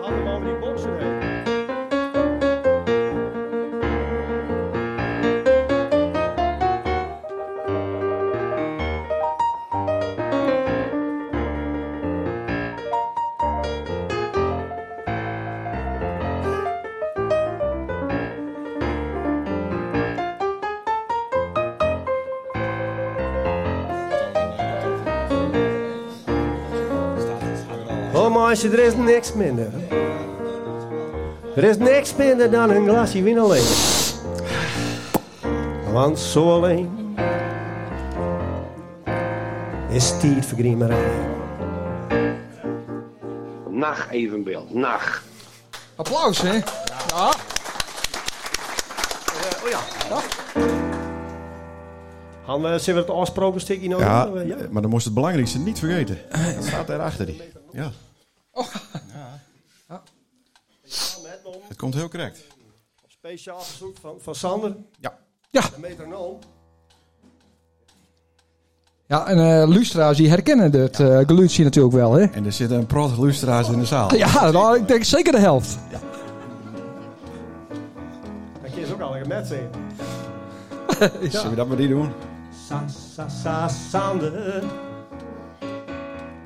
Boven 0.00 0.44
die 0.44 0.54
boksen 0.54 0.98
heen. 0.98 1.19
Meisje, 28.50 28.68
er 28.68 28.84
is 28.84 28.94
niks 28.94 29.32
minder. 29.32 29.68
Er 31.56 31.64
is 31.64 31.76
niks 31.76 32.16
minder 32.16 32.50
dan 32.50 32.70
een 32.70 32.88
glasje 32.88 33.22
wien 33.22 33.38
alleen. 33.38 33.66
Want 35.92 36.18
zo 36.18 36.52
alleen 36.52 37.16
is 39.88 40.18
tijd 40.20 40.46
voor 40.46 40.58
griemerij. 40.58 41.10
Nacht 43.68 44.10
evenbeeld, 44.10 44.74
nacht. 44.74 45.22
Applaus, 45.96 46.40
hè? 46.40 46.54
Ja. 46.54 47.32
Han, 52.44 52.66
uh, 52.66 52.78
zullen 52.78 53.04
we 53.04 53.12
het 53.12 53.20
afsproken 53.20 53.60
stukje 53.60 53.88
nog 53.88 54.00
Ja, 54.00 54.30
ja. 54.46 54.56
maar 54.70 54.82
dan 54.82 54.90
moest 54.90 55.04
het 55.04 55.14
belangrijkste 55.14 55.58
niet 55.58 55.78
vergeten. 55.78 56.18
Het 56.28 56.64
staat 56.64 56.86
daar 56.86 57.00
achter 57.00 57.26
die. 57.26 57.42
Ja. 57.72 57.90
Het 61.68 61.69
komt 61.80 61.94
heel 61.94 62.08
correct. 62.08 62.46
Speciaal 63.06 63.60
verzoek 63.60 63.96
van, 64.00 64.14
van 64.18 64.34
Sander. 64.34 64.76
Ja. 64.98 65.18
Ja. 65.50 65.60
De 65.60 65.80
metronoom. 65.80 66.38
Ja, 69.06 69.26
en 69.26 69.38
eh 69.38 69.68
lustra's 69.68 70.16
die 70.16 70.28
herkennen 70.28 70.72
het 70.72 70.98
uh, 70.98 71.18
geluidje 71.26 71.64
natuurlijk 71.64 71.94
wel, 71.94 72.12
hè? 72.12 72.24
En 72.24 72.44
er 72.44 72.52
zitten 72.52 72.78
een 72.78 72.86
prot 72.86 73.18
lustra's 73.18 73.68
in 73.68 73.78
de 73.78 73.84
zaal. 73.84 74.14
Ja, 74.14 74.50
nou, 74.50 74.78
ik 74.78 74.88
denk 74.88 75.04
zeker 75.04 75.32
de 75.32 75.38
helft. 75.38 75.78
Dat 75.90 76.00
kun 78.72 78.86
je 78.86 78.92
ook 78.92 79.00
al 79.00 79.16
een 79.16 79.28
met 79.28 79.46
zingen. 79.46 79.70
Zullen 81.30 81.50
we 81.50 81.56
dat 81.56 81.68
maar 81.68 81.76
die 81.76 81.88
doen? 81.88 82.12
Sa, 82.66 82.84
sa, 83.14 83.28
sa, 83.28 83.68
Sander. 83.68 84.62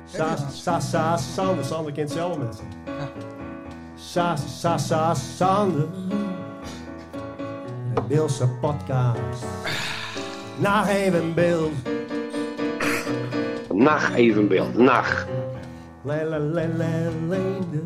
Sa, 0.05 0.35
sa, 0.51 0.79
sa, 0.79 1.17
Sander. 1.17 1.65
Sander 1.65 1.93
kent 1.93 2.11
zelf 2.11 2.37
met 2.37 2.55
zingen. 2.55 3.34
Sa, 4.15 4.35
sa, 4.35 4.77
sa, 4.77 5.13
Sander. 5.13 5.87
De 7.93 8.01
Beelse 8.07 8.47
podcast. 8.61 9.43
Naar 10.57 10.87
even 10.87 11.33
beeld. 11.33 11.71
Nacht 13.73 14.13
evenbeeld, 14.13 14.77
nacht. 14.77 15.25
Le, 16.01 16.29
le, 16.29 16.39
le, 16.39 16.67
le, 16.67 17.11
leende. 17.27 17.81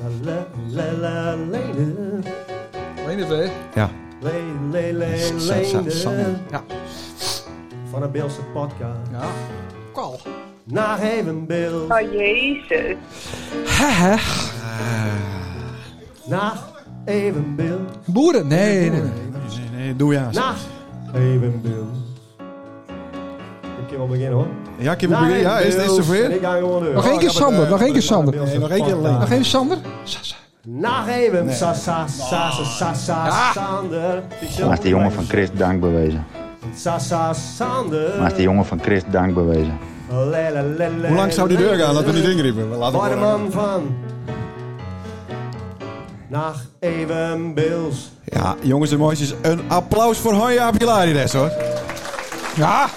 Le, 0.00 0.10
le, 0.22 0.46
le, 0.68 0.96
le, 1.00 1.46
leende. 1.50 2.28
Alleen 3.04 3.18
even, 3.18 3.38
hè? 3.38 3.50
Ja. 3.74 3.90
Le, 4.20 4.32
le, 4.70 4.92
leende. 4.92 6.36
Ja. 6.50 6.62
Van 7.90 8.00
de 8.00 8.08
Beelse 8.08 8.40
podcast. 8.52 9.10
Ja. 9.10 9.28
Kwal. 9.92 10.20
Naar 10.70 11.00
even 11.02 11.46
beeld. 11.46 11.90
Oh 11.90 12.12
jezus. 12.12 12.96
Hè, 13.66 13.86
hè? 13.86 14.16
Naar 16.24 16.58
even 17.04 17.54
beeld. 17.56 17.98
Boeren? 18.04 18.46
Nee, 18.46 18.78
nee, 18.80 18.90
nee. 18.90 19.00
Nee, 19.00 19.10
nee, 19.84 19.96
doe 19.96 20.12
ja. 20.12 20.28
Naar 20.32 20.56
even 21.14 21.60
beeld. 21.62 21.96
Ik 23.64 23.88
kan 23.88 23.96
wel 23.96 24.06
beginnen 24.06 24.32
hoor. 24.32 24.46
Ja, 24.78 24.94
Kim, 24.94 25.10
ja, 25.10 25.58
is 25.58 25.74
het 25.74 25.82
En 25.82 25.88
zover? 25.94 26.30
ik 26.30 26.40
ga 26.42 26.56
gewoon 26.56 26.84
door. 26.84 26.94
Nog 26.94 27.08
één 27.08 27.18
keer 27.18 27.30
Sander, 27.30 27.68
nog 27.68 27.82
één 27.82 27.92
keer 27.92 28.02
Sander. 28.02 28.34
Nee, 28.34 28.58
nog 28.58 28.70
één 28.70 28.84
keer 28.84 28.94
alleen. 28.94 29.18
Nog 29.18 29.30
één 29.30 29.44
Sander? 29.44 29.78
Sa, 30.04 30.18
sa. 30.22 30.36
Naar 30.62 31.08
even. 31.08 31.52
Sa, 31.52 31.74
sa, 31.74 32.06
sa, 32.06 32.50
sa, 32.50 32.64
sa, 32.64 32.94
sa, 32.94 33.52
Sander. 33.52 34.22
Maar 34.66 34.80
de 34.80 34.88
jongen 34.88 35.12
van 35.12 35.24
Christ 35.24 35.52
dank 35.58 35.80
bewezen. 35.80 36.26
Sa, 36.74 36.98
sa, 36.98 37.32
Sander. 37.32 38.20
Maar 38.20 38.34
de 38.34 38.42
jongen 38.42 38.66
van 38.66 38.80
Christ 38.80 39.04
dank 39.10 39.34
bewezen. 39.34 39.78
Hoe 40.08 41.14
lang 41.14 41.32
zou 41.32 41.48
die 41.48 41.56
deur 41.56 41.74
gaan 41.78 41.94
dat 41.94 42.04
we 42.04 42.12
niet 42.12 42.24
ingriepen? 42.24 42.68
Laten 42.76 43.10
we 43.10 43.16
man 43.16 43.50
van. 43.50 43.96
Naar 46.28 46.54
even 46.80 47.54
Bills. 47.54 48.10
Ja, 48.24 48.56
jongens 48.62 48.90
en 48.92 48.98
meisjes, 48.98 49.34
een 49.42 49.60
applaus 49.68 50.18
voor 50.18 50.32
Hanja 50.32 50.70
Pilarides 50.70 51.32
hoor. 51.32 51.50
Ja. 52.56 52.88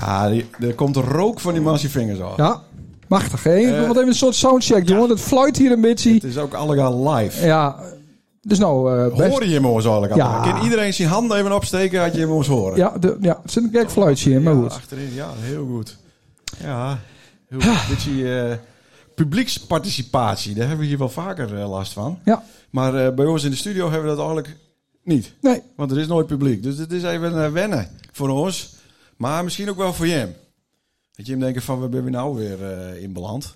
Ja, 0.00 0.28
die, 0.28 0.50
er 0.60 0.74
komt 0.74 0.96
rook 0.96 1.40
van 1.40 1.52
die 1.52 1.62
Massey 1.62 1.88
Fingers 1.90 2.20
af. 2.20 2.36
Ja. 2.36 2.60
Machtig, 3.08 3.42
hè? 3.42 3.56
Ik 3.56 3.66
wil 3.66 3.74
Eh, 3.74 3.86
wat 3.86 3.96
even 3.96 4.08
een 4.08 4.14
soort 4.14 4.34
soundcheck 4.34 4.86
doen, 4.86 4.96
want 4.98 5.10
het 5.10 5.20
fluit 5.20 5.56
hier 5.56 5.72
een 5.72 5.80
beetje. 5.80 6.12
Het 6.14 6.24
is 6.24 6.38
ook 6.38 6.54
allemaal 6.54 7.14
live. 7.14 7.46
Ja. 7.46 7.76
Dus 8.48 8.58
nou, 8.58 8.98
eh 8.98 9.16
best... 9.16 9.30
Hoor 9.30 9.44
je 9.46 9.54
hem 9.54 9.64
eens 9.64 9.84
eigenlijk 9.84 10.12
al? 10.12 10.18
Ja. 10.18 10.50
Kan 10.50 10.62
iedereen 10.64 10.94
zijn 10.94 11.08
handen 11.08 11.38
even 11.38 11.52
opsteken, 11.52 12.00
had 12.00 12.14
je 12.14 12.20
hem 12.20 12.32
eens 12.32 12.46
horen? 12.46 12.76
Ja, 12.76 12.98
de, 12.98 13.16
ja, 13.20 13.40
er 13.44 13.50
zit 13.50 13.62
een 13.64 13.70
gek 13.72 13.90
fluitje 13.90 14.30
in, 14.30 14.42
maar 14.42 14.54
Ja, 14.54 14.60
goed. 14.60 14.70
achterin, 14.70 15.14
ja, 15.14 15.28
heel 15.36 15.66
goed. 15.66 15.96
Ja, 16.62 16.98
heel 17.48 17.60
goed. 17.60 17.88
Beetje 17.88 18.40
eh, 18.40 18.56
publieksparticipatie, 19.14 20.54
daar 20.54 20.62
hebben 20.66 20.82
we 20.82 20.88
hier 20.88 20.98
wel 20.98 21.08
vaker 21.08 21.58
eh, 21.58 21.70
last 21.70 21.92
van. 21.92 22.18
Ja. 22.24 22.42
Maar 22.70 23.14
bij 23.14 23.26
ons 23.26 23.44
in 23.44 23.50
de 23.50 23.56
studio 23.56 23.90
hebben 23.90 24.10
we 24.10 24.16
dat 24.16 24.26
eigenlijk 24.26 24.56
niet. 25.02 25.32
Nee. 25.40 25.62
Want 25.76 25.90
er 25.90 25.98
is 25.98 26.06
nooit 26.06 26.26
publiek. 26.26 26.62
Dus 26.62 26.78
het 26.78 26.92
is 26.92 27.02
even 27.02 27.52
wennen 27.52 27.88
voor 28.12 28.28
ons. 28.28 28.74
Maar 29.16 29.44
misschien 29.44 29.70
ook 29.70 29.76
wel 29.76 29.92
voor 29.92 30.06
hem. 30.06 30.34
Dat 31.12 31.26
je 31.26 31.32
hem 31.32 31.40
denkt 31.40 31.64
van, 31.64 31.80
waar 31.80 31.88
ben 31.88 32.04
we 32.04 32.10
nou 32.10 32.36
weer 32.36 32.58
in 33.00 33.12
beland? 33.12 33.54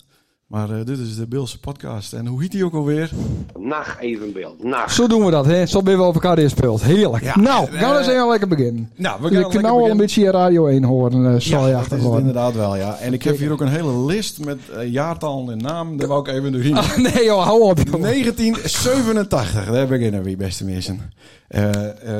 Maar 0.51 0.71
eh, 0.71 0.85
dit 0.85 0.99
is 0.99 1.17
de 1.17 1.27
Beelse 1.27 1.59
podcast. 1.61 2.13
En 2.13 2.27
hoe 2.27 2.41
heet 2.43 2.51
die 2.51 2.65
ook 2.65 2.75
alweer? 2.75 3.11
Nacht 3.59 4.01
evenbeeld, 4.01 4.65
nacht. 4.65 4.95
Zo 4.95 5.07
doen 5.07 5.25
we 5.25 5.31
dat, 5.31 5.47
hè? 5.47 5.67
Zo 5.67 5.83
ben 5.83 5.97
we 5.97 6.03
op 6.03 6.15
elkaar 6.15 6.39
ingespeeld. 6.39 6.83
Heerlijk. 6.83 7.23
Ja, 7.23 7.39
nou, 7.39 7.67
eh, 7.71 7.81
gaan 7.81 7.93
we 7.93 7.99
eens 7.99 8.07
even 8.09 8.29
lekker 8.29 8.49
beginnen. 8.49 8.91
Nou, 8.97 9.23
we 9.23 9.29
Dus 9.31 9.39
ik 9.39 9.51
kan 9.51 9.63
nou 9.63 9.81
al 9.83 9.91
een 9.91 9.97
beetje 9.97 10.21
je 10.21 10.31
Radio 10.31 10.67
1 10.67 10.85
horen, 10.85 11.21
uh, 11.25 11.33
Ja, 11.33 11.39
zal 11.39 11.67
je 11.67 11.73
dat 11.73 11.85
is 11.85 11.91
het 11.91 12.01
worden. 12.01 12.19
inderdaad 12.21 12.55
wel, 12.55 12.77
ja. 12.77 12.97
En 12.97 13.13
ik 13.13 13.23
heb 13.23 13.39
hier 13.39 13.51
ook 13.53 13.61
een 13.61 13.69
hele 13.69 14.05
list 14.05 14.45
met 14.45 14.59
eh, 14.77 14.93
jaartallen 14.93 15.51
en 15.53 15.59
namen. 15.59 15.97
Daar 15.97 16.09
wou 16.09 16.29
ik 16.29 16.35
even 16.35 16.53
doorheen. 16.53 16.77
Ah, 16.77 16.97
nee 16.97 17.25
joh, 17.25 17.43
hou 17.45 17.61
op 17.63 17.79
joh. 17.79 18.01
1987, 18.01 19.71
daar 19.71 19.87
beginnen 19.87 20.23
we, 20.23 20.37
beste 20.37 20.65
mensen. 20.65 21.01
Eh, 21.49 21.69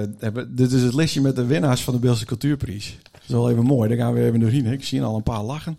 eh, 0.01 0.09
hebben- 0.19 0.57
dit 0.57 0.73
is 0.73 0.83
het 0.83 0.95
listje 0.95 1.21
met 1.21 1.37
de 1.37 1.47
winnaars 1.47 1.83
van 1.83 1.95
de 1.95 2.01
Beelse 2.01 2.25
Cultuurprijs. 2.27 2.99
Dat 3.13 3.21
is 3.27 3.35
wel 3.35 3.51
even 3.51 3.65
mooi, 3.65 3.89
daar 3.89 3.99
gaan 3.99 4.13
we 4.15 4.25
even 4.25 4.41
doorheen. 4.41 4.67
hè. 4.67 4.73
Ik 4.73 4.85
zie 4.85 5.03
al 5.03 5.17
een 5.17 5.23
paar 5.23 5.43
lachen. 5.43 5.79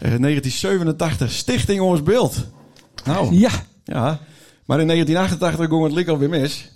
Eh, 0.00 0.14
1987, 0.18 1.30
Stichting 1.32 1.80
Ons 1.80 2.02
Beeld. 2.02 2.36
Nou, 3.04 3.34
Ja, 3.34 3.50
ja. 3.84 4.18
Maar 4.64 4.80
in 4.80 4.86
1988 4.86 5.68
ging 5.68 5.82
het 5.82 5.92
lik 5.92 6.08
alweer 6.08 6.28
mis. 6.28 6.70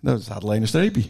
Nou, 0.00 0.16
er 0.16 0.22
staat 0.22 0.42
alleen 0.42 0.60
een 0.60 0.68
streepje. 0.68 1.02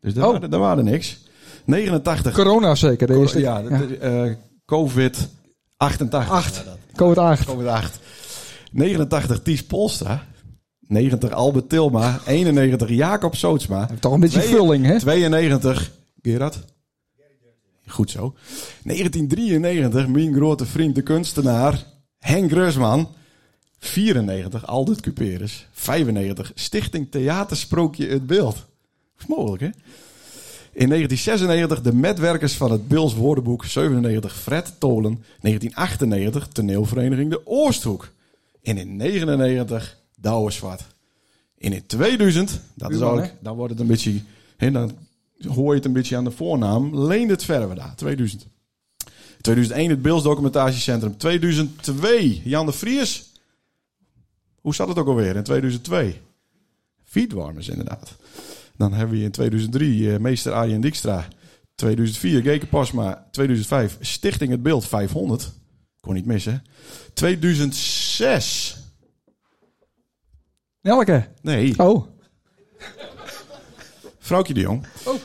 Dus 0.00 0.14
daar, 0.14 0.24
Oh. 0.26 0.32
waren, 0.32 0.50
daar 0.50 0.60
waren 0.60 0.84
niks. 0.84 1.18
89. 1.64 2.34
corona 2.34 2.74
zeker. 2.74 3.06
De 3.06 3.14
eerste. 3.16 3.40
ja, 3.40 3.62
eh, 3.62 4.32
COVID 4.66 5.28
88. 5.76 6.30
Acht. 6.32 6.54
Ja, 6.56 6.62
dat- 6.64 6.78
Covid 6.96 7.18
8. 7.18 7.44
COVID 7.46 7.66
8. 7.66 7.98
89 8.72 9.42
Ties 9.42 9.64
Polstra. 9.64 10.24
90 10.80 11.30
Albert 11.32 11.68
Tilma. 11.68 12.20
91 12.26 12.88
Jacob 12.88 13.36
Sootsma. 13.36 13.88
Toch 14.00 14.12
een 14.12 14.20
beetje 14.20 14.42
vulling, 14.42 14.86
hè? 14.86 14.98
92 14.98 15.90
Gerard. 16.22 16.58
Goed 17.92 18.10
zo. 18.10 18.34
1993 18.82 20.08
mijn 20.08 20.34
grote 20.34 20.66
vriend 20.66 20.94
de 20.94 21.02
kunstenaar 21.02 21.84
Henk 22.18 22.50
Grusman. 22.50 23.08
94 23.78 24.66
Aldert 24.66 25.00
Cuperus. 25.00 25.66
95 25.72 26.52
Stichting 26.54 27.10
Theatersprookje 27.10 28.06
Het 28.06 28.26
Beeld. 28.26 28.54
Dat 28.54 28.64
is 29.18 29.26
mogelijk 29.26 29.62
hè? 29.62 29.68
In 30.74 30.88
1996 30.88 31.80
de 31.80 31.94
metwerkers 31.94 32.54
van 32.54 32.72
het 32.72 32.88
Bils 32.88 33.14
woordenboek. 33.14 33.64
97 33.64 34.36
Fred 34.36 34.74
Tolen. 34.78 35.24
1998 35.40 36.48
toneelvereniging 36.48 37.30
De 37.30 37.46
Oosthoek. 37.46 38.08
En 38.62 38.78
in 38.78 38.96
99 38.96 39.98
Douwe 40.16 40.50
Zwart. 40.50 40.82
En 41.58 41.72
in 41.72 41.86
2000, 41.86 42.60
dat 42.74 42.90
is 42.90 43.00
eigenlijk, 43.00 43.34
dan 43.40 43.56
wordt 43.56 43.72
het 43.72 43.80
een 43.80 43.86
beetje, 43.86 44.20
dan 44.56 44.92
hoor 45.46 45.68
je 45.70 45.76
het 45.76 45.84
een 45.84 45.92
beetje 45.92 46.16
aan 46.16 46.24
de 46.24 46.30
voornaam. 46.30 47.06
Leen 47.06 47.28
het 47.28 47.44
verder 47.44 47.74
daar, 47.74 47.96
2000. 47.96 48.46
2001 49.40 49.90
het 49.90 50.02
Beels 50.02 50.22
Documentatiecentrum. 50.22 51.16
2002 51.16 52.42
Jan 52.44 52.66
de 52.66 52.72
Vries. 52.72 53.32
Hoe 54.60 54.74
zat 54.74 54.88
het 54.88 54.98
ook 54.98 55.06
alweer 55.06 55.36
in 55.36 55.42
2002? 55.42 56.20
Feedwarmers 57.04 57.68
inderdaad. 57.68 58.16
Dan 58.76 58.92
hebben 58.92 59.16
we 59.18 59.24
in 59.24 59.30
2003 59.30 60.12
eh, 60.12 60.18
meester 60.18 60.52
Arjen 60.52 60.80
Dijkstra. 60.80 61.28
2004 61.74 62.42
Geke 62.42 62.66
Pasma. 62.66 63.28
2005 63.30 63.96
Stichting 64.00 64.50
Het 64.50 64.62
Beeld 64.62 64.86
500. 64.86 65.52
Kon 66.00 66.14
niet 66.14 66.26
missen. 66.26 66.64
2006. 67.14 68.76
Elke. 70.82 71.28
Nee, 71.42 71.78
Oh. 71.78 72.06
Vrouwtje 74.32 74.54
de 74.54 74.60
Jong. 74.60 74.84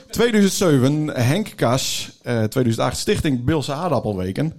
2007 0.09 1.07
Henk 1.13 1.53
Kas. 1.55 2.11
eh, 2.21 2.43
2008 2.43 2.97
Stichting 2.97 3.43
Bilse 3.45 3.73
Aardappelweken. 3.73 4.53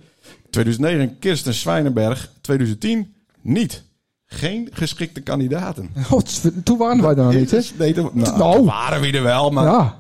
2009 0.50 1.19
Kirsten 1.19 1.55
Zwijnenberg. 1.55 2.33
2010 2.41 3.15
niet. 3.43 3.83
Geen 4.27 4.69
geschikte 4.73 5.21
kandidaten. 5.21 5.91
Oh, 6.11 6.21
toen 6.65 6.79
waren 6.79 7.03
wij 7.03 7.11
er 7.11 7.17
nog 7.25 7.35
niet, 7.35 7.50
hè? 7.50 7.61
Nee, 7.79 7.95
dat, 7.95 8.15
nou, 8.15 8.39
Nou. 8.39 8.65
waren 8.65 9.00
we 9.00 9.11
er 9.11 9.23
wel, 9.23 9.50
maar 9.50 9.65
Ja. 9.65 9.99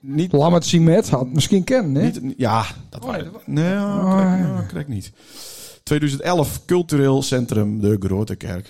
niet 0.00 0.32
Lammert 0.32 0.64
Simet 0.64 1.08
had 1.08 1.32
misschien 1.32 1.64
kennen, 1.64 2.02
hè? 2.02 2.10
Niet, 2.20 2.34
ja, 2.36 2.66
dat 2.90 3.00
Oh, 3.04 3.06
was. 3.06 3.16
nee, 3.16 3.30
dat 3.30 3.46
Nee, 3.46 3.64
Oh, 3.74 4.16
ja. 4.18 4.36
ja, 4.36 4.64
correct 4.68 4.88
niet. 4.88 5.12
2011 5.82 6.64
Cultureel 6.64 7.22
Centrum 7.22 7.80
De 7.80 7.96
Grote 8.00 8.34
Kerk. 8.36 8.68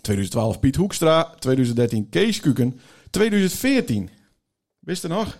2012 0.00 0.60
Piet 0.60 0.76
Hoekstra. 0.76 1.34
2013 1.38 2.08
Kees 2.08 2.40
Kuken. 2.40 2.80
2014. 3.10 4.08
Wist 4.84 5.02
je 5.02 5.08
nog? 5.08 5.38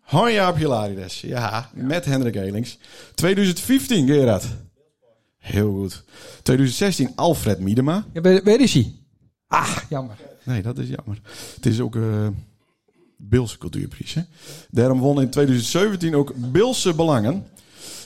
Hanja 0.00 0.54
Hilarides. 0.54 1.20
Ja, 1.20 1.70
met 1.74 2.04
Hendrik 2.04 2.34
Elings. 2.34 2.78
2015 3.14 4.06
Gerard. 4.06 4.44
Heel 5.38 5.72
goed. 5.72 6.04
2016 6.42 7.12
Alfred 7.14 7.58
Miedema. 7.58 8.04
Ja, 8.12 8.20
waar 8.20 8.60
is 8.60 8.74
hij? 8.74 8.94
Ah, 9.46 9.76
jammer. 9.88 10.16
Nee, 10.44 10.62
dat 10.62 10.78
is 10.78 10.88
jammer. 10.88 11.20
Het 11.54 11.66
is 11.66 11.80
ook 11.80 11.96
eh 11.96 12.26
Bilse 13.16 13.58
cultuurprijs. 13.58 14.14
Hè? 14.14 14.22
Daarom 14.70 15.00
won 15.00 15.20
in 15.20 15.30
2017 15.30 16.14
ook 16.14 16.32
Bilse 16.36 16.94
Belangen. 16.94 17.46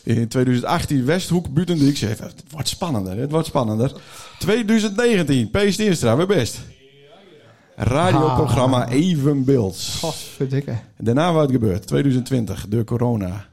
In 0.05 0.29
2018 0.29 1.05
Westhoek 1.05 1.55
Butendijk. 1.55 1.99
Het 1.99 2.43
wordt 2.51 2.69
spannender, 2.69 3.19
het 3.19 3.31
wordt 3.31 3.47
spannender. 3.47 4.01
2019 4.39 5.51
P. 5.51 5.59
Steenstra, 5.69 6.17
we 6.17 6.27
best. 6.27 6.61
Radioprogramma 7.79 8.89
Evenbeeld. 8.89 9.97
Godverdikke. 10.01 10.79
Daarna 10.99 11.33
wat 11.33 11.51
gebeurd? 11.51 11.87
2020, 11.87 12.67
door 12.69 12.85
corona. 12.85 13.47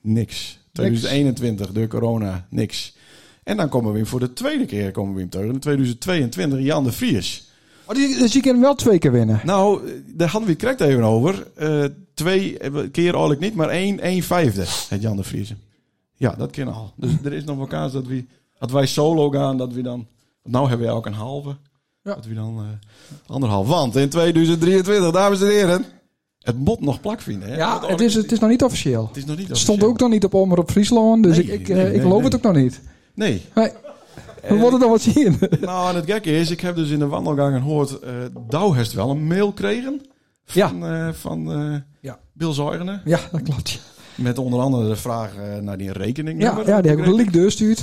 Niks. 0.00 0.58
2021, 0.72 1.72
door 1.72 1.86
corona. 1.86 2.46
Niks. 2.50 2.96
En 3.42 3.56
dan 3.56 3.68
komen 3.68 3.92
we 3.92 3.98
in 3.98 4.06
voor 4.06 4.20
de 4.20 4.32
tweede 4.32 4.64
keer 4.64 4.90
komen 4.90 5.14
we 5.14 5.20
in 5.20 5.28
terug. 5.28 5.52
In 5.52 5.58
2022 5.58 6.60
Jan 6.60 6.84
de 6.84 6.92
Vries. 6.92 7.48
Oh, 7.84 7.94
die, 7.94 8.18
dus 8.18 8.32
je 8.32 8.40
kan 8.40 8.52
hem 8.52 8.60
wel 8.60 8.74
twee 8.74 8.98
keer 8.98 9.12
winnen. 9.12 9.40
Nou, 9.44 9.80
daar 10.06 10.28
hadden 10.28 10.48
we 10.48 10.52
het 10.52 10.62
correct 10.62 10.80
even 10.80 11.04
over. 11.04 11.46
Eh, 11.54 11.84
twee 12.14 12.56
keer 12.90 13.12
eigenlijk 13.12 13.40
niet, 13.40 13.54
maar 13.54 13.68
één, 13.68 14.00
één 14.00 14.22
vijfde. 14.22 14.64
Het 14.88 15.02
Jan 15.02 15.16
de 15.16 15.22
Vriezen. 15.22 15.58
Ja, 16.16 16.34
dat 16.34 16.50
kan 16.50 16.68
al. 16.68 16.92
Dus 16.96 17.10
er 17.24 17.32
is 17.32 17.44
nog 17.44 17.56
wel 17.56 17.66
kans 17.66 17.92
dat, 17.92 18.06
we, 18.06 18.24
dat 18.58 18.70
wij 18.70 18.86
solo 18.86 19.30
gaan, 19.30 19.56
dat 19.56 19.72
we 19.72 19.82
dan... 19.82 20.06
Nou 20.42 20.68
hebben 20.68 20.86
we 20.86 20.92
ook 20.92 21.06
een 21.06 21.12
halve. 21.12 21.56
Ja. 22.02 22.14
Dat 22.14 22.26
we 22.26 22.34
dan 22.34 22.58
eh, 22.58 22.64
anderhalf. 23.26 23.66
Want 23.66 23.96
in 23.96 24.08
2023, 24.08 25.10
dames 25.10 25.40
en 25.40 25.46
heren, 25.46 25.84
het 26.38 26.58
moet 26.58 26.80
nog 26.80 27.00
plak 27.00 27.20
vinden. 27.20 27.48
Hè? 27.48 27.56
Ja, 27.56 27.86
het 27.86 28.00
is, 28.00 28.14
het 28.14 28.32
is 28.32 28.38
nog 28.38 28.50
niet 28.50 28.62
officieel. 28.62 29.06
het 29.06 29.16
is 29.16 29.24
nog 29.24 29.36
niet 29.36 29.48
stond 29.52 29.84
ook 29.84 29.98
nog 29.98 30.10
niet 30.10 30.24
op 30.24 30.34
Omroep 30.34 30.70
Friesland, 30.70 31.22
dus 31.22 31.36
Nee, 31.36 31.46
ik, 31.46 31.60
ik, 31.60 31.68
nee, 31.68 31.76
eh, 31.76 31.86
ik 31.86 31.92
nee, 31.92 32.00
geloof 32.00 32.16
nee. 32.16 32.24
het 32.24 32.34
ook 32.34 32.42
nog 32.42 32.62
niet. 32.62 32.80
Nee. 33.14 33.42
We 34.48 34.54
moeten 34.54 34.80
dan 34.80 34.90
wat 34.90 35.00
zien. 35.00 35.38
Nou, 35.60 35.88
en 35.88 35.96
het 35.96 36.04
gekke 36.04 36.30
is, 36.30 36.50
ik 36.50 36.60
heb 36.60 36.76
dus 36.76 36.90
in 36.90 36.98
de 36.98 37.06
wandelgangen 37.06 37.60
gehoord... 37.60 37.98
eh 37.98 38.12
Douw 38.48 38.72
heeft 38.72 38.92
wel 38.92 39.10
een 39.10 39.26
mail 39.26 39.46
gekregen 39.46 40.00
van, 40.44 40.86
eh, 40.86 41.08
van 41.12 41.52
eh, 41.52 41.76
Ja. 42.00 42.18
Bill 42.32 42.52
Zuigenen. 42.52 43.02
Ja, 43.04 43.20
dat 43.32 43.42
klopt. 43.42 43.80
Met 44.14 44.38
onder 44.38 44.60
andere 44.60 44.88
de 44.88 44.96
vraag 44.96 45.36
eh, 45.36 45.56
naar 45.56 45.78
die 45.78 45.92
rekening. 45.92 46.42
Ja, 46.42 46.62
ja 46.66 46.80
die 46.80 46.90
heb 46.90 47.00
ik 47.00 47.06
een 47.06 47.14
link 47.14 47.32
doorstuurd. 47.32 47.82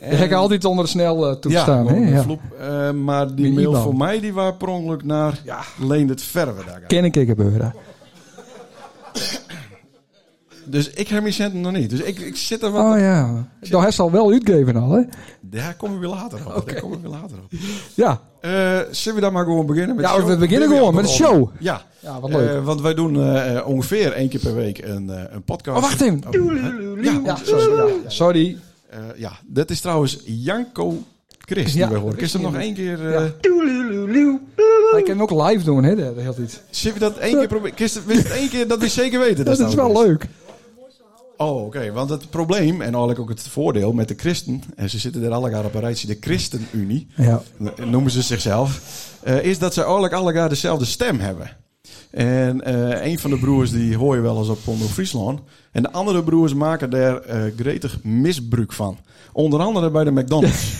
Die 0.00 0.08
heb 0.08 0.30
ik 0.30 0.32
altijd 0.32 0.64
onder 0.64 0.84
de 0.84 0.90
snel 0.90 1.28
uh, 1.30 1.34
toestaan. 1.36 1.84
Ja, 1.84 1.92
hè? 1.92 2.10
Ja. 2.14 2.22
vloep. 2.22 2.40
Eh, 2.60 2.90
maar 2.90 3.34
die 3.34 3.52
mail 3.52 3.70
IBAN. 3.70 3.82
voor 3.82 3.96
mij 3.96 4.20
die 4.20 4.32
was 4.32 4.52
per 4.58 4.68
ongeluk 4.68 5.04
naar 5.04 5.40
Ja. 5.44 5.60
Leendert 5.78 6.22
Verwe. 6.22 6.64
Daar. 6.66 6.80
Ken 6.80 7.04
ik 7.04 7.16
ik 7.16 7.28
gebeuren. 7.28 7.74
Dus 10.70 10.90
ik 10.90 11.08
heb 11.08 11.20
mijn 11.22 11.32
centen 11.34 11.60
nog 11.60 11.72
niet. 11.72 11.90
Dus 11.90 12.00
ik, 12.00 12.18
ik 12.18 12.36
zit 12.36 12.62
er 12.62 12.70
wat... 12.70 12.94
Oh 12.94 12.98
ja. 12.98 13.48
Dat 13.70 13.82
heeft 13.82 13.98
al 13.98 14.10
wel 14.10 14.30
uitgegeven 14.32 14.76
al, 14.76 14.90
hè? 14.90 15.02
Daar 15.40 15.74
komen 15.76 16.00
we 16.00 16.06
weer 16.06 16.16
later 16.16 16.38
op. 16.56 16.68
Daar 16.68 16.80
komen 16.80 16.96
we 17.02 17.08
weer 17.08 17.18
later 17.20 17.36
op. 17.38 17.50
Ja. 17.94 18.20
Eh, 18.40 18.78
zullen 18.90 19.14
we 19.14 19.20
dan 19.24 19.32
maar 19.32 19.44
gewoon 19.44 19.66
beginnen 19.66 19.96
met 19.96 20.04
Ja, 20.04 20.12
de 20.14 20.18
show? 20.20 20.28
we 20.30 20.36
beginnen 20.36 20.68
gewoon 20.68 20.94
met 20.94 21.04
de 21.04 21.10
show. 21.10 21.48
Ja. 21.58 21.82
Ja, 22.00 22.20
wat 22.20 22.30
leuk. 22.30 22.48
Eh, 22.50 22.64
want 22.64 22.80
wij 22.80 22.94
doen 22.94 23.22
eh, 23.36 23.66
ongeveer 23.66 24.12
één 24.12 24.28
keer 24.28 24.40
per 24.40 24.54
week 24.54 24.78
een, 24.78 25.10
eh, 25.10 25.22
een 25.30 25.42
podcast. 25.42 25.76
Oh, 25.76 25.82
wacht 25.82 26.00
even. 26.00 26.20
Oh, 26.26 27.24
Ja, 27.24 27.36
sorry. 27.36 27.76
Ja, 27.76 27.86
Sorry. 28.06 28.56
Eh, 28.90 28.98
ja, 29.16 29.38
dat 29.46 29.70
is 29.70 29.80
trouwens 29.80 30.18
Janko 30.24 31.02
Christ 31.38 31.72
die 31.72 31.78
Ja, 31.82 31.88
we 31.88 31.94
horen. 31.96 32.14
dat 32.14 32.22
Is 32.24 32.34
er 32.34 32.38
is 32.40 32.44
nog 32.44 32.54
die. 32.54 32.60
één 32.62 32.74
keer... 32.74 33.14
eh 33.14 33.20
Ja. 33.20 34.98
Ik 34.98 35.04
kan 35.04 35.18
hem 35.18 35.22
ook 35.22 35.30
live 35.48 35.64
doen, 35.64 35.84
hè? 35.84 35.94
De, 35.94 36.14
de 36.14 36.20
hele 36.20 36.34
tijd. 36.34 36.62
Zullen 36.70 36.94
we 36.98 37.00
dat 37.04 37.16
één 37.18 37.38
keer 37.38 37.46
proberen? 37.48 37.76
Wist 37.78 37.94
het 37.94 38.30
één 38.40 38.48
keer 38.48 38.68
dat 38.68 38.78
we 38.80 38.88
zeker 38.88 39.18
weten? 39.18 39.44
Dat 39.44 39.58
het 39.58 39.68
is 39.68 39.74
nou 39.74 39.92
wel 39.92 40.02
leuk. 40.06 40.26
Oh, 41.36 41.64
oké. 41.64 41.92
Want 41.92 42.10
het 42.10 42.30
probleem, 42.30 42.74
en 42.74 42.88
eigenlijk 42.88 43.18
ook 43.18 43.28
het 43.28 43.42
voordeel 43.42 43.92
met 43.92 44.08
de 44.08 44.14
christen... 44.16 44.62
en 44.76 44.90
ze 44.90 44.98
zitten 44.98 45.22
er 45.22 45.30
allemaal 45.32 45.64
op 45.64 45.74
een 45.74 45.80
rijtje, 45.80 46.06
de 46.06 46.16
ChristenUnie... 46.20 47.06
Ja. 47.16 47.42
noemen 47.84 48.10
ze 48.10 48.22
zichzelf... 48.22 48.80
eh, 49.22 49.42
is 49.44 49.58
dat 49.58 49.74
ze 49.74 49.82
eigenlijk 49.82 50.12
allemaal 50.12 50.48
dezelfde 50.48 50.84
stem 50.84 51.20
hebben. 51.20 51.56
En 52.10 52.60
eh, 52.64 53.06
een 53.10 53.18
van 53.18 53.30
de 53.30 53.38
broers 53.38 53.70
die 53.70 53.96
hoor 53.96 54.14
je 54.16 54.20
wel 54.20 54.38
eens 54.38 54.48
op 54.48 54.58
Omroep 54.64 54.88
Friesland... 54.90 55.40
en 55.72 55.82
de 55.82 55.92
andere 55.92 56.22
broers 56.24 56.54
maken 56.54 56.90
daar 56.90 57.16
eh, 57.20 57.40
gretig 57.56 57.98
misbruik 58.02 58.72
van. 58.72 58.98
Onder 59.32 59.60
andere 59.60 59.90
bij 59.90 60.04
de 60.04 60.10
McDonald's. 60.12 60.72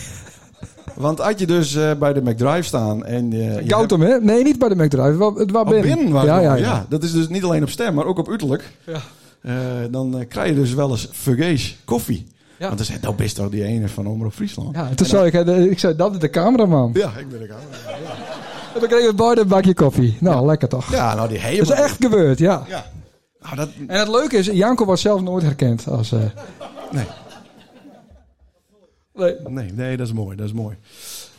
Want 0.94 1.20
als 1.20 1.34
je 1.36 1.46
dus 1.46 1.75
eh, 1.75 1.94
bij 1.98 2.12
de 2.12 2.22
McDrive 2.22 2.62
staan 2.62 3.04
en... 3.04 3.30
hebt- 3.32 3.69
Gautam, 3.69 4.00
hè? 4.00 4.20
Nee, 4.20 4.42
niet 4.42 4.58
bij 4.58 4.69
de 4.69 4.75
McDrive. 4.84 5.32
Het 5.38 5.50
was 5.50 5.62
Oh, 5.62 5.69
binnen. 5.69 5.94
binnen 5.94 6.12
waar 6.12 6.25
ja, 6.25 6.40
ja, 6.40 6.54
ja. 6.54 6.86
Dat 6.88 7.02
is 7.02 7.12
dus 7.12 7.28
niet 7.28 7.44
alleen 7.44 7.62
op 7.62 7.69
stem, 7.70 7.94
maar 7.94 8.06
ook 8.06 8.19
op 8.19 8.28
uiterlijk. 8.28 8.72
Ja. 8.86 9.00
Dan 9.90 10.25
krijg 10.28 10.48
je 10.48 10.54
dus 10.54 10.75
wel 10.75 10.90
eens 10.90 11.08
vergees 11.12 11.76
koffie. 11.84 12.26
Ja. 12.58 12.66
Want 12.66 12.76
dan 12.76 12.86
zei 12.86 12.98
nou 13.02 13.14
best 13.14 13.36
toch 13.36 13.48
die 13.50 13.64
ene 13.64 13.88
van 13.88 14.06
Omroep 14.06 14.32
Friesland. 14.32 14.76
Ja, 14.76 14.88
toen 14.94 15.06
zei 15.06 15.26
ik, 15.26 15.46
ik 15.70 15.78
zei, 15.78 15.96
dat 15.96 16.12
is 16.12 16.19
de 16.19 16.30
cameraman. 16.30 16.90
Ja, 16.94 17.12
ik 17.16 17.28
ben 17.28 17.40
er 17.42 17.52
aan. 17.52 17.60
En 18.82 18.88
dan 18.88 18.88
kregen 18.98 19.08
we 19.16 19.22
beide 19.22 19.40
een 19.40 19.48
bakje 19.48 19.75
koffie. 19.75 20.16
Nou, 20.20 20.46
lekker 20.46 20.69
toch. 20.69 20.90
Ja, 20.90 21.14
nou 21.14 21.28
die 21.28 21.38
hele. 21.38 21.64
Dat 21.64 21.78
is 21.78 21.84
echt 21.84 21.96
gebeurd, 22.00 22.38
ja. 22.38 22.62
Ja. 22.69 22.84
Nou, 23.40 23.56
dat... 23.56 23.69
En 23.86 23.98
het 23.98 24.08
leuke 24.08 24.36
is, 24.36 24.46
Janko 24.46 24.84
wordt 24.84 25.00
zelf 25.00 25.20
nooit 25.20 25.42
herkend 25.44 25.88
als... 25.88 26.12
eh, 26.12 26.19
Nee. 26.90 27.04
nee. 29.14 29.34
Nee, 29.48 29.72
nee, 29.72 29.96
dat 29.96 30.06
is 30.06 30.12
mooi, 30.12 30.36
dat 30.36 30.47
is 30.47 30.52
mooi. 30.52 30.76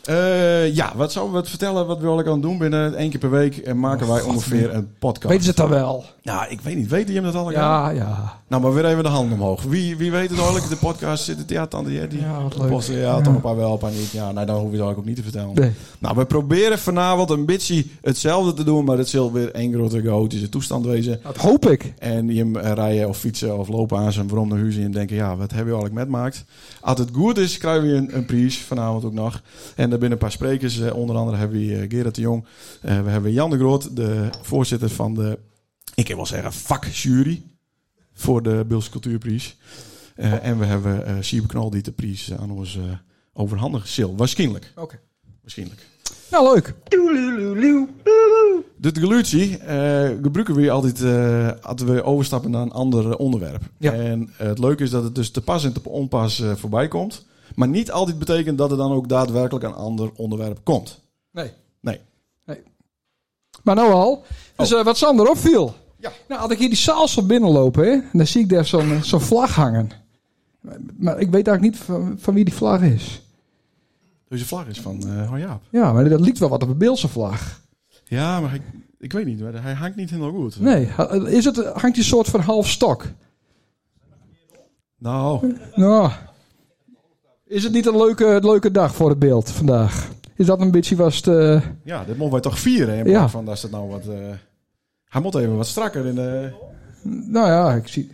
Eh, 0.04 0.74
ja, 0.74 0.92
wat 0.96 1.12
zouden 1.12 1.34
we 1.34 1.40
het 1.40 1.48
vertellen 1.48 1.86
wat 1.86 1.98
we 1.98 2.06
al 2.06 2.24
aan 2.26 2.40
doen? 2.40 2.58
Binnen 2.58 2.94
één 2.94 3.10
keer 3.10 3.20
per 3.20 3.30
week 3.30 3.56
en 3.56 3.80
maken 3.80 4.08
wij 4.08 4.22
ongeveer 4.22 4.74
een 4.74 4.88
podcast. 4.98 5.28
Weten 5.28 5.42
ze 5.42 5.48
het 5.48 5.58
dan 5.58 5.68
wel? 5.68 6.04
Ja, 6.22 6.46
ik 6.46 6.60
weet 6.60 6.76
niet. 6.76 6.88
Weten 6.88 7.14
jullie 7.14 7.30
dat 7.32 7.42
al? 7.42 7.50
Ja, 7.50 7.88
ja. 7.90 8.38
Nou, 8.48 8.62
maar 8.62 8.74
weer 8.74 8.84
even 8.84 9.02
de 9.02 9.08
hand 9.08 9.32
omhoog. 9.32 9.62
Wie, 9.62 9.96
wie 9.96 10.10
weet 10.10 10.28
het 10.30 10.38
eigenlijk? 10.38 10.68
De 10.68 10.76
podcast 10.76 11.24
zit 11.24 11.38
het 11.38 11.50
ja, 11.50 11.66
Tante 11.66 11.92
Jetty. 11.92 12.16
Ja, 12.16 12.42
wat 12.42 12.52
De 12.52 12.58
leuk. 12.58 12.68
posten, 12.68 12.96
ja, 12.98 13.20
toch 13.20 13.34
een 13.34 13.40
paar 13.40 13.56
wel, 13.56 13.72
een 13.72 13.78
paar 13.78 13.90
niet. 13.90 14.10
Ja, 14.10 14.32
nou, 14.32 14.46
dan 14.46 14.56
hoef 14.56 14.70
je 14.70 14.76
het 14.76 14.80
eigenlijk 14.80 14.98
ook 14.98 15.04
niet 15.04 15.16
te 15.16 15.22
vertellen. 15.22 15.54
Nee. 15.54 15.72
Nou, 15.98 16.16
we 16.16 16.24
proberen 16.24 16.78
vanavond 16.78 17.30
een 17.30 17.46
beetje 17.46 17.84
hetzelfde 18.00 18.52
te 18.52 18.64
doen, 18.64 18.84
maar 18.84 18.98
het 18.98 19.08
zal 19.08 19.32
weer 19.32 19.50
één 19.54 19.72
grote 19.72 20.02
chaotische 20.02 20.48
toestand 20.48 20.86
wezen. 20.86 21.20
Dat 21.22 21.36
hoop 21.36 21.68
ik. 21.68 21.92
En 21.98 22.34
je 22.34 22.50
rijden 22.74 23.08
of 23.08 23.18
fietsen 23.18 23.58
of 23.58 23.68
lopen 23.68 23.98
aan 23.98 24.12
zijn 24.12 24.28
waarom 24.28 24.48
naar 24.48 24.58
huis 24.58 24.76
en 24.76 24.90
denken, 24.92 25.16
ja, 25.16 25.36
wat 25.36 25.50
hebben 25.50 25.74
we 25.74 25.80
eigenlijk 25.80 25.94
metmaakt? 25.94 26.44
Als 26.80 26.98
het 26.98 27.08
goed 27.12 27.38
is, 27.38 27.58
krijgen 27.58 27.82
we 27.82 27.94
een, 27.94 28.16
een 28.16 28.24
prijs 28.24 28.58
vanavond 28.58 29.04
ook 29.04 29.12
nog. 29.12 29.42
En 29.76 29.89
er 29.92 29.98
binnen 29.98 30.12
een 30.12 30.18
paar 30.18 30.32
sprekers, 30.32 30.80
eh, 30.80 30.94
onder 30.94 31.16
andere 31.16 31.36
hebben 31.36 31.58
we 31.58 31.76
eh, 31.76 31.90
Gerard 31.90 32.14
de 32.14 32.20
Jong. 32.20 32.44
Eh, 32.82 33.02
we 33.02 33.10
hebben 33.10 33.32
Jan 33.32 33.50
de 33.50 33.56
Groot, 33.56 33.96
de 33.96 34.28
voorzitter 34.42 34.88
van 34.90 35.14
de, 35.14 35.38
ik 35.94 36.08
wel 36.14 36.26
zeggen, 36.26 36.52
vakjury 36.52 37.42
voor 38.12 38.42
de 38.42 38.64
Beelse 38.68 38.90
Cultuurprijs. 38.90 39.56
Eh, 40.14 40.44
en 40.44 40.58
we 40.58 40.64
hebben 40.64 41.06
eh 41.06 41.14
Siebe 41.20 41.46
Knol 41.46 41.70
die 41.70 41.82
de 41.82 41.92
prijs 41.92 42.32
aan 42.38 42.50
ons 42.50 42.76
eh, 42.76 42.82
overhandig 43.32 43.88
zal. 43.88 44.16
Waarschijnlijk. 44.16 44.72
Oké. 44.76 45.00
Waarschijnlijk. 45.40 45.86
Nou, 46.30 46.54
leuk. 46.54 46.74
Dit 48.76 48.98
geluidje 48.98 49.58
eh, 49.58 50.08
gebruiken 50.22 50.54
we 50.54 50.70
altijd 50.70 51.02
eh, 51.02 51.50
als 51.62 51.82
we 51.82 52.02
overstappen 52.02 52.50
naar 52.50 52.62
een 52.62 52.72
ander 52.72 53.16
onderwerp. 53.16 53.62
Ja. 53.78 53.92
En 53.92 54.30
eh, 54.38 54.46
het 54.46 54.58
leuke 54.58 54.82
is 54.82 54.90
dat 54.90 55.04
het 55.04 55.14
dus 55.14 55.30
te 55.30 55.40
pas 55.40 55.64
en 55.64 55.72
te 55.72 55.80
onpas 55.84 56.40
eh, 56.40 56.54
voorbij 56.54 56.88
komt. 56.88 57.26
Maar 57.54 57.68
niet 57.68 57.90
altijd 57.90 58.18
betekent 58.18 58.58
dat 58.58 58.70
er 58.70 58.76
dan 58.76 58.92
ook 58.92 59.08
daadwerkelijk 59.08 59.64
een 59.64 59.74
ander 59.74 60.10
onderwerp 60.16 60.60
komt. 60.64 61.00
Nee. 61.30 61.50
Nee. 61.80 62.00
Maar 63.62 63.74
nou 63.74 63.92
al. 63.92 64.24
Dus 64.56 64.72
eh, 64.72 64.84
wat 64.84 64.96
Sander 64.96 65.28
opviel. 65.30 65.74
Ja. 65.96 66.12
Nou, 66.28 66.40
als 66.40 66.50
ik 66.52 66.58
hier 66.58 66.68
die 66.68 66.78
zaal 66.78 67.08
zo 67.08 67.22
binnenlopen, 67.22 67.84
hè, 67.84 68.00
dan 68.12 68.26
zie 68.26 68.40
ik 68.40 68.48
daar 68.48 68.66
zo'n 68.66 68.92
eh, 68.92 69.02
zo'n 69.02 69.20
vlag 69.20 69.54
hangen. 69.54 69.90
Maar, 70.60 70.76
maar 70.98 71.18
ik 71.20 71.30
weet 71.30 71.46
eigenlijk 71.46 71.62
niet 71.62 71.76
van, 71.76 72.16
van 72.18 72.34
wie 72.34 72.44
die 72.44 72.54
vlag 72.54 72.80
is. 72.80 73.22
Dus 74.28 74.40
de 74.40 74.46
vlag 74.46 74.66
is 74.66 74.80
van 74.80 75.08
Han 75.08 75.40
Jaap. 75.40 75.62
Ja, 75.70 75.92
maar 75.92 76.08
dat 76.08 76.20
lijkt 76.20 76.38
wel 76.38 76.48
wat 76.48 76.62
op 76.62 76.68
een 76.68 76.78
Beelse 76.78 77.08
vlag. 77.08 77.60
Ja, 78.04 78.40
maar 78.40 78.50
hij, 78.50 78.60
ik 78.98 79.12
weet 79.12 79.26
niet. 79.26 79.40
Hij 79.40 79.74
hangt 79.74 79.96
niet 79.96 80.10
helemaal 80.10 80.32
goed. 80.32 80.60
Nee, 80.60 80.88
is 81.26 81.44
het, 81.44 81.64
hangt 81.64 81.94
die 81.94 82.04
soort 82.04 82.28
van 82.28 82.40
half 82.40 82.68
stok? 82.68 83.06
Nou, 84.98 85.56
Nou, 85.74 86.10
Is 87.50 87.64
het 87.64 87.72
niet 87.72 87.86
een 87.86 87.96
leuke, 87.96 88.38
leuke 88.42 88.70
dag 88.70 88.94
voor 88.94 89.08
het 89.08 89.18
beeld 89.18 89.50
vandaag? 89.50 90.08
Is 90.34 90.46
dat 90.46 90.60
een 90.60 90.70
beetje 90.70 90.96
was 90.96 91.16
het, 91.16 91.26
eh, 91.26 91.62
Ja, 91.84 91.98
dit 92.04 92.08
moeten 92.16 92.30
wij 92.30 92.40
toch 92.40 92.58
vieren. 92.58 92.94
In 92.98 93.10
Ja. 93.10 93.28
van 93.28 93.44
dat 93.44 93.62
het 93.62 93.70
nou 93.70 93.88
wat... 93.88 94.06
eh, 94.06 94.16
hij 95.04 95.20
moet 95.20 95.34
even 95.34 95.56
wat 95.56 95.66
strakker 95.66 96.06
in 96.06 96.14
de... 96.14 96.52
Nou 97.02 97.46
ja, 97.46 97.74
ik 97.74 97.88
zie... 97.88 98.10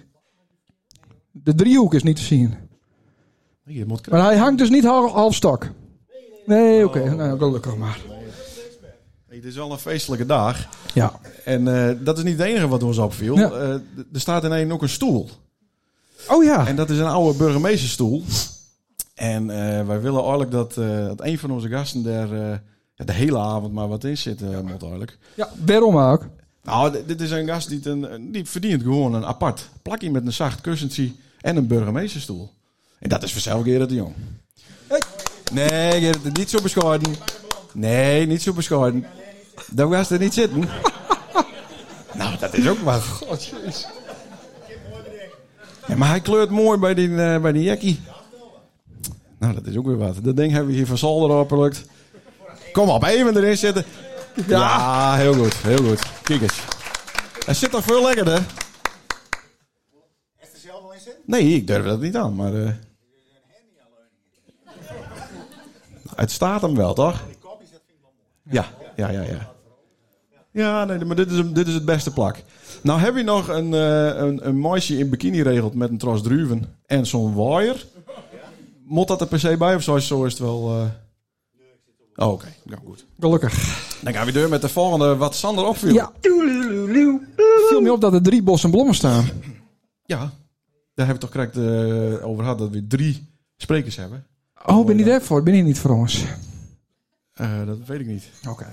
De 1.30 1.54
driehoek 1.54 1.94
is 1.94 2.02
niet 2.02 2.16
te 2.16 2.22
zien. 2.22 2.54
Moet 3.86 4.10
Maar 4.10 4.22
hij 4.24 4.36
hangt 4.36 4.58
dus 4.58 4.70
niet 4.70 4.84
half, 4.84 5.12
half 5.12 5.34
stok. 5.34 5.68
Nee, 6.46 6.84
oké. 6.86 7.14
Nou, 7.14 7.38
gelukkig 7.38 7.76
maar. 7.76 7.98
Het 9.28 9.44
is 9.44 9.54
wel 9.56 9.72
een 9.72 9.78
feestelijke 9.78 10.26
dag. 10.26 10.68
Ja. 10.94 11.20
En 11.44 11.88
eh, 11.88 11.96
dat 12.04 12.18
is 12.18 12.24
niet 12.24 12.38
het 12.38 12.46
enige 12.46 12.68
wat 12.68 12.82
ons 12.82 12.98
opviel. 12.98 13.38
Ja. 13.38 13.50
Er 14.12 14.20
staat 14.20 14.44
in 14.44 14.50
een 14.50 14.72
ook 14.72 14.82
een 14.82 14.88
stoel. 14.88 15.28
Oh 16.28 16.44
ja. 16.44 16.66
En 16.66 16.76
dat 16.76 16.90
is 16.90 16.98
een 16.98 17.06
oude 17.06 17.38
burgemeesterstoel. 17.38 18.24
En 19.16 19.50
eh, 19.50 19.86
wij 19.86 20.00
willen 20.00 20.20
eigenlijk 20.20 20.50
dat, 20.50 20.76
eh, 20.76 21.06
dat 21.06 21.20
een 21.20 21.38
van 21.38 21.50
onze 21.50 21.68
gasten 21.68 22.02
daar 22.02 22.32
eh, 22.32 22.58
ja, 22.94 23.04
de 23.04 23.12
hele 23.12 23.38
avond 23.38 23.72
maar 23.72 23.88
wat 23.88 24.04
in 24.04 24.18
zit, 24.18 24.42
eh, 24.42 24.60
moet 24.60 24.80
eigenlijk. 24.82 25.18
Ja, 25.34 25.50
waarom 25.64 25.98
ook? 25.98 26.26
Nou, 26.62 27.04
dit 27.06 27.20
is 27.20 27.30
een 27.30 27.46
gast 27.46 27.68
die, 27.68 27.76
het 27.76 27.86
een, 27.86 28.32
die 28.32 28.44
verdient 28.44 28.82
gewoon 28.82 29.14
een 29.14 29.24
apart 29.24 29.68
plakje 29.82 30.10
met 30.10 30.26
een 30.26 30.32
zacht 30.32 30.60
kussentje 30.60 31.12
en 31.40 31.56
een 31.56 31.66
burgemeesterstoel. 31.66 32.50
En 32.98 33.08
dat 33.08 33.22
is 33.22 33.32
vanzelf 33.32 33.62
Gerrit 33.62 33.88
de 33.88 33.94
Jong. 33.94 34.14
Nee, 35.52 36.00
Gerrit, 36.00 36.36
niet 36.36 36.50
zo 36.50 36.62
bescheiden. 36.62 37.14
Nee, 37.72 38.26
niet 38.26 38.42
zo 38.42 38.52
bescheiden. 38.52 39.06
Dan 39.70 39.92
gaat 39.92 40.10
er 40.10 40.18
niet 40.18 40.34
zitten. 40.34 40.60
nou, 42.18 42.38
dat 42.38 42.54
is 42.54 42.68
ook 42.68 42.78
wat. 42.78 43.04
Ja, 45.86 45.96
maar 45.96 46.08
hij 46.08 46.20
kleurt 46.20 46.50
mooi 46.50 46.78
bij 46.78 46.94
die, 46.94 47.22
eh, 47.22 47.40
bij 47.40 47.52
die 47.52 47.62
jackie. 47.62 48.00
Nou, 49.38 49.54
dat 49.54 49.66
is 49.66 49.76
ook 49.76 49.86
weer 49.86 49.96
wat. 49.98 50.24
Dat 50.24 50.36
ding 50.36 50.52
hebben 50.52 50.70
we 50.70 50.76
hier 50.76 50.86
van 50.86 50.98
Zolder 50.98 51.36
opgelukt. 51.36 51.84
Kom 52.72 52.88
op, 52.88 53.04
even 53.04 53.36
erin 53.36 53.56
zitten. 53.56 53.84
Ja. 54.46 55.14
heel 55.16 55.34
goed, 55.34 55.54
heel 55.56 55.76
goed. 55.84 56.02
Kijk 56.22 56.40
eens. 56.40 56.60
Hij 57.44 57.54
zit 57.54 57.70
toch 57.70 57.84
veel 57.84 58.02
lekkerder? 58.02 58.38
Is 60.40 60.48
er 60.52 60.58
zelf 60.58 60.82
al 60.82 60.92
in 60.92 61.00
zitten? 61.00 61.22
Nee, 61.26 61.54
ik 61.54 61.66
durf 61.66 61.84
dat 61.84 62.00
niet 62.00 62.16
aan, 62.16 62.34
maar... 62.34 62.54
eh 62.54 62.70
het 66.16 66.30
staat 66.30 66.62
hem 66.62 66.74
wel, 66.76 66.94
toch? 66.94 67.24
Ja, 68.50 68.64
ja, 68.96 69.10
ja, 69.10 69.22
ja. 69.22 69.54
Ja, 70.50 70.84
nee, 70.84 71.04
maar 71.04 71.16
dit 71.16 71.30
is, 71.30 71.42
dit 71.52 71.66
is 71.66 71.74
het 71.74 71.84
beste 71.84 72.12
plak. 72.12 72.42
Nou 72.82 73.00
heb 73.00 73.16
je 73.16 73.22
nog 73.22 73.48
een, 73.48 73.74
eh 73.74 74.16
een, 74.16 74.46
een 74.46 74.60
meisje 74.60 74.98
in 74.98 75.10
bikini 75.10 75.42
regeld 75.42 75.74
met 75.74 75.90
een 75.90 75.98
tros 75.98 76.22
druiven 76.22 76.76
en 76.86 77.06
zo'n 77.06 77.34
waaier. 77.34 77.86
Moet 78.88 79.08
dat 79.08 79.20
er 79.20 79.26
per 79.26 79.40
se 79.40 79.56
bij 79.56 79.74
of 79.74 79.82
zo 79.82 79.94
is, 79.96 80.06
zo 80.06 80.24
is 80.24 80.32
het 80.32 80.40
wel... 80.42 80.70
eh? 80.70 82.26
Oh, 82.26 82.32
oké. 82.32 82.46
Ja, 82.64 82.76
goed. 82.84 83.06
Gelukkig. 83.20 83.52
Dan 84.02 84.12
gaan 84.12 84.26
we 84.26 84.32
door 84.32 84.48
met 84.48 84.60
de 84.60 84.68
volgende, 84.68 85.16
wat 85.16 85.34
Sander 85.34 85.64
opviel. 85.64 85.92
Ja. 85.92 86.12
Viel 87.68 87.80
me 87.80 87.92
op 87.92 88.00
dat 88.00 88.12
er 88.12 88.22
drie 88.22 88.42
bossen 88.42 88.70
bloemen 88.70 88.94
staan. 88.94 89.24
Ja, 90.04 90.18
daar 90.94 91.06
hebben 91.06 91.14
we 91.14 91.20
toch 91.20 91.30
correct 91.30 91.56
eh, 91.56 92.26
over 92.28 92.42
gehad 92.42 92.58
dat 92.58 92.70
we 92.70 92.86
drie 92.86 93.28
sprekers 93.56 93.96
hebben. 93.96 94.26
Oh, 94.66 94.86
ben 94.86 94.98
je 94.98 95.04
daarvoor? 95.04 95.42
Ben 95.42 95.54
je 95.54 95.62
niet 95.62 95.78
voor 95.78 95.90
ons? 95.90 96.24
Eh, 97.32 97.66
dat 97.66 97.78
weet 97.86 98.00
ik 98.00 98.06
niet. 98.06 98.24
Oké. 98.48 98.66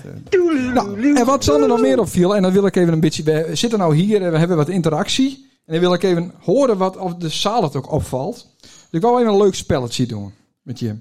Nou, 0.73 1.15
en 1.15 1.25
wat 1.25 1.43
Sander 1.43 1.67
nog 1.67 1.81
meer 1.81 1.99
opviel, 1.99 2.35
en 2.35 2.41
dan 2.41 2.51
wil 2.51 2.65
ik 2.65 2.75
even 2.75 2.93
een 2.93 2.99
beetje... 2.99 3.23
We 3.23 3.49
zitten 3.55 3.79
nou 3.79 3.95
hier 3.95 4.21
en 4.21 4.31
we 4.31 4.37
hebben 4.37 4.57
wat 4.57 4.69
interactie. 4.69 5.51
En 5.65 5.73
dan 5.73 5.81
wil 5.81 5.93
ik 5.93 6.03
even 6.03 6.33
horen 6.39 6.77
wat 6.77 6.97
of 6.97 7.15
de 7.15 7.29
zaal 7.29 7.63
het 7.63 7.75
ook 7.75 7.91
opvalt. 7.91 8.47
Dus 8.93 9.01
ik 9.01 9.07
wou 9.07 9.21
even 9.21 9.33
een 9.33 9.41
leuk 9.41 9.55
spelletje 9.55 10.05
doen 10.05 10.33
met 10.61 10.79
je. 10.79 10.95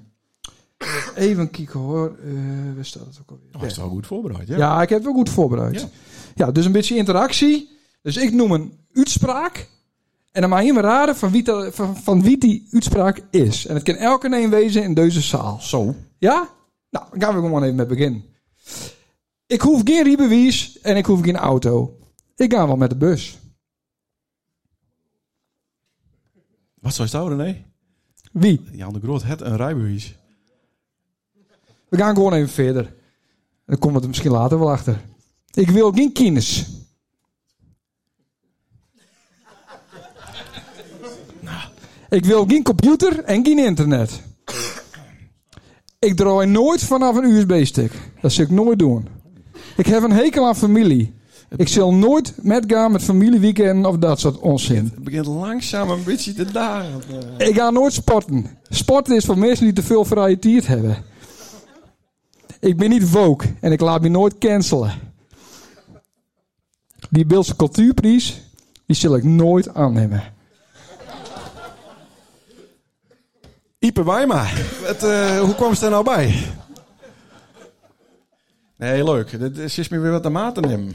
Even 1.15 1.49
kijken 1.49 1.79
hoor. 1.79 2.17
Eh 2.23 2.75
waar 2.75 2.85
staat 2.85 3.05
het 3.05 3.19
ook 3.21 3.29
alweer? 3.29 3.51
Dat 3.51 3.63
is 3.63 3.77
wel 3.77 3.89
goed 3.89 4.07
voorbereid, 4.07 4.47
ja? 4.47 4.57
Ja, 4.57 4.81
ik 4.81 4.89
heb 4.89 4.97
het 4.97 5.07
wel 5.07 5.15
goed 5.15 5.29
voorbereid. 5.29 5.81
Ja. 5.81 5.87
Ja. 6.35 6.51
dus 6.51 6.65
een 6.65 6.71
beetje 6.71 6.95
interactie. 6.95 7.69
Dus 8.01 8.17
ik 8.17 8.33
noem 8.33 8.51
een 8.51 8.77
uitspraak. 8.93 9.69
En 10.31 10.41
dan 10.41 10.49
mag 10.49 10.63
je 10.63 10.73
me 10.73 10.81
raden 10.81 11.15
van 11.15 11.31
wie, 11.31 11.43
van, 11.71 11.97
van 11.97 12.21
wie 12.21 12.37
die 12.37 12.67
uitspraak 12.71 13.21
is. 13.29 13.65
En 13.65 13.73
het 13.75 13.83
kan 13.83 13.95
elke 13.95 14.41
een 14.41 14.49
wezen 14.49 14.83
in 14.83 14.93
deze 14.93 15.21
zaal. 15.21 15.61
Zo. 15.61 15.95
Ja? 16.17 16.49
Nou, 16.89 17.05
dan 17.11 17.21
gaan 17.21 17.35
we 17.35 17.41
gewoon 17.41 17.63
even 17.63 17.75
met 17.75 17.87
beginnen. 17.87 18.23
Ik 19.45 19.61
hoef 19.61 19.81
geen 19.83 20.03
rijbewijs 20.03 20.79
en 20.81 20.97
ik 20.97 21.05
hoef 21.05 21.21
geen 21.21 21.37
auto. 21.37 21.97
Ik 22.35 22.53
ga 22.53 22.67
wel 22.67 22.77
met 22.77 22.89
de 22.89 22.95
bus. 22.95 23.37
Wat 26.79 26.93
zou 26.93 27.07
je 27.11 27.17
houden, 27.17 27.37
nee? 27.37 27.71
Wie? 28.33 28.61
Jan 28.71 28.93
de 28.93 28.99
Groot 28.99 29.23
het 29.23 29.41
een 29.41 29.55
rijbewijs. 29.55 30.15
We 31.89 31.97
gaan 31.97 32.15
gewoon 32.15 32.33
even 32.33 32.49
verder. 32.49 32.93
Dan 33.65 33.93
we 33.93 34.01
er 34.01 34.07
misschien 34.07 34.31
later 34.31 34.59
wel 34.59 34.71
achter. 34.71 35.01
Ik 35.51 35.69
wil 35.69 35.91
geen 35.91 36.11
kines. 36.11 36.67
Ik 42.09 42.25
wil 42.25 42.45
geen 42.45 42.63
computer 42.63 43.23
en 43.23 43.45
geen 43.45 43.59
internet. 43.59 44.21
Ik 45.99 46.15
draai 46.15 46.47
nooit 46.47 46.83
vanaf 46.83 47.15
een 47.15 47.23
USB-stick. 47.23 47.91
Dat 48.21 48.31
zal 48.31 48.43
ik 48.43 48.49
nooit 48.49 48.79
doen. 48.79 49.07
Ik 49.77 49.85
heb 49.85 50.03
een 50.03 50.11
hekel 50.11 50.47
aan 50.47 50.55
familie. 50.55 51.13
Ik 51.57 51.67
zal 51.67 51.93
nooit 51.93 52.33
metgaan 52.41 52.91
met 52.91 53.03
familieweekenden 53.03 53.85
of 53.85 53.97
dat 53.97 54.19
soort 54.19 54.37
onzin. 54.39 54.91
Het 54.95 55.03
begint 55.03 55.25
langzaam 55.25 55.89
een 55.89 56.03
beetje 56.03 56.33
te 56.33 56.51
dagen. 56.51 57.01
Eh, 57.37 57.47
Ik 57.47 57.55
ga 57.55 57.69
nooit 57.69 57.93
sporten. 57.93 58.57
Sporten 58.69 59.15
is 59.15 59.25
voor 59.25 59.37
mensen 59.37 59.65
die 59.65 59.73
te 59.73 59.83
veel 59.83 60.05
vrije 60.05 60.39
tijd 60.39 60.67
hebben. 60.67 60.97
Ik 62.59 62.77
ben 62.77 62.89
niet 62.89 63.11
woke 63.11 63.45
en 63.59 63.71
ik 63.71 63.79
laat 63.81 64.01
me 64.01 64.07
nooit 64.09 64.37
cancelen. 64.37 64.91
Die 67.09 67.25
Beeldse 67.25 67.55
cultuurprijs, 67.55 68.41
die 68.85 68.95
zal 68.95 69.15
ik 69.15 69.23
nooit 69.23 69.73
aannemen. 69.73 70.23
Ipe 73.79 74.03
Wijma. 74.03 74.45
Eh, 74.99 75.39
hoe 75.39 75.55
kwam 75.55 75.73
ze 75.75 75.85
er 75.85 75.91
nou 75.91 76.03
bij? 76.03 76.35
Nee, 78.77 79.03
leuk. 79.03 79.39
Dit 79.39 79.57
is 79.57 79.77
is 79.77 79.89
me 79.89 79.99
weer 79.99 80.11
wat 80.11 80.25
aan 80.25 80.31
maat 80.31 80.55
te 80.55 80.61
nemen. 80.61 80.91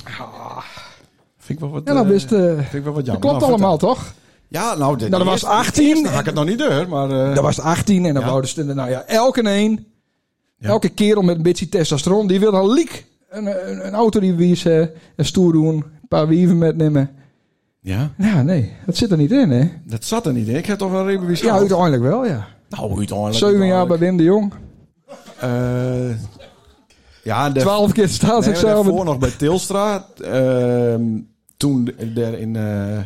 Vind 1.39 1.49
ik 1.49 1.65
wel 1.65 1.71
wat... 1.71 1.83
Ja, 1.87 1.93
nou 1.93 2.07
eh, 2.07 2.13
best, 2.13 2.33
eh, 2.33 2.41
vind 2.55 2.73
ik 2.75 2.83
wel 2.85 2.93
wat 2.93 2.95
dat 2.95 3.05
jammer. 3.07 3.21
klopt 3.21 3.41
Nou, 3.41 3.53
allemaal, 3.53 3.79
toch? 3.79 4.13
Ja, 4.49 4.75
nou... 4.75 4.97
Dit, 4.97 5.09
Nou, 5.11 5.23
dat 5.25 5.33
was 5.33 5.43
eerst- 5.43 5.55
18. 5.69 5.87
eerst 5.89 6.03
Dan 6.05 6.13
ga 6.13 6.19
ik 6.19 6.27
het 6.27 6.35
nog 6.35 6.45
niet 6.45 6.59
door, 6.59 6.89
maar... 6.89 7.11
eh, 7.11 7.35
Dat 7.35 7.45
was 7.45 7.61
18 7.61 8.05
en 8.07 8.13
dan 8.15 8.23
Ja. 8.23 8.29
wouden 8.29 8.51
ze... 8.51 8.65
Nou 8.65 8.91
ja, 8.91 9.03
elke 9.07 9.41
een, 9.51 9.87
Ja. 10.59 10.69
elke 10.69 10.89
kerel 10.89 11.23
met 11.23 11.37
een 11.37 11.43
beetje 11.43 11.69
testosteron, 11.69 12.27
die 12.27 12.41
wil 12.41 12.51
dan 12.53 12.73
liek 12.73 13.07
een, 13.31 13.47
een, 13.71 13.87
een 13.87 13.93
auto 13.95 14.21
die 14.21 14.35
wiezen, 14.35 14.91
een 15.17 15.25
stoer 15.25 15.53
doen, 15.53 15.75
een 15.77 16.09
paar 16.09 16.29
wieven 16.29 16.59
metnemen. 16.59 17.11
ja, 17.81 18.11
Ja, 18.19 18.43
nee, 18.43 18.73
dat 18.87 18.97
zit 18.97 19.11
er 19.11 19.17
niet 19.17 19.33
in, 19.33 19.51
hè? 19.51 19.69
dat 19.85 20.05
zat 20.05 20.27
er 20.27 20.33
niet 20.33 20.49
in. 20.49 20.57
Ik 20.57 20.67
heb 20.67 20.79
toch 20.79 20.91
wel 20.91 21.11
een 21.11 21.37
Ja, 21.37 21.53
uiteindelijk 21.53 22.03
wel, 22.03 22.27
ja. 22.27 22.47
Nou, 22.69 22.97
uiteindelijk. 22.97 23.37
Zeven 23.39 23.67
jaar 23.67 23.87
bij 23.87 23.99
Wim 23.99 24.17
de 24.17 24.23
Jong. 24.23 24.53
Eh, 25.41 25.49
ja, 27.29 27.51
de, 27.51 27.61
Twaalf 27.61 27.93
keer 27.93 28.05
nee, 28.05 28.13
staatsexamen. 28.13 28.75
daarvoor 28.75 29.05
nog 29.05 29.19
bij 29.19 29.31
Tilstra. 29.31 30.07
Ehm, 30.23 31.03
toen 31.57 31.91
daar 32.15 32.33
in, 32.33 32.57
eh 32.57 32.99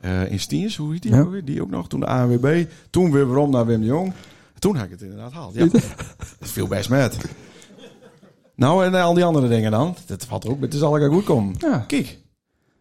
eh 0.00 0.30
in 0.30 0.40
Stiens, 0.40 0.76
hoe 0.76 0.92
heet 0.92 1.02
die 1.02 1.12
Ja. 1.14 1.20
ook 1.20 1.30
weer? 1.30 1.44
Die 1.44 1.62
ook 1.62 1.70
nog. 1.70 1.88
Toen 1.88 2.00
de 2.00 2.06
ANWB. 2.06 2.64
Toen 2.90 3.12
weer 3.12 3.26
waarom 3.26 3.50
naar 3.50 3.66
Wim 3.66 3.80
de 3.80 3.86
Jong. 3.86 4.12
Toen 4.58 4.76
had 4.76 4.84
ik 4.84 4.90
het 4.90 5.02
inderdaad 5.02 5.32
gehaald. 5.32 5.54
Ja, 5.54 5.66
dat 6.38 6.48
viel 6.50 6.66
best 6.66 6.88
met. 6.88 7.16
Nou, 8.54 8.84
en 8.84 8.94
al 8.94 9.14
die 9.14 9.24
andere 9.24 9.48
dingen 9.48 9.70
dan. 9.70 9.96
Dat 10.06 10.24
valt 10.24 10.48
ook. 10.48 10.60
Het 10.60 10.74
is 10.74 10.82
allemaal 10.82 11.08
goed 11.08 11.24
komen. 11.24 11.54
Ja. 11.58 11.78
Kijk, 11.86 12.18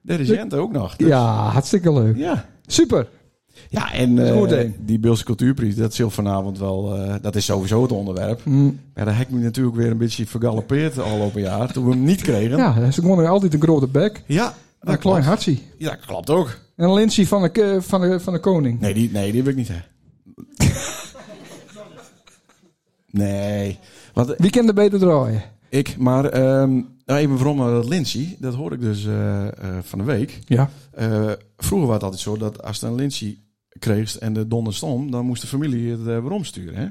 de 0.01 0.15
regent 0.15 0.53
ook 0.53 0.71
nog. 0.71 0.95
Dus- 0.95 1.07
Ja, 1.07 1.25
hartstikke 1.49 1.93
leuk. 1.93 2.15
Ja. 2.17 2.45
Super. 2.65 3.07
Ja, 3.69 3.93
en 3.93 4.19
eh, 4.49 4.69
die 4.79 4.99
Beelse 4.99 5.23
Cultuurprijs, 5.23 5.75
dat 5.75 5.93
zult 5.93 6.13
vanavond 6.13 6.59
wel, 6.59 6.95
eh, 6.95 7.15
dat 7.21 7.35
is 7.35 7.45
sowieso 7.45 7.81
het 7.81 7.91
onderwerp. 7.91 8.41
Mm, 8.45 8.79
Ja, 8.95 9.03
daar 9.03 9.17
heb 9.17 9.27
ik 9.27 9.33
me 9.33 9.39
natuurlijk 9.39 9.75
weer 9.75 9.91
een 9.91 9.97
beetje 9.97 10.25
vergalopeerd 10.27 10.99
al 10.99 11.19
op 11.19 11.35
een 11.35 11.41
jaar, 11.41 11.71
toen 11.71 11.85
we 11.85 11.91
hem 11.91 12.03
niet 12.03 12.21
kregen. 12.21 12.57
Ja, 12.57 12.73
dat 12.73 12.87
is 12.87 12.95
gewoon 12.95 13.17
nog 13.17 13.27
altijd 13.27 13.53
een 13.53 13.61
grote 13.61 13.87
bek. 13.87 14.21
ja 14.25 14.43
dat 14.43 14.93
een 14.93 14.99
klein 15.01 15.01
klopt. 15.01 15.25
hartje. 15.25 15.57
Ja, 15.77 15.89
dat 15.89 16.05
klopt 16.05 16.29
ook. 16.29 16.57
En 16.75 16.85
een 16.87 16.93
lintje 16.93 17.27
van 17.27 17.41
de, 17.53 17.77
van 17.81 18.01
de, 18.01 18.19
van 18.19 18.33
de 18.33 18.39
koning. 18.39 18.79
Nee, 18.79 18.93
die, 18.93 19.11
nee, 19.11 19.31
die 19.31 19.43
wil 19.43 19.51
ik 19.51 19.57
niet, 19.57 19.67
hè. 19.67 19.79
nee. 23.11 23.79
Want 24.13 24.33
Wie 24.37 24.49
kan 24.49 24.67
er 24.67 24.73
beter 24.73 24.99
draaien? 24.99 25.41
ik, 25.69 25.97
maar 25.97 26.25
ehm, 26.25 26.71
nou, 27.05 27.19
even 27.19 27.35
waarom 27.35 27.57
naar 27.57 27.71
dat 27.71 27.87
Lindsay, 27.87 28.35
dat 28.39 28.53
hoor 28.53 28.73
ik 28.73 28.79
dus 28.81 29.05
eh, 29.05 29.47
eh, 29.47 29.53
van 29.81 29.99
de 29.99 30.05
week. 30.05 30.39
Ja. 30.45 30.69
Eh, 30.91 31.31
vroeger 31.57 31.87
was 31.87 31.95
het 31.95 32.03
altijd 32.03 32.21
zo 32.21 32.37
dat 32.37 32.63
als 32.63 32.81
een 32.81 32.95
Lindsay 32.95 33.37
kreeg 33.79 34.17
en 34.17 34.33
de 34.33 34.47
donder 34.47 34.73
stond, 34.73 35.11
dan 35.11 35.25
moest 35.25 35.41
de 35.41 35.47
familie 35.47 35.91
het 35.91 35.99
uh, 35.99 36.05
waarom 36.05 36.43
sturen, 36.43 36.75
hè. 36.75 36.87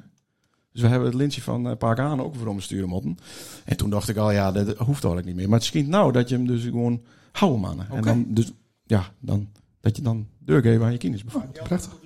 Dus 0.73 0.85
we 0.85 0.91
hebben 0.91 1.09
het 1.09 1.19
lintje 1.19 1.43
van 1.43 1.67
uh, 1.67 1.77
Park 1.79 1.99
aan 1.99 2.23
ook 2.23 2.35
waarom 2.35 2.61
sturen 2.61 2.89
moeten. 2.89 3.19
En 3.65 3.77
toen 3.77 3.91
dacht 3.91 4.09
ik 4.09 4.17
al, 4.17 4.31
ja, 4.31 4.53
dat 4.53 4.67
hoeft 4.67 5.05
eigenlijk 5.05 5.27
niet 5.27 5.35
meer. 5.37 5.49
Maar 5.49 5.59
het 5.59 5.67
schiet 5.67 5.89
nou 5.89 6.13
dat 6.13 6.29
je 6.29 6.35
hem 6.35 6.47
dus 6.47 6.63
gewoon 6.63 7.03
houden, 7.33 7.61
mannen. 7.61 7.87
En 7.91 8.03
dan, 8.03 8.25
dus, 8.29 8.53
ja, 8.87 9.13
dan, 9.21 9.49
dat 9.81 9.97
je 9.97 10.03
dan 10.03 10.27
doorgeven 10.39 10.85
aan 10.85 10.93
je 10.93 10.99
kinders 10.99 11.23
bijvoorbeeld. 11.23 11.63
Prachtig. 11.63 11.97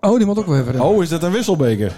Oh, 0.00 0.16
die 0.16 0.26
moet 0.26 0.38
ook 0.38 0.46
wel 0.46 0.58
even. 0.58 0.80
Oh, 0.80 1.02
is 1.02 1.08
dat 1.08 1.22
een 1.22 1.32
wisselbeker? 1.32 1.96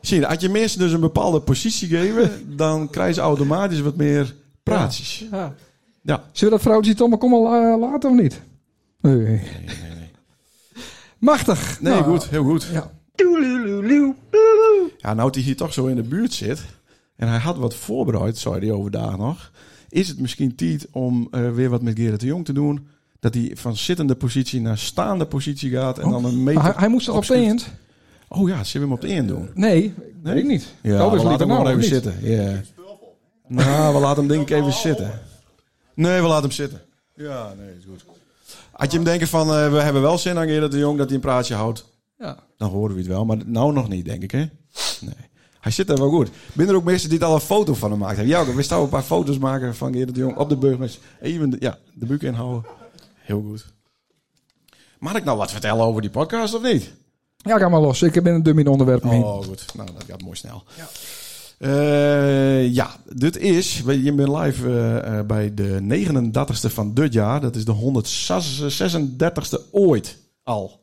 Zie 0.00 0.20
je, 0.20 0.26
als 0.26 0.40
je 0.40 0.48
mensen 0.48 0.78
dus 0.78 0.92
een 0.92 1.00
bepaalde 1.00 1.40
positie 1.40 1.88
geven, 1.88 2.56
dan 2.56 2.90
krijgen 2.90 3.14
ze 3.14 3.20
automatisch 3.20 3.80
wat 3.80 3.96
meer 3.96 4.34
praatjes. 4.62 5.26
Ja. 5.30 5.54
Ja. 6.02 6.24
Zullen 6.32 6.52
we 6.52 6.58
dat 6.58 6.60
vrouwtje 6.60 6.94
toch 6.94 7.08
maar 7.08 7.18
komen 7.18 7.40
la- 7.42 7.78
laten 7.78 8.10
of 8.10 8.16
niet? 8.16 8.40
Nee. 9.00 9.40
Machtig. 11.18 11.80
Nee, 11.80 11.92
Nou, 11.92 12.04
goed, 12.04 12.28
heel 12.28 12.44
goed. 12.44 12.68
Ja. 12.72 12.90
Ja, 14.98 15.14
nou 15.14 15.16
dat 15.16 15.34
hij 15.34 15.44
hier 15.44 15.56
toch 15.56 15.72
zo 15.72 15.86
in 15.86 15.96
de 15.96 16.02
buurt 16.02 16.32
zit 16.32 16.62
en 17.16 17.28
hij 17.28 17.38
had 17.38 17.56
wat 17.56 17.74
voorbereid, 17.74 18.38
zei 18.38 18.58
hij 18.58 18.72
overdag 18.72 19.18
nog, 19.18 19.50
is 19.88 20.08
het 20.08 20.20
misschien 20.20 20.54
tijd 20.54 20.86
om 20.90 21.28
eh, 21.30 21.52
weer 21.52 21.68
wat 21.70 21.82
met 21.82 21.98
Gerrit 21.98 22.20
de 22.20 22.26
Jong 22.26 22.44
te 22.44 22.52
doen. 22.52 22.86
Dat 23.20 23.34
hij 23.34 23.50
van 23.54 23.76
zittende 23.76 24.14
positie 24.14 24.60
naar 24.60 24.78
staande 24.78 25.26
positie 25.26 25.70
gaat 25.70 25.98
en 25.98 26.10
dan 26.10 26.24
een 26.24 26.42
meter... 26.42 26.62
Hij, 26.62 26.72
hij 26.76 26.88
moest 26.88 27.06
toch 27.06 27.16
op 27.16 27.26
de 27.26 27.34
eind? 27.34 27.70
Oh 28.28 28.48
ja, 28.48 28.64
zullen 28.64 28.88
we 28.88 28.94
hem 28.94 29.02
op 29.02 29.08
de 29.08 29.14
één 29.14 29.26
doen? 29.26 29.50
Nee, 29.54 29.94
weet 30.22 30.36
ik 30.36 30.46
niet. 30.46 30.74
Ja, 30.82 31.04
Oh, 31.04 31.10
we 31.10 31.16
laten 31.16 31.38
hem 31.38 31.48
nou, 31.48 31.60
gewoon 31.60 31.78
even 31.78 31.88
zitten. 31.88 32.14
Ja. 32.22 32.60
Nou, 33.46 33.94
we 33.94 34.00
laten 34.00 34.18
hem 34.18 34.28
denk 34.28 34.48
ik 34.50 34.56
even 34.56 34.72
zitten. 34.72 35.20
Nee, 35.94 36.20
we 36.20 36.26
laten 36.26 36.42
hem 36.42 36.52
zitten. 36.52 36.80
Ja, 37.14 37.54
nee, 37.58 37.68
is 37.78 37.84
goed. 37.88 38.04
Als 38.80 38.88
je 38.90 38.94
hem 38.96 39.04
denkt 39.04 39.28
van, 39.28 39.48
eh, 39.54 39.70
we 39.72 39.80
hebben 39.80 40.02
wel 40.02 40.18
zin 40.18 40.38
aan 40.38 40.46
Gerrit 40.46 40.70
de 40.72 40.78
Jong 40.78 40.96
dat 40.98 41.06
hij 41.06 41.14
een 41.14 41.20
praatje 41.22 41.54
houdt, 41.54 41.84
Ja. 42.18 42.38
dan 42.56 42.70
horen 42.70 42.94
we 42.94 43.00
het 43.00 43.08
wel. 43.10 43.24
Maar 43.24 43.36
nou 43.46 43.72
nog 43.72 43.88
niet, 43.88 44.04
denk 44.04 44.22
ik, 44.22 44.30
hè? 44.30 44.38
Nee. 45.00 45.14
Hij 45.60 45.72
zit 45.72 45.90
er 45.90 45.98
wel 45.98 46.10
goed. 46.10 46.28
Ben 46.52 46.68
er 46.68 46.74
ook 46.74 46.84
mensen 46.84 47.08
die 47.08 47.18
er 47.18 47.24
al 47.24 47.34
een 47.34 47.40
foto 47.40 47.74
van 47.74 47.90
gemaakt 47.90 48.16
hebben? 48.16 48.34
Ja, 48.34 48.54
we 48.54 48.62
staan 48.62 48.82
een 48.82 48.88
paar 48.88 49.02
foto's 49.02 49.38
maken 49.38 49.74
van 49.76 49.92
Gerrit 49.92 50.14
de 50.14 50.20
Jong 50.20 50.36
op 50.36 50.48
de 50.48 50.56
burgers. 50.56 50.98
Even 51.20 51.50
de, 51.50 51.56
ja, 51.60 51.78
de 51.94 52.06
buik 52.06 52.22
inhouden. 52.22 52.64
Heel 53.14 53.42
goed. 53.48 53.66
Mag 54.98 55.14
ik 55.14 55.24
nou 55.24 55.38
wat 55.38 55.50
vertellen 55.50 55.84
over 55.84 56.00
die 56.00 56.10
podcast 56.10 56.54
of 56.54 56.62
niet? 56.62 56.90
ja, 57.36 57.58
ga 57.58 57.68
maar 57.68 57.80
los. 57.80 58.02
Ik 58.02 58.22
ben 58.22 58.34
een 58.34 58.42
dummy 58.42 58.60
in 58.60 58.68
onderwerp. 58.68 59.04
Oh, 59.04 59.42
goed. 59.44 59.64
Nou, 59.76 59.88
dat 59.92 60.04
gaat 60.08 60.22
mooi 60.22 60.36
snel. 60.36 60.62
Ja, 60.76 60.88
ja 62.72 62.90
dit 63.12 63.36
is... 63.38 63.82
Je 63.86 64.12
bent 64.12 64.28
live 64.28 64.66
eh, 64.68 65.18
eh, 65.18 65.26
bij 65.26 65.54
de 65.54 65.78
39ste 65.82 66.72
van 66.72 66.94
dit 66.94 67.12
jaar. 67.12 67.40
Dat 67.40 67.56
is 67.56 67.64
de 67.64 67.74
136ste 67.74 69.70
ooit 69.70 70.16
al. 70.42 70.78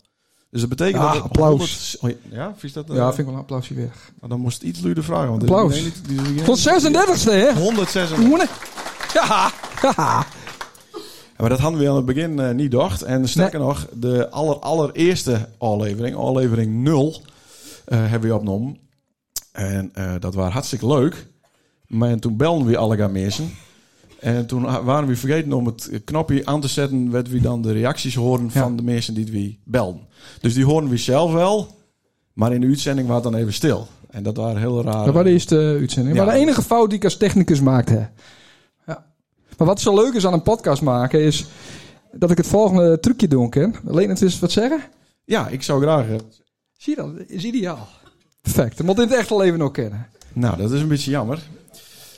Dus 0.52 0.60
dat 0.60 0.70
betekent 0.70 1.04
Ja, 1.04 1.14
dat... 1.14 1.22
applaus. 1.22 1.98
100 2.00 2.20
oh, 2.30 2.32
ja, 2.34 2.54
vies 2.58 2.74
dat? 2.74 2.86
Ja, 2.88 3.06
vind 3.08 3.18
ik 3.20 3.26
wel 3.26 3.34
een 3.34 3.40
applausje 3.40 3.74
weg. 3.74 4.12
nou, 4.20 4.30
dan 4.32 4.40
moest 4.40 4.58
het 4.58 4.68
iets 4.68 4.82
luider 4.82 5.04
vragen. 5.04 5.30
Want 5.30 5.42
Applaus. 5.42 5.76
is 5.76 5.84
niet- 5.84 6.02
die- 6.08 6.22
die- 6.22 6.44
Tot 6.44 6.60
36e, 6.60 7.32
hè? 7.32 7.54
136. 7.54 8.18
Moene. 8.18 8.48
Ja. 9.14 9.52
Maar 11.38 11.50
dat 11.50 11.60
hadden 11.60 11.80
we 11.80 11.90
aan 11.90 11.96
het 11.96 12.06
begin 12.06 12.56
niet 12.56 12.72
gedacht. 12.72 13.02
En 13.02 13.28
sterker 13.30 13.60
nog, 13.60 13.88
de 13.94 14.30
aller, 14.30 14.60
allereerste 14.60 15.50
aflevering, 15.58 16.16
aflevering 16.16 16.84
0, 16.84 17.22
eh, 17.86 17.98
hebben 18.10 18.30
we 18.30 18.36
opgenomen. 18.36 18.78
En 19.58 19.90
eh, 19.94 20.14
dat 20.20 20.34
was 20.34 20.52
hartstikke 20.54 20.88
leuk. 20.88 21.28
Maar 21.88 22.20
toen 22.20 22.38
belden 22.38 22.68
we 22.68 22.78
alle 22.78 23.08
mensen. 23.08 23.50
En 24.20 24.46
toen 24.48 24.62
waren 24.84 25.08
we 25.08 25.16
vergeten 25.16 25.54
om 25.54 25.66
het 25.66 26.02
knopje 26.06 26.46
aan 26.46 26.62
te 26.62 26.68
zetten... 26.68 27.10
wat 27.10 27.28
we 27.28 27.40
dan 27.42 27.62
de 27.62 27.72
reacties 27.72 28.16
horen 28.16 28.44
Ja. 28.54 28.62
van 28.62 28.76
de 28.76 28.84
mensen 28.84 29.14
die 29.14 29.26
we 29.32 29.56
belden. 29.64 30.02
Dus 30.42 30.54
die 30.54 30.66
horen 30.66 30.90
we 30.90 30.98
zelf 30.98 31.32
wel. 31.34 31.68
Maar 32.34 32.54
in 32.54 32.62
de 32.62 32.68
uitzending 32.68 33.08
was 33.08 33.16
het 33.24 33.32
dan 33.32 33.36
even 33.42 33.54
stil. 33.54 33.88
En 34.10 34.24
dat 34.24 34.38
waren 34.38 34.58
heel 34.62 34.84
raar. 34.84 35.06
Dat 35.06 35.14
was 35.14 35.24
de 35.24 35.30
eerste 35.30 35.56
uitzending. 35.80 36.16
Ja. 36.18 36.24
Maar 36.26 36.34
de 36.34 36.40
enige 36.40 36.62
fout 36.62 36.90
die 36.90 36.98
ik 36.98 37.04
als 37.04 37.18
technicus 37.18 37.62
maakte. 37.62 38.10
Ja. 38.88 39.06
Maar 39.58 39.68
wat 39.68 39.82
zo 39.82 39.96
leuk 39.96 40.14
is 40.14 40.26
aan 40.26 40.34
een 40.34 40.42
podcast 40.42 40.82
maken 40.82 41.22
is 41.22 41.46
dat 42.12 42.32
ik 42.32 42.38
het 42.38 42.48
volgende 42.48 43.00
trucje 43.00 43.28
doen 43.28 43.50
kan. 43.50 43.76
Alleen 43.88 44.10
het 44.10 44.22
is 44.22 44.40
wat 44.40 44.52
zeggen. 44.52 44.82
Ja, 45.24 45.48
ik 45.48 45.64
zou 45.64 45.82
graag... 45.82 46.08
eh, 46.10 46.16
Zie 46.78 46.96
je 46.96 47.02
dat? 47.02 47.12
is 47.28 47.44
ideaal. 47.44 47.88
Perfect. 48.54 48.84
Moet 48.84 48.96
in 48.96 49.02
het 49.02 49.14
echte 49.14 49.38
leven 49.38 49.62
ook 49.62 49.74
kennen. 49.74 50.08
Nou, 50.34 50.58
dat 50.58 50.72
is 50.72 50.82
een 50.82 50.88
beetje 50.88 51.12
jammer. 51.12 51.40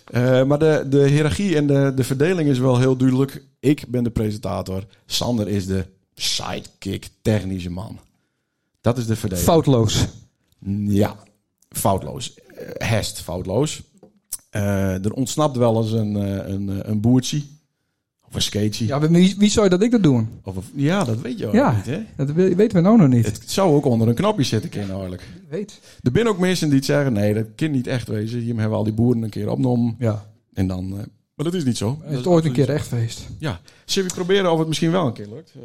Eh, 0.05 0.43
maar 0.43 0.59
de, 0.59 0.85
de 0.89 1.07
hiërarchie 1.07 1.55
en 1.55 1.67
de, 1.67 1.91
de 1.95 2.03
verdeling 2.03 2.49
is 2.49 2.59
wel 2.59 2.79
heel 2.79 2.95
duidelijk. 2.95 3.43
Ik 3.59 3.85
ben 3.87 4.03
de 4.03 4.09
presentator. 4.09 4.83
Sander 5.05 5.47
is 5.47 5.65
de 5.65 5.85
sidekick, 6.13 7.09
technische 7.21 7.69
man. 7.69 7.99
Dat 8.81 8.97
is 8.97 9.05
de 9.05 9.15
verdeling. 9.15 9.47
Foutloos. 9.47 10.05
Ja, 10.87 11.15
foutloos. 11.69 12.33
Eh, 12.33 12.89
Hest, 12.89 13.21
foutloos. 13.21 13.81
Eh, 14.49 15.05
er 15.05 15.13
ontsnapt 15.13 15.57
wel 15.57 15.77
eens 15.77 15.91
een, 15.91 16.15
een, 16.51 16.89
een 16.89 17.01
boertje. 17.01 17.41
Of 18.33 18.53
een. 18.53 18.71
Ja, 18.77 18.99
maar 18.99 19.09
wie, 19.11 19.35
wie 19.37 19.49
zou 19.49 19.63
je 19.65 19.69
dat 19.71 19.81
ik 19.83 19.91
dat 19.91 20.03
doen? 20.03 20.29
Of 20.43 20.55
een- 20.55 20.63
ja, 20.73 21.03
dat 21.03 21.21
weet 21.21 21.39
je 21.39 21.47
ook 21.47 21.53
Ja. 21.53 21.75
niet, 21.75 21.85
hè? 21.85 21.99
Dat 22.15 22.31
we- 22.31 22.55
weten 22.55 22.77
we 22.77 22.83
nou 22.83 22.97
nog 22.97 23.07
niet. 23.07 23.25
Het 23.25 23.41
zou 23.51 23.73
ook 23.75 23.85
onder 23.85 24.07
een 24.07 24.15
knopje 24.15 24.43
zitten 24.43 24.69
kunnen, 24.69 24.89
eigenlijk. 24.91 25.23
weet. 25.49 25.79
Er 26.01 26.11
zijn 26.13 26.27
ook 26.27 26.37
mensen 26.39 26.67
die 26.67 26.77
het 26.77 26.85
zeggen, 26.85 27.13
nee, 27.13 27.33
dat 27.33 27.45
kan 27.55 27.71
niet 27.71 27.87
echt 27.87 28.07
wezen. 28.07 28.39
Hier 28.39 28.55
hebben 28.59 28.77
al 28.77 28.83
die 28.83 28.93
boeren 28.93 29.23
een 29.23 29.29
keer 29.29 29.49
opgenomen. 29.49 29.95
Ja. 29.99 30.25
En 30.53 30.67
dan... 30.67 30.85
eh, 30.91 30.97
maar 31.35 31.45
dat 31.45 31.53
is 31.53 31.63
niet 31.63 31.77
zo. 31.77 31.99
Het 32.03 32.19
is 32.19 32.25
ooit 32.25 32.45
een 32.45 32.51
keer 32.51 32.69
echt 32.69 32.87
geweest. 32.87 33.27
Ja. 33.39 33.61
Zullen 33.85 34.09
we 34.09 34.15
proberen 34.15 34.51
of 34.51 34.59
het 34.59 34.67
misschien 34.67 34.91
wel 34.91 35.05
een 35.07 35.13
keer 35.13 35.27
lukt? 35.33 35.51
Eh, 35.55 35.61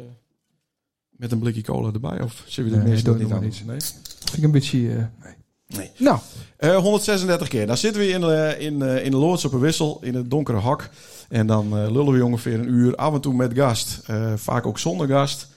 met 1.09 1.31
een 1.31 1.39
blikje 1.39 1.61
cola 1.61 1.91
erbij? 1.93 2.21
Of 2.21 2.43
zullen 2.47 2.69
we 2.69 2.75
de 2.75 2.81
Nee, 2.83 2.91
mensen 2.91 3.11
dat 3.11 3.19
niet 3.21 3.31
aan 3.31 3.43
niet. 3.43 3.57
doen? 3.57 3.67
Nee? 3.67 3.79
Vind 4.19 4.37
ik 4.37 4.43
een 4.43 4.51
beetje... 4.51 4.89
eh, 4.89 4.95
nee. 5.23 5.33
Nee. 5.67 5.89
Nou, 5.97 6.19
Eh, 6.57 6.77
136 6.77 7.47
keer. 7.47 7.67
Dan 7.67 7.77
zitten 7.77 8.01
we 8.01 8.07
in, 8.09 8.21
de 8.21 8.55
in, 8.59 8.81
eh, 8.81 9.05
in 9.05 9.11
de 9.11 9.17
loods 9.17 9.45
op 9.45 9.53
een 9.53 9.59
wissel, 9.59 9.99
in 10.01 10.15
het 10.15 10.29
donkere 10.29 10.57
hak. 10.57 10.89
En 11.29 11.47
dan 11.47 11.77
eh, 11.77 11.91
lullen 11.91 12.13
we 12.13 12.25
ongeveer 12.25 12.59
een 12.59 12.69
uur, 12.69 12.95
af 12.95 13.13
en 13.13 13.21
toe 13.21 13.33
met 13.33 13.53
gast. 13.53 14.01
Eh, 14.05 14.33
vaak 14.35 14.65
ook 14.65 14.79
zonder 14.79 15.07
gast. 15.07 15.47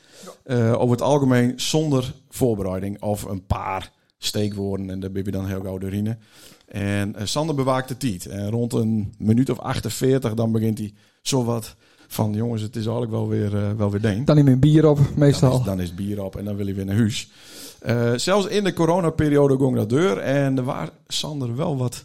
Eh, 0.42 0.72
over 0.72 0.90
het 0.90 1.02
algemeen 1.02 1.52
zonder 1.56 2.12
voorbereiding. 2.30 3.02
Of 3.02 3.22
een 3.22 3.46
paar 3.46 3.92
steekwoorden. 4.18 4.90
En 4.90 5.00
daar 5.00 5.10
ben 5.10 5.24
je 5.24 5.30
dan 5.30 5.46
heel 5.46 5.60
gauw 5.60 5.78
doorheen. 5.78 6.16
En 6.68 7.14
Sander 7.22 7.54
bewaakt 7.54 7.88
de 7.88 7.96
tijd. 7.96 8.26
En 8.26 8.50
rond 8.50 8.72
een 8.72 9.14
minuut 9.18 9.50
of 9.50 9.58
48 9.58 10.34
dan 10.34 10.52
begint 10.52 10.78
hij 10.78 10.92
zo 11.22 11.44
wat 11.44 11.76
van... 12.06 12.32
Jongens, 12.32 12.62
het 12.62 12.76
is 12.76 12.82
eigenlijk 12.82 13.12
wel 13.12 13.28
weer, 13.28 13.76
wel 13.76 13.90
weer 13.90 14.00
deen. 14.00 14.24
dan 14.24 14.36
neem 14.36 14.46
je 14.46 14.52
een 14.52 14.60
bier 14.60 14.88
op, 14.88 14.96
Dan 14.96 15.06
meestal. 15.16 15.58
is, 15.58 15.64
dan 15.64 15.80
is 15.80 15.94
bier 15.94 16.22
op 16.24 16.36
en 16.36 16.44
dan 16.44 16.56
wil 16.56 16.66
hij 16.66 16.74
weer 16.74 16.84
naar 16.84 16.96
huis. 16.96 17.28
Eh, 17.78 18.12
zelfs 18.16 18.46
in 18.46 18.64
de 18.64 18.72
coronaperiode 18.72 19.56
ging 19.56 19.74
dat 19.74 19.88
deur. 19.88 20.18
En 20.18 20.56
er 20.56 20.64
was 20.64 20.88
Sander 21.06 21.56
wel 21.56 21.76
wat 21.76 22.04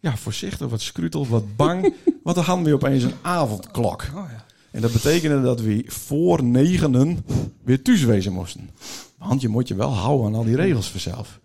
ja, 0.00 0.16
voorzichtig, 0.16 0.68
wat 0.68 0.80
scrutel, 0.80 1.26
wat 1.26 1.56
bang. 1.56 1.94
want 2.24 2.36
dan 2.36 2.44
hadden 2.44 2.64
we 2.64 2.74
opeens 2.74 3.02
een 3.02 3.14
avondklok. 3.22 4.02
Oh, 4.14 4.30
ja. 4.30 4.44
En 4.70 4.80
dat 4.80 4.92
betekende 4.92 5.42
dat 5.42 5.60
we 5.60 5.84
voor 5.86 6.44
negenen 6.44 7.24
weer 7.64 7.82
thuis 7.82 8.04
wezen 8.04 8.32
moesten. 8.32 8.70
Want 9.18 9.40
je 9.40 9.48
moet 9.48 9.68
je 9.68 9.74
wel 9.74 9.94
houden 9.94 10.26
aan 10.26 10.34
al 10.34 10.44
die 10.44 10.56
regels 10.56 10.90
vanzelf. 10.90 11.40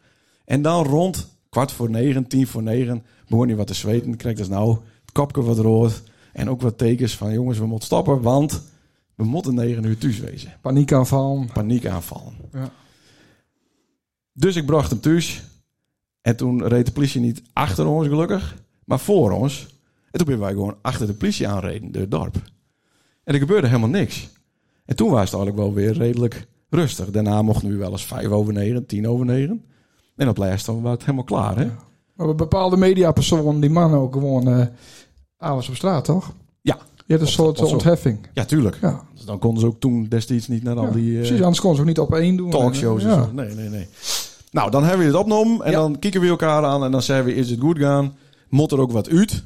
En 0.46 0.62
dan 0.62 0.86
rond 0.86 1.28
kwart 1.50 1.72
voor 1.72 1.90
negen, 1.90 2.28
tien 2.28 2.48
voor 2.48 2.64
negen, 2.64 3.04
begon 3.28 3.48
je 3.48 3.56
wat 3.56 3.68
te 3.68 3.74
zweten. 3.74 4.16
Kreeg 4.16 4.36
dus 4.36 4.48
nou 4.48 4.78
het 5.02 5.12
kopje 5.12 5.42
wat 5.42 5.58
rood. 5.58 6.04
En 6.34 6.50
ook 6.50 6.62
wat 6.62 6.78
tekens 6.78 7.16
van 7.16 7.34
jongens, 7.34 7.58
we 7.58 7.66
moeten 7.66 7.86
stoppen, 7.86 8.22
want 8.22 8.62
we 9.16 9.24
moeten 9.24 9.56
negen 9.56 9.84
uur 9.84 9.98
thuis 9.98 10.20
wezen 10.20 10.54
Paniekaanval. 10.62 11.46
paniekaanvallen. 11.54 12.34
Ja. 12.52 12.72
Dus 14.34 14.56
ik 14.56 14.66
bracht 14.66 14.90
hem 14.90 15.00
thuis. 15.00 15.44
En 16.24 16.36
toen 16.36 16.68
reed 16.68 16.86
de 16.86 16.92
politie 16.92 17.22
niet 17.22 17.42
achter 17.54 17.86
ons 17.88 18.08
gelukkig, 18.08 18.56
maar 18.86 19.00
voor 19.00 19.32
ons. 19.32 19.68
En 20.12 20.20
toen 20.20 20.28
ben 20.28 20.40
wij 20.40 20.52
gewoon 20.52 20.76
achter 20.82 21.08
de 21.08 21.14
politie 21.14 21.48
aanreden, 21.48 21.92
door 21.92 22.02
het 22.02 22.12
dorp. 22.12 22.36
En 23.24 23.34
er 23.34 23.40
gebeurde 23.40 23.68
helemaal 23.68 23.90
niks. 23.90 24.30
En 24.86 24.96
toen 24.96 25.10
was 25.10 25.20
het 25.32 25.34
eigenlijk 25.34 25.64
wel 25.64 25.74
weer 25.74 25.94
redelijk 25.94 26.48
rustig. 26.70 27.12
Daarna 27.12 27.42
mochten 27.42 27.70
we 27.70 27.76
wel 27.76 27.92
eens 27.92 28.06
vijf 28.06 28.28
over 28.28 28.54
negen, 28.54 28.86
tien 28.86 29.08
over 29.08 29.26
negen. 29.26 29.64
En 30.16 30.30
op 30.30 30.38
laatst 30.38 30.66
dan 30.66 30.82
was 30.82 30.92
het 30.92 31.02
helemaal 31.02 31.24
klaar, 31.24 31.58
hè? 31.58 31.68
Maar 32.16 32.36
bepaalde 32.36 32.78
mediapersonen, 32.78 33.62
die 33.62 33.70
man 33.70 33.94
ook 33.94 34.14
gewoon 34.14 34.48
eh 34.48 34.66
avonds 35.38 35.70
op 35.70 35.76
straat, 35.76 36.06
toch? 36.06 36.34
Ja. 36.62 36.78
Je 37.06 37.14
hebt 37.14 37.22
een 37.22 37.28
soort 37.28 37.62
ontheffing. 37.62 38.18
Ja, 38.34 38.46
tuurlijk. 38.46 38.78
Ja. 38.82 39.04
Dus 39.14 39.26
dan 39.26 39.40
konden 39.40 39.62
ze 39.62 39.68
ook 39.68 39.80
toen 39.80 40.06
destijds 40.10 40.48
niet 40.48 40.64
naar 40.64 40.76
al 40.78 40.84
Ja, 40.86 40.92
die... 40.92 41.12
eh, 41.12 41.18
Precies, 41.18 41.42
anders 41.42 41.60
kon 41.60 41.76
ze 41.76 41.82
ook 41.82 41.88
niet 41.88 42.00
op 42.00 42.14
één 42.14 42.36
doen. 42.36 42.50
talkshows 42.50 43.04
En, 43.04 43.10
en 43.10 43.16
ja. 43.16 43.24
zo. 43.24 43.32
Nee, 43.32 43.56
nee, 43.56 43.70
nee. 43.70 43.88
Nou, 44.54 44.72
dan 44.72 44.82
hebben 44.84 45.00
we 45.06 45.12
het 45.12 45.22
opgenomen 45.22 45.66
en 45.66 45.72
Ja. 45.72 45.78
dan 45.78 46.00
kijken 46.00 46.22
we 46.22 46.28
elkaar 46.28 46.64
aan 46.66 46.84
en 46.84 46.92
dan 46.92 47.02
zeggen 47.02 47.26
we, 47.26 47.36
is 47.36 47.50
het 47.50 47.60
goed 47.60 47.80
gaan? 47.80 48.16
Moet 48.50 48.72
er 48.72 48.80
ook 48.80 48.92
wat 48.92 49.10
uit? 49.10 49.44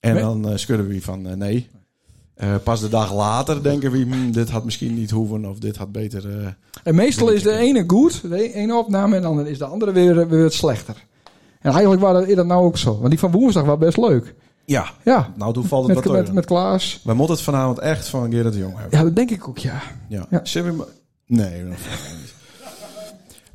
En 0.00 0.14
Nee. 0.14 0.22
dan 0.22 0.48
eh, 0.48 0.56
schudden 0.56 0.86
we 0.88 1.02
van, 1.02 1.26
eh, 1.28 1.34
nee. 1.36 1.68
Eh, 2.34 2.54
pas 2.64 2.80
de 2.80 2.88
dag 2.88 3.14
later 3.14 3.62
denken 3.62 3.90
we, 3.90 3.98
hm, 3.98 4.30
dit 4.30 4.50
had 4.50 4.64
misschien 4.64 4.94
niet 4.94 5.10
hoeven 5.10 5.44
of 5.44 5.58
dit 5.58 5.76
had 5.76 5.92
beter... 5.92 6.56
En 6.82 6.94
meestal 6.94 7.28
is 7.30 7.42
de 7.42 7.52
ene 7.56 7.84
goed, 7.86 8.22
de 8.30 8.52
ene 8.52 8.74
opname, 8.74 9.16
en 9.16 9.22
dan 9.22 9.46
is 9.46 9.58
de 9.58 9.64
andere 9.64 9.92
weer, 9.92 10.28
weer 10.28 10.50
slechter. 10.50 10.96
En 11.60 11.70
eigenlijk 11.72 12.02
was 12.02 12.12
dat, 12.12 12.28
is 12.28 12.34
dat 12.34 12.46
nou 12.46 12.64
ook 12.64 12.78
zo. 12.78 12.96
Want 12.98 13.10
die 13.10 13.18
van 13.18 13.30
woensdag 13.30 13.64
was 13.64 13.78
best 13.78 13.96
leuk. 13.96 14.34
Ja, 14.64 14.86
Ja, 15.04 15.32
nou 15.36 15.52
toen 15.52 15.64
valt 15.64 15.86
het 15.86 15.96
met, 15.96 16.04
wat 16.04 16.14
met, 16.16 16.32
met 16.32 16.44
Klaas. 16.44 17.00
We 17.04 17.14
moeten 17.14 17.34
het 17.34 17.44
vanavond 17.44 17.78
echt 17.78 18.08
van 18.08 18.30
Gerard 18.30 18.52
de 18.52 18.58
Jong 18.58 18.74
hebben. 18.78 18.98
Ja, 18.98 19.04
dat 19.04 19.16
denk 19.16 19.30
ik 19.30 19.48
ook, 19.48 19.58
ja. 19.58 19.82
Ja. 20.08 20.26
Ja. 20.30 20.62
We 20.62 20.72
maar- 20.72 20.86
Nee, 21.26 21.62
dat 21.62 21.68
niet. 21.70 22.34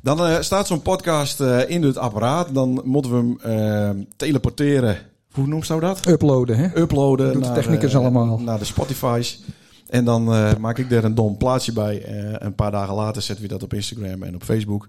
Dan 0.02 0.26
eh, 0.26 0.40
staat 0.40 0.66
zo'n 0.66 0.82
podcast 0.82 1.40
eh, 1.40 1.58
in 1.70 1.82
het 1.82 1.96
apparaat. 1.98 2.54
Dan 2.54 2.80
moeten 2.84 3.10
we 3.10 3.16
hem 3.16 3.96
eh, 3.96 4.04
teleporteren. 4.16 4.96
Hoe 5.32 5.46
noemt 5.46 5.66
zou 5.66 5.80
dat? 5.80 6.06
Uploaden, 6.06 6.56
hè. 6.56 6.76
uploaden 6.80 7.32
Doet 7.32 7.42
de 7.42 7.48
naar, 7.48 7.56
technicus 7.58 7.92
eh, 7.92 7.98
allemaal. 7.98 8.38
naar 8.38 8.58
de 8.58 8.64
Spotify's. 8.64 9.40
En 9.88 10.04
dan 10.04 10.24
maak 10.60 10.78
ik 10.78 10.90
er 10.90 11.04
een 11.04 11.14
dom 11.14 11.36
plaatsje 11.36 11.72
bij. 11.72 12.02
Een 12.38 12.54
paar 12.54 12.70
dagen 12.70 12.94
later 12.94 13.22
zetten 13.22 13.44
we 13.44 13.50
dat 13.50 13.62
op 13.62 13.74
Instagram 13.74 14.22
en 14.22 14.34
op 14.34 14.42
Facebook. 14.42 14.88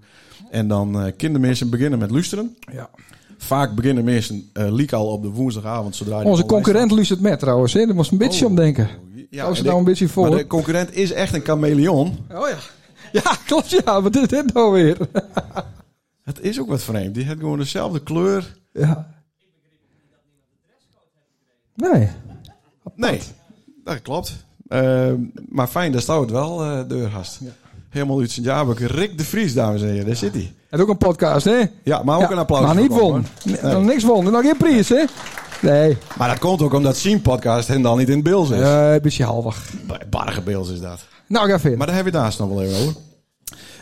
En 0.50 0.68
dan 0.68 1.00
eh 1.00 1.12
kunnen 1.16 1.40
mensen 1.40 1.70
beginnen 1.70 1.98
met 1.98 2.10
luisteren. 2.10 2.56
Ja. 2.72 2.88
Vaak 3.38 3.74
beginnen 3.74 4.04
mensen 4.04 4.50
liek 4.52 4.92
al 4.92 5.06
op 5.06 5.22
de 5.22 5.28
woensdagavond. 5.28 5.96
Zodra 5.96 6.22
Onze 6.22 6.44
concurrent 6.46 6.90
luistert 6.90 7.20
met 7.20 7.38
trouwens. 7.38 7.72
Hè? 7.72 7.86
Daar 7.86 7.94
moest 7.94 8.10
een 8.12 8.18
beetje 8.18 8.44
Oh. 8.44 8.50
om 8.50 8.56
denken. 8.56 8.88
staat. 8.88 9.26
Ja, 9.30 9.42
Hou 9.42 9.54
ze 9.54 9.62
nou 9.62 9.78
een 9.78 9.84
beetje 9.84 10.08
voor. 10.08 10.28
Maar 10.28 10.38
de 10.38 10.46
concurrent 10.46 10.94
is 10.94 11.12
echt 11.12 11.34
een 11.34 11.42
chameleon. 11.44 12.06
Oh 12.32 12.48
ja. 12.48 12.56
Ja, 13.22 13.36
klopt 13.46 13.70
ja. 13.70 14.02
Wat 14.02 14.16
is 14.16 14.28
dit 14.28 14.52
nou 14.54 14.72
weer? 14.72 14.96
Het 16.22 16.40
is 16.40 16.60
ook 16.60 16.68
wat 16.68 16.82
vreemd. 16.82 17.14
Die 17.14 17.24
heeft 17.24 17.38
gewoon 17.38 17.58
dezelfde 17.58 18.02
kleur. 18.02 18.56
Ja. 18.72 19.08
Nee. 21.74 22.08
Nee, 22.94 23.20
dat 23.84 24.02
klopt. 24.02 24.44
Eh, 24.68 25.12
maar 25.48 25.66
fijn, 25.66 25.92
daar 25.92 26.00
staat 26.00 26.20
het 26.20 26.30
wel, 26.30 26.64
eh 26.64 26.80
deurgast. 26.88 27.40
Helemaal 27.88 28.20
uit 28.20 28.30
zijn 28.30 28.46
jabek. 28.46 28.78
Rick 28.78 29.18
de 29.18 29.24
Vries, 29.24 29.54
dames 29.54 29.82
en 29.82 29.88
heren. 29.88 30.06
Daar 30.06 30.16
zit 30.16 30.34
hij. 30.34 30.52
Het 30.68 30.80
ook 30.80 30.88
een 30.88 30.96
podcast, 30.98 31.44
hè? 31.44 31.62
Ja, 31.82 32.02
maar 32.02 32.16
ook 32.16 32.22
Ja, 32.22 32.30
een 32.30 32.38
applaus. 32.38 32.64
Maar 32.66 32.76
niet 32.76 32.92
won. 32.92 33.26
Nee. 33.44 33.74
Niks 33.76 34.02
won. 34.04 34.24
Nog 34.24 34.42
geen 34.42 34.56
prijs, 34.56 34.88
hè? 34.88 35.04
Nee. 35.62 35.96
Maar 36.16 36.28
dat 36.28 36.38
komt 36.38 36.62
ook 36.62 36.72
omdat 36.72 36.96
zijn 36.96 37.22
podcast 37.22 37.68
hen 37.68 37.82
dan 37.82 37.98
niet 37.98 38.08
in 38.08 38.14
het 38.14 38.24
beeld 38.24 38.50
is. 38.50 38.60
Eh, 38.60 38.92
een 38.92 39.02
beetje 39.02 39.24
halvig. 39.24 39.70
Barge 40.10 40.42
beeld 40.42 40.68
is 40.70 40.80
dat. 40.80 41.04
Nou, 41.34 41.48
ga 41.48 41.60
verder. 41.60 41.78
Maar 41.78 41.86
daar 41.86 41.96
hebben 41.96 42.12
we 42.12 42.18
het 42.18 42.38
daar 42.38 42.46
nog 42.46 42.56
wel 42.56 42.64
even 42.64 42.80
over. 42.80 43.00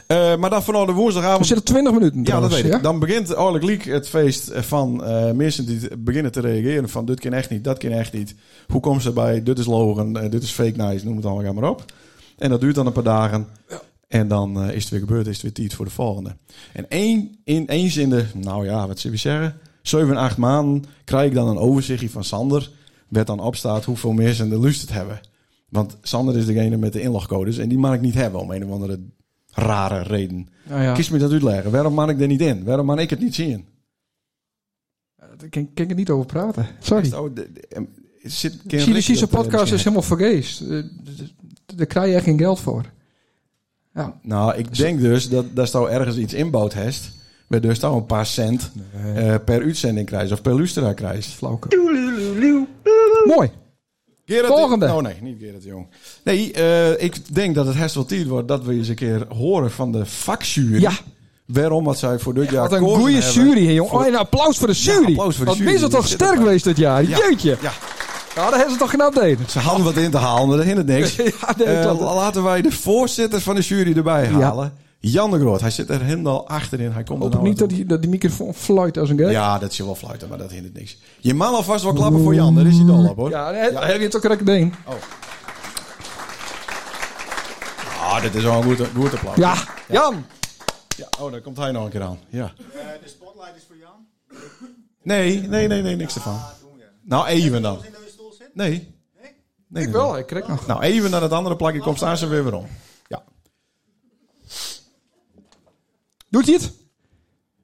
Eh, 0.07 0.37
maar 0.37 0.51
dan 0.51 0.63
vanaf 0.63 0.87
de 0.87 0.93
We 0.93 0.99
woensdagavond... 0.99 1.47
zitten 1.47 1.65
20 1.65 1.93
minuten 1.93 2.19
Ja, 2.19 2.25
dat 2.25 2.33
trouwens, 2.33 2.63
weet 2.63 2.75
ik. 2.75 2.83
Dan 2.83 2.99
begint 2.99 3.35
eigenlijk 3.35 3.65
liek 3.65 3.85
het 3.85 4.09
feest 4.09 4.51
van 4.55 5.05
eh, 5.05 5.31
mensen 5.31 5.67
die 5.67 5.97
beginnen 5.99 6.33
te 6.33 6.41
reageren 6.41 6.89
van 6.89 7.05
dit 7.05 7.21
kan 7.21 7.33
echt 7.33 7.51
niet, 7.51 7.65
dat 7.65 7.79
kan 7.79 7.91
echt 7.91 8.13
niet. 8.13 8.35
Hoe 8.67 8.81
komen 8.81 9.03
ze 9.03 9.09
erbij? 9.09 9.43
Dit 9.43 9.59
is 9.59 9.67
logen, 9.67 10.17
eh, 10.17 10.31
dit 10.31 10.43
is 10.43 10.51
fake 10.51 10.83
nice, 10.83 11.05
noem 11.05 11.17
het 11.17 11.27
allemaal 11.27 11.53
maar 11.53 11.71
op. 11.71 11.85
En 12.39 12.51
dat 12.51 12.61
duurt 12.61 12.75
dan 12.75 12.87
een 12.87 12.93
paar 12.93 13.03
dagen. 13.03 13.47
En 14.09 14.29
dan 14.29 14.63
eh, 14.63 14.75
is 14.75 14.83
het 14.83 14.93
weer 14.93 15.01
gebeurd, 15.01 15.27
is 15.27 15.33
het 15.33 15.43
weer 15.43 15.53
tijd 15.53 15.75
voor 15.75 15.85
de 15.85 15.91
volgende. 15.91 16.37
En 16.73 16.89
één, 16.89 17.37
in, 17.45 17.67
eens 17.67 17.97
in 17.97 18.11
de, 18.11 18.25
nou 18.35 18.65
ja, 18.65 18.87
wat 18.87 18.99
zullen 18.99 19.17
we 19.17 19.23
zeggen, 19.23 19.59
7, 19.83 20.17
8 20.17 20.37
maanden 20.37 20.85
krijg 21.05 21.27
ik 21.27 21.35
dan 21.35 21.49
een 21.49 21.59
overzichtje 21.59 22.11
van 22.11 22.25
Sander. 22.25 22.71
Werd 23.09 23.27
dan 23.27 23.41
opstaat 23.41 23.85
hoeveel 23.85 24.13
mensen 24.13 24.49
de 24.49 24.61
lust 24.61 24.81
het 24.81 24.93
hebben. 24.93 25.21
Want 25.73 25.97
Sander 26.03 26.37
is 26.37 26.47
degene 26.47 26.77
met 26.77 26.93
de 26.93 27.01
inlogcodes 27.01 27.59
en 27.59 27.69
die 27.69 27.79
mag 27.79 27.95
ik 27.95 28.01
niet 28.01 28.15
hebben 28.15 28.41
om 28.41 28.51
een 28.51 28.65
of 28.65 28.71
andere 28.71 29.01
rare 29.51 30.03
reden. 30.03 30.49
Nou 30.69 30.83
ja. 30.83 30.93
Kies 30.95 31.11
me 31.11 31.19
dat 31.19 31.33
uitleggen. 31.33 31.71
Waarom 31.71 31.95
mag 31.95 32.09
ik 32.11 32.21
er 32.21 32.27
niet 32.27 32.41
in? 32.41 32.65
Waarom 32.65 32.87
mag 32.87 32.99
ik 32.99 33.11
het 33.11 33.21
niet 33.21 33.35
zien? 33.35 33.65
Daar 35.17 35.49
kan, 35.51 35.71
kan 35.75 35.85
ik 35.85 35.91
er 35.91 35.97
niet 35.97 36.11
over 36.11 36.27
praten. 36.27 36.67
Sorry. 36.81 37.13
Oh, 37.13 37.35
de- 37.35 37.53
de- 37.53 37.87
zit, 38.23 38.53
eh, 38.67 39.29
podcast 39.29 39.73
is 39.73 39.79
helemaal 39.83 40.03
vergeest. 40.03 40.61
Eh, 40.61 40.83
Daar 41.77 41.87
krijg 41.87 42.09
je 42.09 42.15
echt 42.15 42.25
geen 42.25 42.39
geld 42.39 42.61
voor. 42.61 42.85
Ja. 43.95 44.19
Nou, 44.23 44.57
ik 44.57 44.77
denk 44.77 45.01
dus 45.01 45.29
dat 45.29 45.45
daar 45.57 45.67
zou 45.69 45.91
ergens 45.91 46.17
iets 46.17 46.35
inbouwd 46.35 46.75
heeft. 46.75 47.11
Waar 47.49 47.61
dus 47.61 47.81
daar 47.81 47.93
een 47.93 48.07
paar 48.07 48.27
cent 48.27 48.71
eh, 49.15 49.35
per 49.45 49.63
uitzending 49.63 50.07
krijgt. 50.07 50.33
Of 50.33 50.43
per 50.43 50.55
luisteraar 50.55 50.95
krijgt. 50.95 51.27
Flauwke. 51.27 51.69
Mooi. 53.27 53.51
Gerard, 54.27 54.47
Volgende. 54.47 54.93
Oh 54.93 55.01
nee, 55.03 55.15
niet 55.21 55.37
Gerard 55.41 55.63
de 55.63 55.69
Jong. 55.69 55.87
Nee, 56.25 56.53
eh, 56.53 57.03
ik 57.03 57.35
denk 57.35 57.55
dat 57.55 57.67
het 57.67 57.79
best 57.79 57.95
wel 57.95 58.05
tijd 58.05 58.27
wordt 58.27 58.49
dat 58.49 58.65
we 58.65 58.73
eens 58.75 58.89
een 58.89 58.95
keer 58.95 59.27
horen 59.37 59.71
van 59.71 59.93
de 59.93 60.07
vakjury. 60.07 60.81
Ja. 60.81 60.93
Waarom 61.47 61.85
wat 61.85 61.99
zij 61.99 62.19
voor 62.19 62.35
dit 62.35 62.51
jaar 62.51 62.69
Wat 62.69 62.73
een 62.73 62.89
goede 62.89 63.19
jury, 63.33 63.67
hè, 63.67 63.77
voor- 63.87 64.01
Oh, 64.01 64.07
een 64.07 64.17
applaus 64.17 64.59
voor 64.59 64.67
de 64.67 64.73
jury. 64.73 65.07
applaus 65.07 65.37
voor 65.37 65.45
de 65.45 65.51
Wat 65.51 65.61
jury. 65.61 65.75
is 65.75 65.81
het 65.83 65.91
toch 65.91 66.07
sterk 66.09 66.37
geweest 66.37 66.65
dit 66.65 66.77
jaar. 66.77 67.09
Ja. 67.09 67.17
Jeetje. 67.19 67.57
Ja, 67.63 67.73
Nou, 68.35 68.49
daar 68.51 68.59
hebben 68.59 68.73
ze 68.73 68.79
toch 68.79 69.11
deden. 69.15 69.47
ze 69.49 69.59
hadden 69.59 69.85
wat 69.85 69.97
in 69.97 70.11
te 70.11 70.17
halen, 70.17 70.49
maar 70.49 70.57
dat 70.57 70.67
hindert 70.67 70.87
niks. 70.87 71.17
Ja, 71.17 71.55
nee, 71.57 71.81
klopt. 71.83 72.01
laten 72.01 72.43
wij 72.43 72.63
de 72.63 72.71
voorzitter 72.73 73.41
van 73.41 73.55
de 73.55 73.61
jury 73.61 73.97
erbij 73.97 74.27
halen. 74.27 74.73
Jan 75.11 75.31
de 75.31 75.39
Groot. 75.39 75.61
Hij 75.61 75.71
zit 75.71 75.91
er 75.91 76.03
helemaal 76.03 76.49
achterin. 76.49 76.93
Hij 76.93 77.03
komt 77.03 77.19
er 77.19 77.25
Hoop 77.25 77.33
nou 77.33 77.45
niet 77.49 77.59
dat 77.59 77.69
die, 77.69 77.87
dat 77.87 78.01
die 78.01 78.11
microfoon 78.11 78.55
fluit 78.55 78.99
als 78.99 79.11
een 79.11 79.19
gek. 79.19 79.31
Ja, 79.31 79.59
dat 79.59 79.71
is 79.71 79.77
je 79.77 79.85
wel 79.85 79.95
fluiten, 79.95 80.29
maar 80.29 80.39
dat 80.39 80.51
hindert 80.51 80.75
niks. 80.75 80.97
Je 81.19 81.35
mag 81.35 81.53
alvast 81.53 81.85
wel 81.85 81.93
klappen 81.93 82.23
voor 82.23 82.35
Jan. 82.35 82.55
Daar 82.55 82.67
is 82.67 82.77
hij 82.77 82.87
dol 82.87 83.09
op, 83.09 83.17
hoor. 83.17 83.31
Ja, 83.31 83.53
heb 83.53 84.01
je 84.01 84.09
toch 84.09 84.21
correct 84.21 84.47
deen. 84.47 84.75
Ah, 88.01 88.23
dit 88.23 88.35
is 88.35 88.43
wel 88.43 88.57
een 88.57 88.63
goed, 88.63 88.89
goed 88.95 89.13
applaus. 89.15 89.37
Ja, 89.37 89.55
Jan. 89.89 90.25
Ja, 90.97 91.09
Oh, 91.21 91.31
daar 91.33 91.41
komt 91.41 91.57
hij 91.57 91.71
nog 91.73 91.85
een 91.85 91.91
keer 91.91 92.03
aan. 92.03 92.19
Ja. 92.29 92.53
de 93.03 93.09
spotlight 93.09 93.57
is 93.57 93.63
voor 93.67 93.77
Jan? 93.77 94.07
Nee, 95.03 95.41
nee, 95.49 95.67
nee, 95.69 95.83
nee, 95.83 95.97
niks 95.97 96.15
ervan. 96.15 96.41
Nou, 97.03 97.27
even 97.27 97.63
dan. 97.63 97.79
Nee. 98.55 98.71
Nee, 98.71 98.89
nee, 99.69 99.83
Ik 99.83 99.89
nee. 99.89 99.91
wel, 99.91 100.19
ik 100.19 100.27
krijg 100.27 100.49
nog. 100.49 100.67
Nou, 100.67 100.83
even 100.83 101.11
naar 101.11 101.23
het 101.23 101.33
andere 101.33 101.57
plakje 101.57 101.81
komt 101.81 101.97
staan 101.97 102.17
ze 102.17 102.27
weer 102.27 102.45
weer 102.45 102.55
om. 102.55 102.67
Ja. 103.07 103.23
Doet 106.33 106.47
hij 106.47 106.55
het? 106.55 106.73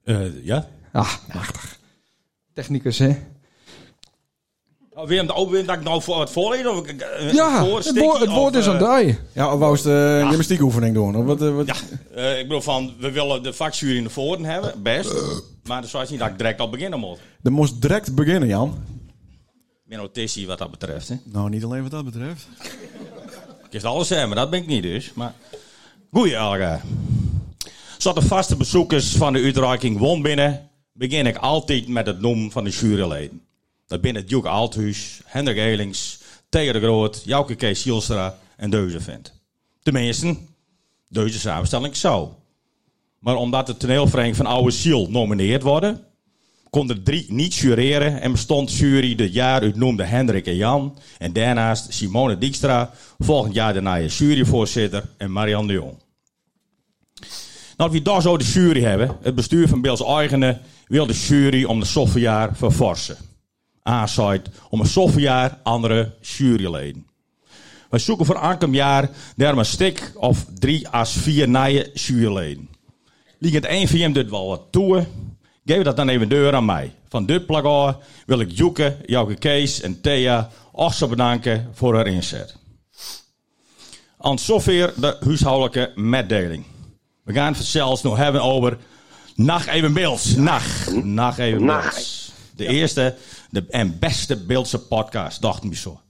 Eh, 0.04 0.44
ja. 0.44 0.68
Ah, 0.92 1.14
machtig. 1.35 1.78
Technicus, 2.54 2.98
hè? 2.98 3.16
Oh, 4.90 5.07
Willem, 5.07 5.31
oh, 5.31 5.50
Willem, 5.50 5.66
dat 5.66 5.76
ik 5.76 5.83
nou 5.83 6.02
voor 6.02 6.20
het 6.20 6.31
voorlezen? 6.31 6.72
Of, 6.72 6.87
eh, 6.87 7.33
Ja, 7.33 7.64
voor, 7.64 7.78
het, 7.78 7.98
woord, 7.98 8.20
het 8.20 8.31
woord 8.31 8.54
of, 8.54 8.61
is 8.61 8.66
eh, 8.66 8.81
aan 8.81 9.04
die. 9.04 9.18
Ja, 9.33 9.52
of 9.52 9.59
wou 9.59 9.76
ze 9.76 9.83
de 9.83 10.24
gymnastiekoefening 10.28 10.94
doen? 10.94 11.16
Of 11.16 11.24
wat, 11.24 11.42
eh, 11.42 11.54
wat? 11.54 11.66
Ja, 11.66 11.74
eh, 12.14 12.38
ik 12.38 12.46
bedoel 12.46 12.61
van, 12.61 12.94
we 12.98 13.11
willen 13.11 13.42
de 13.42 13.52
vakjury 13.52 14.00
naar 14.00 14.11
voren 14.11 14.44
hebben, 14.44 14.83
best. 14.83 15.14
Maar 15.64 15.83
dat 15.83 16.02
is 16.02 16.11
niet 16.11 16.18
dat 16.18 16.28
ik 16.28 16.38
direct 16.38 16.61
al 16.61 16.70
beginnen 16.70 16.98
moet. 16.98 17.18
Er 17.42 17.52
moest 17.52 17.81
direct 17.83 18.14
beginnen, 18.14 18.48
Jan. 18.48 18.78
Ben 19.85 19.98
notitie 19.98 20.46
wat 20.46 20.59
dat 20.59 20.70
betreft. 20.70 21.09
Hè. 21.09 21.14
Nou, 21.24 21.48
niet 21.48 21.64
alleen 21.64 21.83
wat 21.83 21.90
dat 21.90 22.04
betreft. 22.04 22.46
Ik 23.70 23.81
kan 23.81 23.90
alles 23.90 24.09
zeggen, 24.09 24.28
maar 24.28 24.37
dat 24.37 24.50
ben 24.50 24.61
ik 24.61 24.66
niet 24.66 24.83
dus. 24.83 25.12
Maar... 25.14 25.35
Goeie, 26.11 26.38
Alga. 26.38 26.81
Zat 27.98 28.14
de 28.14 28.22
vaste 28.22 28.56
bezoekers 28.56 29.16
van 29.16 29.32
de 29.32 29.42
uitreiking 29.42 29.98
won 29.98 30.22
binnen, 30.22 30.70
begin 30.92 31.26
ik 31.26 31.37
altijd 31.37 31.88
met 31.88 32.06
het 32.06 32.20
noemen 32.20 32.50
van 32.50 32.64
de 32.64 32.70
juryleden. 32.70 33.42
Dat 33.87 34.00
binnen 34.00 34.26
Duke 34.26 34.48
Althuis, 34.48 35.20
Hendrik 35.24 35.56
Elings, 35.56 36.20
Theo 36.48 36.72
de 36.72 36.80
Groot, 36.80 37.22
Jouke 37.24 37.54
Kees 37.54 37.87
en 38.56 38.70
Deuze 38.70 39.00
vindt. 39.00 39.32
Tenminste, 39.82 40.37
deze 41.08 41.38
samenstelling 41.38 41.96
zou. 41.96 42.28
Maar 43.18 43.37
omdat 43.37 43.66
de 43.66 43.76
toneelvereniging 43.76 44.37
van 44.37 44.46
Oude 44.46 44.70
Ziel 44.70 45.06
nomineerd 45.11 45.62
worden, 45.62 46.04
kon 46.70 46.90
er 46.90 47.02
drie 47.02 47.26
niet 47.28 47.54
jureren 47.54 48.20
en 48.20 48.32
bestond 48.32 48.72
jury 48.72 49.14
dit 49.14 49.32
jaar 49.32 49.61
uit 49.61 49.76
noemde 49.76 50.04
Hendrik 50.04 50.46
en 50.46 50.56
Jan. 50.56 50.98
En 51.18 51.32
daarnaast 51.32 51.92
Simone 51.92 52.38
Dijkstra, 52.38 52.90
volgend 53.18 53.54
jaar 53.54 53.72
daarna 53.72 53.94
je 53.94 54.08
juryvoorzitter 54.08 55.08
en 55.16 55.32
Marianne 55.32 55.66
de 55.66 55.72
Jong. 55.72 56.06
Nou, 57.79 57.91
wie 57.91 58.03
daar 58.03 58.23
zo 58.23 58.37
de 58.37 58.45
jury 58.45 58.83
hebben, 58.83 59.17
het 59.23 59.35
bestuur 59.35 59.69
van 59.69 59.81
Beels 59.81 60.05
Eigene 60.05 60.61
wil 60.87 61.07
de 61.07 61.12
jury 61.12 61.64
om 61.64 61.81
de 61.81 61.87
softwarejaar 61.87 62.57
verforsen. 62.57 63.17
Aanzaaid 63.83 64.49
om 64.71 64.81
een 64.81 64.87
softwarejaar 64.87 65.59
andere 65.62 66.14
juryleden. 66.21 67.07
Wij 67.91 67.99
zoeken 67.99 68.27
voor 68.27 68.38
aankomend 68.38 68.79
jaar 68.79 69.11
daarom 69.37 69.59
een 69.59 69.64
of 70.14 70.47
drie 70.59 70.88
à 70.88 71.05
vier 71.05 71.49
nieuwe 71.49 71.91
juryleden. 71.95 72.69
Liegend 73.38 73.64
één 73.64 73.88
hem 74.01 74.12
dit 74.12 74.31
wel 74.31 74.49
wat 74.49 74.62
toe. 74.71 75.07
Geef 75.64 75.83
dat 75.83 75.97
dan 75.97 76.09
even 76.09 76.29
deur 76.29 76.55
aan 76.55 76.64
mij. 76.64 76.93
Van 77.09 77.27
dit 77.27 77.47
plak 77.47 77.64
af 77.64 77.97
wil 78.27 78.41
ik 78.41 78.51
Joeke, 78.51 78.97
Jouke 79.07 79.35
Kees 79.35 79.81
en 79.81 80.01
Thea 80.01 80.51
ook 80.73 81.09
bedanken 81.09 81.69
voor 81.73 81.95
haar 81.95 82.07
inzet. 82.07 82.57
Aan 84.19 84.38
zover 84.38 84.93
de 84.97 85.17
huishoudelijke 85.21 85.93
meddeling. 85.95 86.64
We 87.29 87.35
gaan 87.35 87.53
het 87.53 87.64
zelfs 87.64 88.03
nog 88.03 88.17
hebben 88.17 88.43
over 88.43 88.79
Nacht 89.35 89.67
even 89.67 89.93
beelds. 89.93 90.35
Nacht. 90.35 91.05
Nacht 91.05 91.38
even 91.38 91.64
Nacht. 91.64 91.95
beelds. 91.95 92.33
De 92.57 92.67
eerste 92.67 93.17
de, 93.51 93.64
en 93.71 93.99
beste 93.99 94.37
beeldse 94.37 94.79
podcast, 94.79 95.43
dacht 95.43 95.62
me 95.62 95.77
zo. 95.77 96.01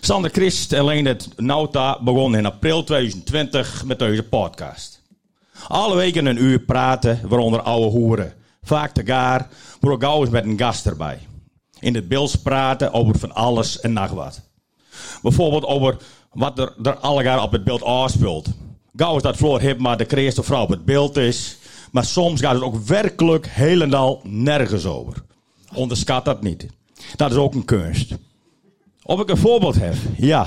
Sander 0.00 0.30
Christ 0.30 0.72
en 0.72 0.84
Leendert 0.84 1.28
Nauta 1.36 2.02
begonnen 2.02 2.38
in 2.38 2.46
april 2.46 2.84
2020 2.84 3.84
met 3.84 3.98
deze 3.98 4.22
podcast. 4.22 5.02
Alle 5.68 5.96
weken 5.96 6.26
een 6.26 6.42
uur 6.42 6.60
praten, 6.60 7.20
waaronder 7.28 7.60
oude 7.60 7.86
hoeren. 7.86 8.34
Vaak 8.62 8.92
te 8.92 9.04
gaar, 9.04 9.48
maar 9.80 9.92
ook 9.92 10.02
gauw 10.02 10.20
eens 10.20 10.30
met 10.30 10.44
een 10.44 10.58
gast 10.58 10.86
erbij. 10.86 11.18
In 11.80 11.94
het 11.94 12.08
beeld 12.08 12.42
praten 12.42 12.92
over 12.92 13.18
van 13.18 13.34
alles 13.34 13.80
en 13.80 13.92
nog 13.92 14.10
wat. 14.10 14.40
Bijvoorbeeld 15.22 15.64
over 15.64 15.96
wat 16.32 16.58
er, 16.58 16.72
er 16.82 16.96
allegaar 16.96 17.42
op 17.42 17.52
het 17.52 17.64
beeld 17.64 17.82
afspeelt. 17.82 18.48
Gauw 18.98 19.18
dat 19.18 19.36
Floor 19.36 19.60
Hipma 19.60 19.96
de 19.96 20.06
creëerste 20.06 20.42
vrouw 20.42 20.62
op 20.62 20.68
het 20.68 20.84
beeld 20.84 21.16
is. 21.16 21.56
Maar 21.90 22.04
soms 22.04 22.40
gaat 22.40 22.54
het 22.54 22.62
ook 22.62 22.86
werkelijk 22.86 23.46
helemaal 23.46 24.20
nergens 24.24 24.86
over. 24.86 25.14
Onderschat 25.74 26.24
dat 26.24 26.42
niet. 26.42 26.66
Dat 27.16 27.30
is 27.30 27.36
ook 27.36 27.54
een 27.54 27.64
kunst. 27.64 28.14
Of 29.02 29.20
ik 29.20 29.28
een 29.28 29.36
voorbeeld 29.36 29.74
heb? 29.74 29.94
Ja. 30.16 30.46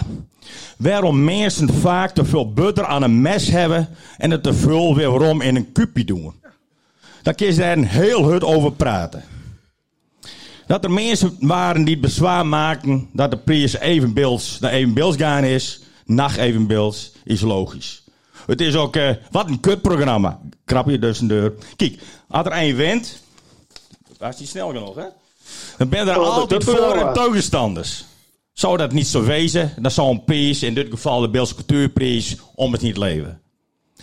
Waarom 0.77 1.23
mensen 1.23 1.73
vaak 1.73 2.11
te 2.11 2.25
veel 2.25 2.53
butter 2.53 2.85
aan 2.85 3.03
een 3.03 3.21
mes 3.21 3.47
hebben 3.47 3.89
en 4.17 4.31
het 4.31 4.43
te 4.43 4.53
veel 4.53 4.95
weer 4.95 5.09
waarom 5.09 5.41
in 5.41 5.55
een 5.55 5.71
kupje 5.71 6.05
doen. 6.05 6.33
Daar 7.21 7.33
kun 7.33 7.47
je 7.47 7.55
daar 7.55 7.77
een 7.77 7.87
heel 7.87 8.23
hut 8.29 8.43
over 8.43 8.71
praten. 8.71 9.23
Dat 10.67 10.83
er 10.83 10.91
mensen 10.91 11.35
waren 11.39 11.83
die 11.83 11.99
bezwaar 11.99 12.45
maken 12.45 13.09
dat 13.13 13.31
de 13.31 13.37
prijs 13.37 13.77
evenbeelds 13.77 14.59
naar 14.59 14.71
evenbeelds 14.71 15.17
gaan 15.17 15.43
is, 15.43 15.81
Nacht 16.05 16.37
evenbeeld 16.37 17.11
is 17.23 17.41
logisch. 17.41 18.00
Het 18.45 18.61
is 18.61 18.75
ook, 18.75 18.95
eh, 18.95 19.09
wat 19.31 19.47
een 19.49 19.59
kutprogramma. 19.59 20.39
Krap 20.65 20.89
je 20.89 20.99
dus 20.99 21.19
een 21.19 21.27
deur. 21.27 21.53
Kijk, 21.75 21.99
als 22.27 22.45
er 22.45 22.57
een 22.57 22.75
wint, 22.75 23.21
was 24.17 24.37
die 24.37 24.47
snel 24.47 24.67
genoeg, 24.67 24.95
hè? 24.95 25.05
Dan 25.77 25.89
ben 25.89 26.07
er 26.07 26.19
Oh, 26.19 26.37
altijd 26.37 26.63
voor- 26.63 26.95
en 26.95 27.13
tegenstanders. 27.13 28.05
Zou 28.53 28.77
dat 28.77 28.91
niet 28.91 29.07
zo 29.07 29.23
wezen, 29.23 29.73
dan 29.79 29.91
zou 29.91 30.09
een 30.09 30.23
prijs, 30.23 30.63
in 30.63 30.73
dit 30.73 30.87
geval 30.89 31.19
de 31.19 31.29
Beelse 31.29 31.55
Cultuurprijs, 31.55 32.35
om 32.55 32.71
het 32.71 32.81
niet 32.81 32.97
leven. 32.97 33.41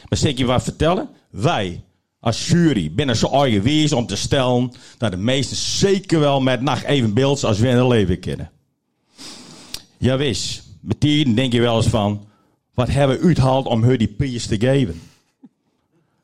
Maar 0.08 0.24
ik 0.24 0.38
je 0.38 0.44
wat 0.44 0.62
vertellen? 0.62 1.08
Wij, 1.30 1.84
als 2.20 2.48
jury, 2.48 2.92
binnen 2.92 3.16
zo 3.16 3.28
eigen 3.28 3.62
wees 3.62 3.92
om 3.92 4.06
te 4.06 4.16
stellen 4.16 4.72
dat 4.98 5.10
de 5.10 5.16
meesten 5.16 5.56
zeker 5.56 6.20
wel 6.20 6.40
met 6.40 6.60
nacht 6.60 6.84
evenbeelds 6.84 7.44
als 7.44 7.58
we 7.58 7.68
in 7.68 7.76
het 7.76 7.86
leven 7.88 8.20
kennen. 8.20 8.50
Ja, 9.98 10.16
wist. 10.16 10.62
Met 10.80 11.00
die 11.00 11.34
denk 11.34 11.52
je 11.52 11.60
wel 11.60 11.76
eens 11.76 11.86
van, 11.86 12.27
wat 12.78 12.88
hebben 12.88 13.20
we 13.20 13.26
uitgehaald 13.26 13.66
om 13.66 13.82
hun 13.82 13.98
die 13.98 14.08
prijs 14.08 14.46
te 14.46 14.58
geven? 14.58 15.00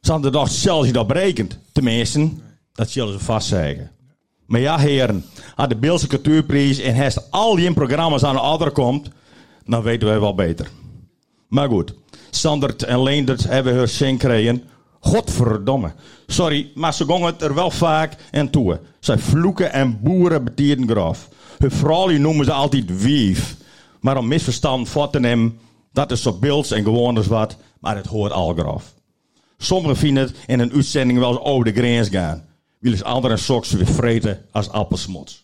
Hadden 0.01 0.33
toch 0.33 0.51
zelfs 0.51 0.87
niet 0.87 0.99
op 0.99 1.09
berekend. 1.09 1.59
Tenminste, 1.73 2.31
dat 2.73 2.91
zullen 2.91 3.13
ze 3.13 3.25
vast 3.25 3.49
zeggen. 3.49 3.91
Maar 4.47 4.61
ja, 4.61 4.79
heren, 4.79 5.25
als 5.55 5.69
de 5.69 5.77
Beelse 5.77 6.07
Cultuurprijs 6.07 6.79
en 6.79 6.95
hest 6.95 7.31
al 7.31 7.57
die 7.57 7.73
programma's 7.73 8.25
aan 8.25 8.35
de 8.35 8.41
adder 8.41 8.71
komt, 8.71 9.09
dan 9.65 9.83
weten 9.83 10.09
wij 10.09 10.21
wel 10.21 10.35
beter. 10.35 10.69
Maar 11.49 11.69
goed, 11.69 11.95
Sandert 12.31 12.83
en 12.83 13.03
Leendert 13.03 13.45
hebben 13.45 13.75
hun 13.75 13.89
zin 13.89 14.21
gekregen. 14.21 14.63
Godverdomme. 15.01 15.93
Sorry, 16.27 16.71
maar 16.75 16.95
ze 16.95 17.05
gongen 17.05 17.33
het 17.33 17.43
er 17.43 17.55
wel 17.55 17.71
vaak 17.71 18.17
en 18.31 18.51
toe. 18.51 18.81
Zij 19.01 19.19
vloeken 19.19 19.73
en 19.73 20.01
boeren 20.03 20.45
betieren 20.45 20.89
graf. 20.89 21.29
Hun 21.59 21.71
vrouw 21.71 22.11
noemen 22.11 22.45
ze 22.45 22.53
altijd 22.53 23.03
wief. 23.03 23.57
Maar 24.01 24.17
om 24.17 24.29
misverstand 24.29 24.89
voor 24.89 25.11
te 25.11 25.21
nemen, 25.21 25.59
dat 25.95 26.11
is 26.11 26.23
zo 26.23 26.33
beelds 26.33 26.71
en 26.71 26.85
gewoon 26.85 27.27
wat, 27.27 27.57
maar 27.81 27.97
het 27.97 28.07
hoort 28.07 28.33
al 28.33 28.55
graf. 28.55 28.95
Sommigen 29.59 29.97
vinden 29.97 30.23
het 30.23 30.37
in 30.47 30.61
een 30.61 30.73
uitzending 30.73 31.19
wel 31.19 31.31
eens 31.31 31.41
over 31.41 31.65
de 31.65 31.81
grens 31.81 32.09
gaan. 32.09 32.45
Willen 32.79 33.05
anderen 33.05 33.39
soks 33.39 33.71
weer 33.71 33.87
vreten 33.87 34.45
als 34.51 34.71
appelsmots. 34.71 35.43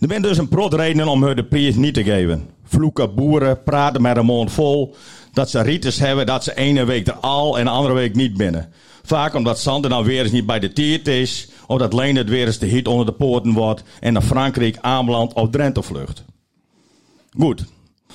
Er 0.00 0.08
zijn 0.08 0.22
dus 0.22 0.38
een 0.38 0.48
prot 0.48 0.74
redenen 0.74 1.08
om 1.08 1.22
hun 1.22 1.36
de 1.36 1.44
prijs 1.44 1.74
niet 1.74 1.94
te 1.94 2.04
geven. 2.04 2.48
Vloeken 2.64 3.14
boeren 3.14 3.62
praten 3.62 4.02
met 4.02 4.16
een 4.16 4.24
mond 4.24 4.52
vol 4.52 4.94
dat 5.32 5.50
ze 5.50 5.62
rites 5.62 5.98
hebben 5.98 6.26
dat 6.26 6.44
ze 6.44 6.56
ene 6.56 6.84
week 6.84 7.06
er 7.06 7.14
al 7.14 7.58
en 7.58 7.64
de 7.64 7.70
andere 7.70 7.94
week 7.94 8.14
niet 8.14 8.36
binnen. 8.36 8.72
Vaak 9.02 9.34
omdat 9.34 9.58
Sander 9.58 9.90
dan 9.90 10.04
weer 10.04 10.22
eens 10.22 10.30
niet 10.30 10.46
bij 10.46 10.58
de 10.58 10.72
tiert 10.72 11.08
is, 11.08 11.48
of 11.66 11.78
dat 11.78 11.92
Leen 11.92 12.16
het 12.16 12.28
weer 12.28 12.46
eens 12.46 12.58
de 12.58 12.66
hit 12.66 12.88
onder 12.88 13.06
de 13.06 13.12
poorten 13.12 13.52
wordt 13.52 13.82
en 14.00 14.12
naar 14.12 14.22
Frankrijk 14.22 14.78
aanbelandt 14.80 15.34
of 15.34 15.50
Drenthe 15.50 15.82
vlucht. 15.82 16.24
Goed, 17.38 17.64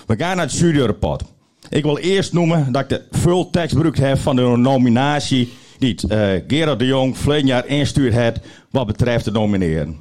we 0.05 0.15
gaan 0.17 0.35
naar 0.35 0.45
het 0.45 0.57
juryrapport. 0.57 1.23
Ik 1.69 1.83
wil 1.83 1.97
eerst 1.97 2.33
noemen 2.33 2.71
dat 2.71 2.81
ik 2.81 2.89
de 2.89 3.01
full 3.11 3.47
tekst 3.51 3.71
gebruikt 3.71 3.97
heb 3.97 4.17
van 4.17 4.35
de 4.35 4.41
nominatie 4.41 5.53
die 5.79 5.95
uh, 6.07 6.29
Gerard 6.47 6.79
de 6.79 6.85
Jong 6.85 7.17
verleden 7.17 7.47
jaar 7.47 7.67
instuurd 7.67 8.13
heeft 8.13 8.39
wat 8.71 8.87
betreft 8.87 9.23
te 9.23 9.31
nomineren. 9.31 9.97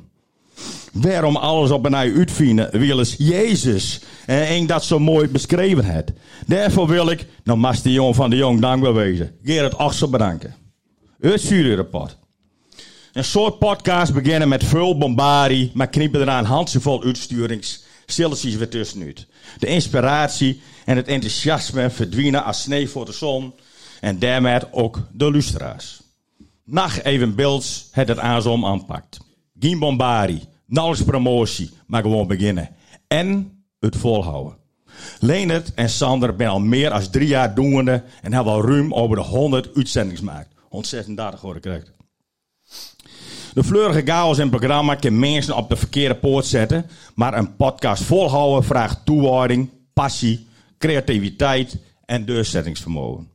Waarom 0.92 1.36
alles 1.36 1.70
op 1.70 1.86
een 1.86 1.94
ei 1.94 2.16
uitvinden, 2.16 2.78
wil 2.78 2.98
eens 2.98 3.14
Jezus. 3.18 4.00
En 4.26 4.56
ik 4.56 4.68
dat 4.68 4.84
zo 4.84 4.98
mooi 4.98 5.28
beschreven 5.28 5.84
heeft. 5.84 6.12
Daarvoor 6.46 6.88
wil 6.88 7.10
ik, 7.10 7.26
nou 7.44 7.58
Master 7.58 7.90
jong 7.90 8.14
van 8.14 8.30
de 8.30 8.36
jong 8.36 8.60
dankbaar 8.60 8.94
wezen. 8.94 9.32
Gerard 9.44 9.78
Achsel 9.78 10.08
bedanken. 10.08 10.54
Het 11.20 11.42
juryrapport. 11.42 12.16
Een 13.12 13.24
soort 13.24 13.58
podcast 13.58 14.14
beginnen 14.14 14.48
met 14.48 14.64
veel 14.64 14.98
bombardie, 14.98 15.70
maar 15.74 15.88
knippen 15.88 16.20
eraan 16.20 16.44
handjevol 16.44 17.04
uitsturings 17.04 17.84
uitsturings, 18.22 18.40
stilletjes 18.40 18.56
weer 18.56 18.68
tussenuit. 18.68 19.26
De 19.58 19.66
inspiratie 19.66 20.60
en 20.84 20.96
het 20.96 21.08
enthousiasme 21.08 21.90
verdwijnen 21.90 22.44
als 22.44 22.62
sneeuw 22.62 22.86
voor 22.86 23.04
de 23.04 23.12
zon 23.12 23.54
en 24.00 24.18
daarmee 24.18 24.72
ook 24.72 25.00
de 25.12 25.30
luisteraars. 25.30 26.02
Nacht 26.64 27.04
even 27.04 27.34
beelds 27.34 27.88
het 27.90 28.08
het 28.08 28.18
aanzom 28.18 28.66
aanpakt. 28.66 29.18
Geen 29.58 29.78
bombardie, 29.78 30.42
nauwelijks 30.66 31.06
promotie, 31.06 31.70
maar 31.86 32.02
gewoon 32.02 32.26
beginnen. 32.26 32.68
En 33.08 33.58
het 33.80 33.96
volhouden. 33.96 34.56
Leonard 35.20 35.74
en 35.74 35.90
Sander 35.90 36.34
zijn 36.36 36.48
al 36.48 36.60
meer 36.60 36.90
dan 36.90 37.10
drie 37.10 37.28
jaar 37.28 37.54
doende 37.54 38.02
en 38.22 38.32
hebben 38.32 38.52
al 38.52 38.64
ruim 38.64 38.94
over 38.94 39.16
de 39.16 39.22
100 39.22 39.76
uitzendings 39.76 40.20
gemaakt. 40.20 40.54
136 40.68 41.40
hoor 41.40 41.56
ik. 41.56 41.92
De 43.54 43.64
fleurige 43.64 44.02
chaos 44.04 44.38
in 44.38 44.50
programma 44.50 44.94
kan 44.94 45.18
mensen 45.18 45.56
op 45.56 45.68
de 45.68 45.76
verkeerde 45.76 46.14
poort 46.14 46.46
zetten, 46.46 46.86
maar 47.14 47.38
een 47.38 47.56
podcast 47.56 48.02
volhouden 48.02 48.64
vraagt 48.64 49.04
toewijding, 49.04 49.70
passie, 49.92 50.46
creativiteit 50.78 51.76
en 52.04 52.24
doorzettingsvermogen. 52.24 53.28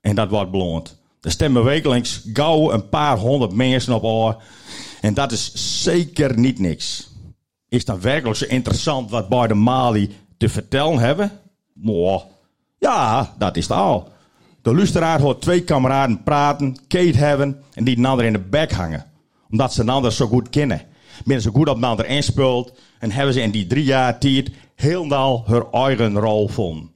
En 0.00 0.14
dat 0.14 0.30
wordt 0.30 0.50
beloond. 0.50 0.96
Er 1.20 1.30
stemmen 1.30 1.64
wekelijks 1.64 2.22
gauw 2.32 2.72
een 2.72 2.88
paar 2.88 3.18
honderd 3.18 3.52
mensen 3.52 3.94
op 3.94 4.04
oor. 4.04 4.42
En 5.00 5.14
dat 5.14 5.32
is 5.32 5.82
zeker 5.82 6.38
niet 6.38 6.58
niks. 6.58 7.10
Is 7.68 7.84
dan 7.84 8.00
werkelijk 8.00 8.38
zo 8.38 8.46
interessant 8.48 9.10
wat 9.10 9.28
bij 9.28 9.46
de 9.46 9.54
Mali 9.54 10.16
te 10.36 10.48
vertellen 10.48 10.98
hebben? 10.98 11.32
Mooi. 11.72 12.20
Ja, 12.78 13.34
dat 13.38 13.56
is 13.56 13.68
het 13.68 13.76
al. 13.76 14.12
De 14.62 14.74
luisteraar 14.74 15.20
hoort 15.20 15.40
twee 15.40 15.62
kameraden 15.62 16.22
praten, 16.22 16.76
Kate 16.88 17.18
hebben 17.18 17.62
en 17.74 17.84
die 17.84 17.96
een 17.96 18.06
ander 18.06 18.24
in 18.24 18.32
de 18.32 18.38
bek 18.38 18.72
hangen. 18.72 19.06
Omdat 19.50 19.72
ze 19.72 19.80
een 19.80 19.88
ander 19.88 20.12
zo 20.12 20.26
goed 20.26 20.48
kennen. 20.48 20.82
Ben 21.24 21.40
ze 21.40 21.50
goed 21.50 21.68
op 21.68 21.84
ander 21.84 22.06
inspeelt 22.06 22.72
en 22.98 23.10
hebben 23.10 23.34
ze 23.34 23.40
in 23.40 23.50
die 23.50 23.66
drie 23.66 23.84
jaar 23.84 24.18
tijd 24.18 24.50
helemaal 24.74 25.42
hun 25.46 25.64
eigen 25.72 26.18
rol 26.18 26.48
vonden. 26.48 26.90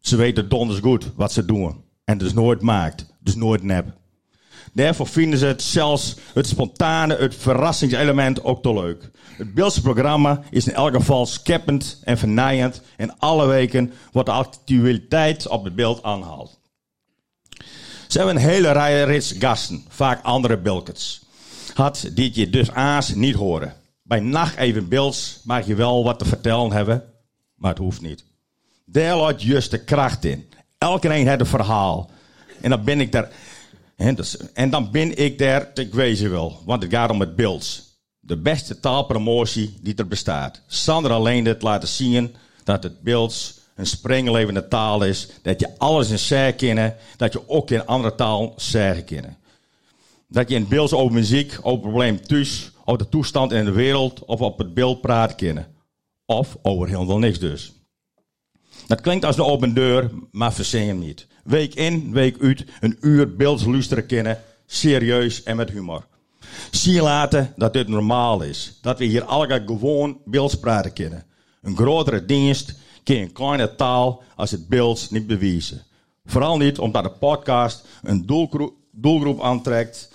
Ze 0.00 0.16
weten 0.16 0.48
donders 0.48 0.80
goed 0.80 1.12
wat 1.16 1.32
ze 1.32 1.44
doen. 1.44 1.82
En 2.04 2.18
dus 2.18 2.32
nooit 2.32 2.60
maakt, 2.60 3.06
dus 3.20 3.34
nooit 3.34 3.62
nep. 3.62 3.86
Daarvoor 4.72 5.06
vinden 5.06 5.38
ze 5.38 5.46
het 5.46 5.62
zelfs 5.62 6.16
het 6.34 6.46
spontane, 6.46 7.16
het 7.16 7.34
verrassingselement 7.34 8.44
ook 8.44 8.62
te 8.62 8.74
leuk. 8.74 9.10
Het 9.36 9.54
Beeldse 9.54 9.80
programma 9.80 10.42
is 10.50 10.66
in 10.66 10.74
elk 10.74 10.94
geval 10.94 11.26
scheppend 11.26 12.00
en 12.04 12.18
vernijend. 12.18 12.82
En 12.96 13.18
alle 13.18 13.46
weken 13.46 13.92
wordt 14.12 14.28
de 14.28 14.34
actualiteit 14.34 15.48
op 15.48 15.64
het 15.64 15.74
beeld 15.74 16.02
aangehaald. 16.02 16.60
Ze 18.08 18.18
hebben 18.18 18.36
een 18.36 18.50
hele 18.50 18.72
rij 18.72 19.04
rits 19.04 19.34
gasten, 19.38 19.84
vaak 19.88 20.22
andere 20.22 20.58
bilkets. 20.58 21.23
Had 21.74 22.10
die 22.12 22.30
je 22.34 22.50
dus 22.50 22.70
aas 22.70 23.14
niet 23.14 23.34
horen. 23.34 23.74
Bij 24.02 24.20
nacht 24.20 24.56
even 24.56 24.88
beelds 24.88 25.40
mag 25.44 25.66
je 25.66 25.74
wel 25.74 26.04
wat 26.04 26.18
te 26.18 26.24
vertellen 26.24 26.72
hebben, 26.72 27.04
maar 27.54 27.70
het 27.70 27.78
hoeft 27.78 28.00
niet. 28.00 28.24
Daar 28.84 29.16
laat 29.16 29.42
juist 29.42 29.70
de 29.70 29.84
kracht 29.84 30.24
in. 30.24 30.48
Elke 30.78 31.08
een 31.08 31.26
heeft 31.26 31.40
een 31.40 31.46
verhaal. 31.46 32.10
En 32.60 32.70
dan 32.70 32.84
ben 32.84 33.00
ik 33.00 33.12
daar. 33.12 33.30
En, 33.96 34.14
dus- 34.14 34.52
en 34.52 34.70
dan 34.70 34.90
ben 34.90 35.18
ik 35.18 35.38
daar 35.38 35.72
te 35.72 35.88
wezen 35.92 36.30
wil. 36.30 36.62
Want 36.64 36.82
het 36.82 36.92
gaat 36.92 37.10
om 37.10 37.20
het 37.20 37.36
beeld. 37.36 37.82
De 38.20 38.36
beste 38.36 38.80
taalpromotie 38.80 39.78
die 39.80 39.94
er 39.94 40.08
bestaat. 40.08 40.60
Sander 40.66 41.12
alleen 41.12 41.44
dit 41.44 41.62
laten 41.62 41.88
zien 41.88 42.34
dat 42.64 42.82
het 42.82 43.02
beeld 43.02 43.60
een 43.74 43.86
springlevende 43.86 44.68
taal 44.68 45.04
is. 45.04 45.28
Dat 45.42 45.60
je 45.60 45.78
alles 45.78 46.10
in 46.10 46.18
zeggen 46.18 46.56
kennen. 46.56 46.96
Dat 47.16 47.32
je 47.32 47.48
ook 47.48 47.70
in 47.70 47.86
andere 47.86 48.14
taal 48.14 48.52
zeggen 48.56 49.04
kennen. 49.04 49.36
Dat 50.34 50.48
je 50.48 50.54
in 50.54 50.68
beeld 50.68 50.92
over 50.92 51.14
muziek, 51.14 51.58
over 51.62 51.80
problemen 51.80 52.26
thuis, 52.26 52.70
over 52.84 52.98
de 52.98 53.08
toestand 53.08 53.52
in 53.52 53.64
de 53.64 53.72
wereld 53.72 54.24
of 54.24 54.40
op 54.40 54.58
het 54.58 54.74
beeld 54.74 55.00
praten 55.00 55.36
kennen. 55.36 55.66
Of 56.26 56.56
over 56.62 56.88
helemaal 56.88 57.18
niks 57.18 57.38
dus. 57.38 57.72
Dat 58.86 59.00
klinkt 59.00 59.24
als 59.24 59.36
een 59.36 59.44
open 59.44 59.74
deur, 59.74 60.10
maar 60.30 60.52
verzin 60.52 60.86
hem 60.86 60.98
niet. 60.98 61.26
Week 61.44 61.74
in, 61.74 62.12
week 62.12 62.42
uit, 62.42 62.64
een 62.80 62.96
uur 63.00 63.36
beeldslusteren 63.36 64.06
kennen, 64.06 64.42
serieus 64.66 65.42
en 65.42 65.56
met 65.56 65.70
humor. 65.70 66.06
Zie 66.70 67.02
laten 67.02 67.52
dat 67.56 67.72
dit 67.72 67.88
normaal 67.88 68.42
is. 68.42 68.78
Dat 68.82 68.98
we 68.98 69.04
hier 69.04 69.24
allemaal 69.24 69.66
gewoon 69.66 70.20
beeldspraten 70.24 70.92
kennen. 70.92 71.24
Een 71.62 71.76
grotere 71.76 72.24
dienst 72.24 72.74
kun 73.04 73.16
je 73.16 73.22
een 73.22 73.32
kleine 73.32 73.74
taal 73.74 74.22
als 74.36 74.50
het 74.50 74.68
beeld 74.68 75.10
niet 75.10 75.26
bewijzen. 75.26 75.82
Vooral 76.24 76.56
niet 76.56 76.78
omdat 76.78 77.02
de 77.02 77.10
podcast 77.10 77.86
een 78.02 78.26
doelgroep 78.92 79.42
aantrekt 79.42 80.12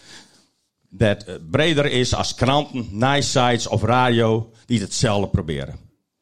dat 0.89 1.23
eh, 1.23 1.36
breder 1.49 1.86
is 1.86 2.15
als 2.15 2.36
kranten, 2.36 2.88
nice 2.91 3.30
sites 3.30 3.67
of 3.67 3.84
radio 3.84 4.52
die 4.65 4.80
hetzelfde 4.80 5.28
proberen. 5.28 5.75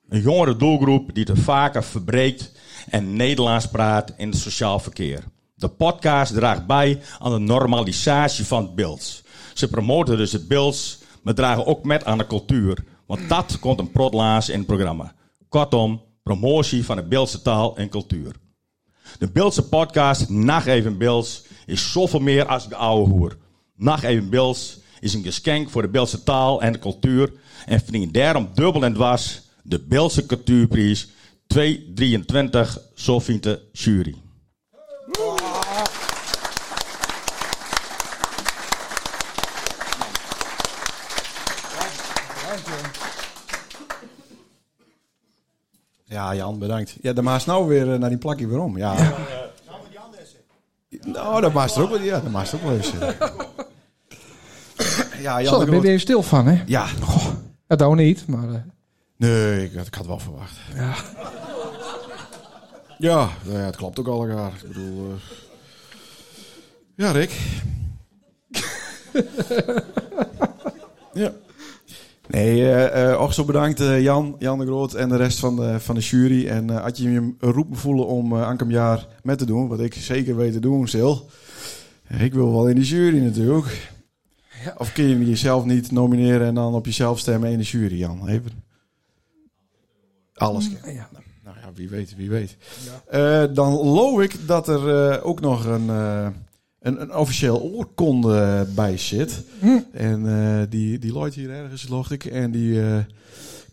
Een 0.10 0.22
jongere 0.22 0.56
doelgroep 0.56 1.14
die 1.14 1.26
te 1.26 1.36
vaker 1.36 1.84
verbreekt 1.84 2.52
en 2.90 3.16
Nederlands 3.16 3.68
praat 3.68 4.14
in 4.18 4.30
het 4.30 4.38
sociaal 4.38 4.80
verkeer. 4.80 5.24
De 5.56 5.68
podcast 5.68 6.34
draagt 6.34 6.66
bij 6.68 7.02
aan 7.20 7.32
de 7.32 7.40
normalisatie 7.40 8.46
van 8.46 8.64
het 8.64 8.76
beeld. 8.76 9.24
Ze 9.54 9.68
promoten 9.68 10.18
dus 10.18 10.32
het 10.32 10.48
beeld, 10.48 10.98
maar 11.22 11.34
dragen 11.34 11.66
ook 11.66 11.84
met 11.84 12.06
aan 12.06 12.18
de 12.18 12.28
cultuur. 12.28 12.84
Want 13.06 13.30
dat 13.30 13.60
komt 13.60 13.80
een 13.80 13.92
protlaas 13.92 14.50
in 14.50 14.58
het 14.58 14.68
programma. 14.68 15.14
Kortom, 15.50 16.02
promotie 16.24 16.86
van 16.86 16.96
de 16.96 17.04
Beeldse 17.04 17.42
taal 17.42 17.78
en 17.78 17.90
cultuur. 17.90 18.36
De 19.20 19.32
Beeldse 19.32 19.68
podcast 19.68 20.30
Nacht 20.30 20.66
Even 20.66 20.98
Beelds 20.98 21.44
is 21.66 21.92
zoveel 21.92 22.20
meer 22.20 22.46
als 22.46 22.70
de 22.70 22.76
oude 22.76 23.12
hoer. 23.12 23.38
Nacht 23.78 24.04
Even 24.04 24.30
Beelds 24.30 24.80
is 25.00 25.14
een 25.14 25.24
geschenk 25.24 25.70
voor 25.70 25.82
de 25.82 25.88
Beeldse 25.88 26.24
taal 26.24 26.62
en 26.62 26.74
de 26.74 26.80
cultuur 26.80 27.34
en 27.66 27.80
verdient 27.80 28.14
daarom 28.14 28.50
dubbel 28.54 28.84
en 28.84 28.94
dwars 28.94 29.42
de 29.64 29.80
Beeldse 29.80 30.26
Cultuurprijs 30.26 31.08
223, 31.48 32.80
zo 32.96 33.20
vindt 33.20 33.44
de 33.44 33.62
jury. 33.72 34.16
Ja, 46.04 46.36
Jan, 46.36 46.60
bedankt. 46.60 46.96
Ja, 47.02 47.14
dan 47.14 47.24
maakt 47.24 47.46
nou 47.46 47.68
weer 47.68 47.94
eh, 47.94 48.00
naar 48.00 48.10
die 48.10 48.18
plakje 48.18 48.48
weer 48.48 48.60
om. 48.60 48.78
Ja. 48.78 49.16
Nou, 51.06 51.42
dat 51.42 51.54
maakt 51.54 51.76
er 51.76 51.82
ook 51.82 51.90
wel, 51.90 52.00
ja, 52.00 52.20
dat 52.20 52.32
maakt 52.32 52.52
er 52.52 52.56
ook 52.56 52.64
wel 52.64 52.84
zitten. 52.84 53.16
Ja, 55.22 55.42
Jan 55.42 55.46
Zo, 55.46 55.52
de 55.52 55.58
daar 55.58 55.60
ben 55.60 55.66
je 55.66 55.72
Groot. 55.72 55.84
weer 55.84 56.00
stil 56.00 56.24
van, 56.24 56.48
hè? 56.48 56.62
Ja, 56.66 56.88
Dat 57.68 57.80
nou 57.80 57.96
niet, 57.96 58.28
maar... 58.28 58.50
eh, 58.50 58.56
nee, 59.18 59.64
ik, 59.64 59.76
had- 59.76 59.88
ik 59.88 59.94
had 59.94 60.06
wel 60.08 60.20
verwacht. 60.20 60.56
ja. 60.76 60.94
Ja, 63.00 63.30
nou 63.46 63.58
ja, 63.58 63.66
het 63.66 63.76
klopt 63.76 64.00
ook 64.00 64.08
al 64.08 64.28
elkaar. 64.28 64.52
Ik 64.62 64.68
bedoel... 64.68 65.12
eh, 65.12 65.16
Ja, 66.96 67.12
Rick. 67.12 67.32
ja. 71.14 71.32
Nee, 72.28 73.16
ook 73.16 73.34
zo 73.34 73.46
bedankt 73.46 73.80
Jan, 73.80 74.36
Jan 74.40 74.60
de 74.60 74.66
Groot 74.66 74.94
en 74.94 75.10
de 75.10 75.16
rest 75.16 75.40
van 75.40 75.56
de, 75.56 75.80
van 75.80 75.96
de 75.96 76.02
jury. 76.02 76.48
En 76.48 76.70
had 76.70 76.98
je 76.98 77.12
je 77.12 77.18
een 77.20 77.36
roep 77.40 77.78
voelen 77.78 78.08
om 78.08 78.36
aankomend 78.36 78.78
jaar 78.78 79.08
met 79.24 79.38
te 79.38 79.46
doen, 79.46 79.68
wat 79.68 79.80
ik 79.80 79.94
zeker 79.94 80.36
weet 80.36 80.54
te 80.54 80.60
doen, 80.60 80.88
Sil. 80.94 81.14
Ik 82.18 82.34
wil 82.34 82.52
wel 82.52 82.68
in 82.68 82.76
die 82.76 82.86
jury 82.86 83.24
natuurlijk. 83.24 83.92
Of 84.78 84.94
kun 84.94 85.04
je 85.04 85.26
jezelf 85.26 85.66
niet 85.66 85.92
nomineren 85.92 86.48
en 86.48 86.56
dan 86.56 86.74
op 86.74 86.86
jezelf 86.86 87.20
stemmen 87.20 87.52
in 87.52 87.58
de 87.58 87.64
jury, 87.64 87.98
Jan? 87.98 88.28
Even. 88.28 88.52
Alles. 90.34 90.70
ja. 90.86 91.10
Nou 91.44 91.60
ja, 91.60 91.72
wie 91.74 91.90
weet, 91.90 92.16
wie 92.16 92.30
weet. 92.30 92.58
Eh, 93.08 93.44
dan 93.54 93.78
geloof 93.78 94.22
ik 94.22 94.48
dat 94.48 94.68
er 94.68 95.12
eh, 95.12 95.26
ook 95.26 95.40
nog 95.40 95.66
een, 95.66 95.90
eh, 95.90 96.28
een, 96.80 97.02
een 97.02 97.16
officieel 97.16 97.62
oorkonde 97.62 98.68
bij 98.76 98.98
zit. 98.98 99.44
En 99.92 100.28
eh, 100.28 100.66
die, 100.70 101.00
die 101.00 101.12
looit 101.14 101.34
hier 101.34 101.50
ergens, 101.50 101.84
geloof 101.84 102.12
ik. 102.12 102.26
En 102.26 102.52
die 102.52 102.82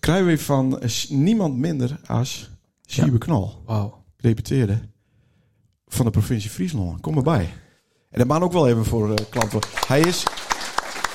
krijgen 0.01 0.27
we 0.27 0.39
van 0.39 0.81
niemand 1.09 1.57
minder 1.57 2.01
als 2.07 2.51
Siebe 2.87 3.19
Knol, 3.19 3.63
Wauw. 3.67 4.05
gedeputeerde 4.17 4.79
van 5.87 6.05
de 6.05 6.11
provincie 6.11 6.51
Friesland. 6.51 7.01
Kom 7.01 7.17
erbij. 7.17 7.49
En 8.11 8.19
dat 8.19 8.27
mag 8.27 8.43
ook 8.43 8.53
wel 8.53 8.69
even 8.69 8.85
voor 8.85 9.15
klanten. 9.31 9.61
Hij 9.87 10.01
is... 10.01 10.25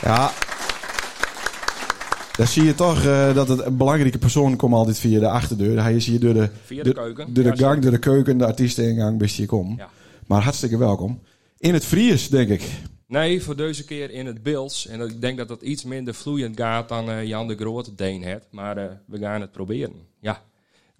Ja... 0.01 0.31
Daar 2.39 2.47
zie 2.47 2.63
je 2.63 2.75
toch 2.75 3.03
eh, 3.03 3.33
dat 3.33 3.47
het 3.47 3.65
een 3.65 3.77
belangrijke 3.77 4.17
persoon 4.17 4.55
komt 4.55 4.73
altijd 4.73 4.99
via 4.99 5.19
de 5.19 5.29
achterdeur. 5.29 5.81
Hij 5.81 5.95
is 5.95 6.05
hier 6.05 6.19
door 6.19 6.33
de, 6.33 6.49
Via 6.65 6.83
de 6.83 6.93
door 6.93 7.43
de 7.43 7.43
Ja, 7.43 7.55
gang, 7.55 7.81
door 7.81 7.91
de 7.91 7.99
keuken, 7.99 8.37
de 8.37 8.45
artiesteningang, 8.45 9.17
best 9.17 9.35
je 9.35 9.45
komt. 9.45 9.77
Ja. 9.77 9.89
Maar 10.27 10.41
hartstikke 10.41 10.77
welkom. 10.77 11.21
In 11.57 11.73
het 11.73 11.85
Fries, 11.85 12.29
denk 12.29 12.49
ik. 12.49 12.63
Nee, 13.07 13.43
voor 13.43 13.55
deze 13.55 13.85
keer 13.85 14.11
in 14.11 14.25
het 14.25 14.43
Beels. 14.43 14.87
En 14.87 15.01
ik 15.01 15.21
denk 15.21 15.37
dat 15.37 15.47
dat 15.47 15.61
iets 15.61 15.83
minder 15.83 16.13
vloeiend 16.13 16.57
gaat 16.57 16.89
dan 16.89 17.09
eh, 17.09 17.23
Jan 17.23 17.47
de 17.47 17.55
Groot 17.55 17.97
deen 17.97 18.23
het. 18.23 18.43
Maar 18.51 18.77
eh, 18.77 18.85
we 19.05 19.17
gaan 19.17 19.41
het 19.41 19.51
proberen. 19.51 19.93
Ja. 20.19 20.41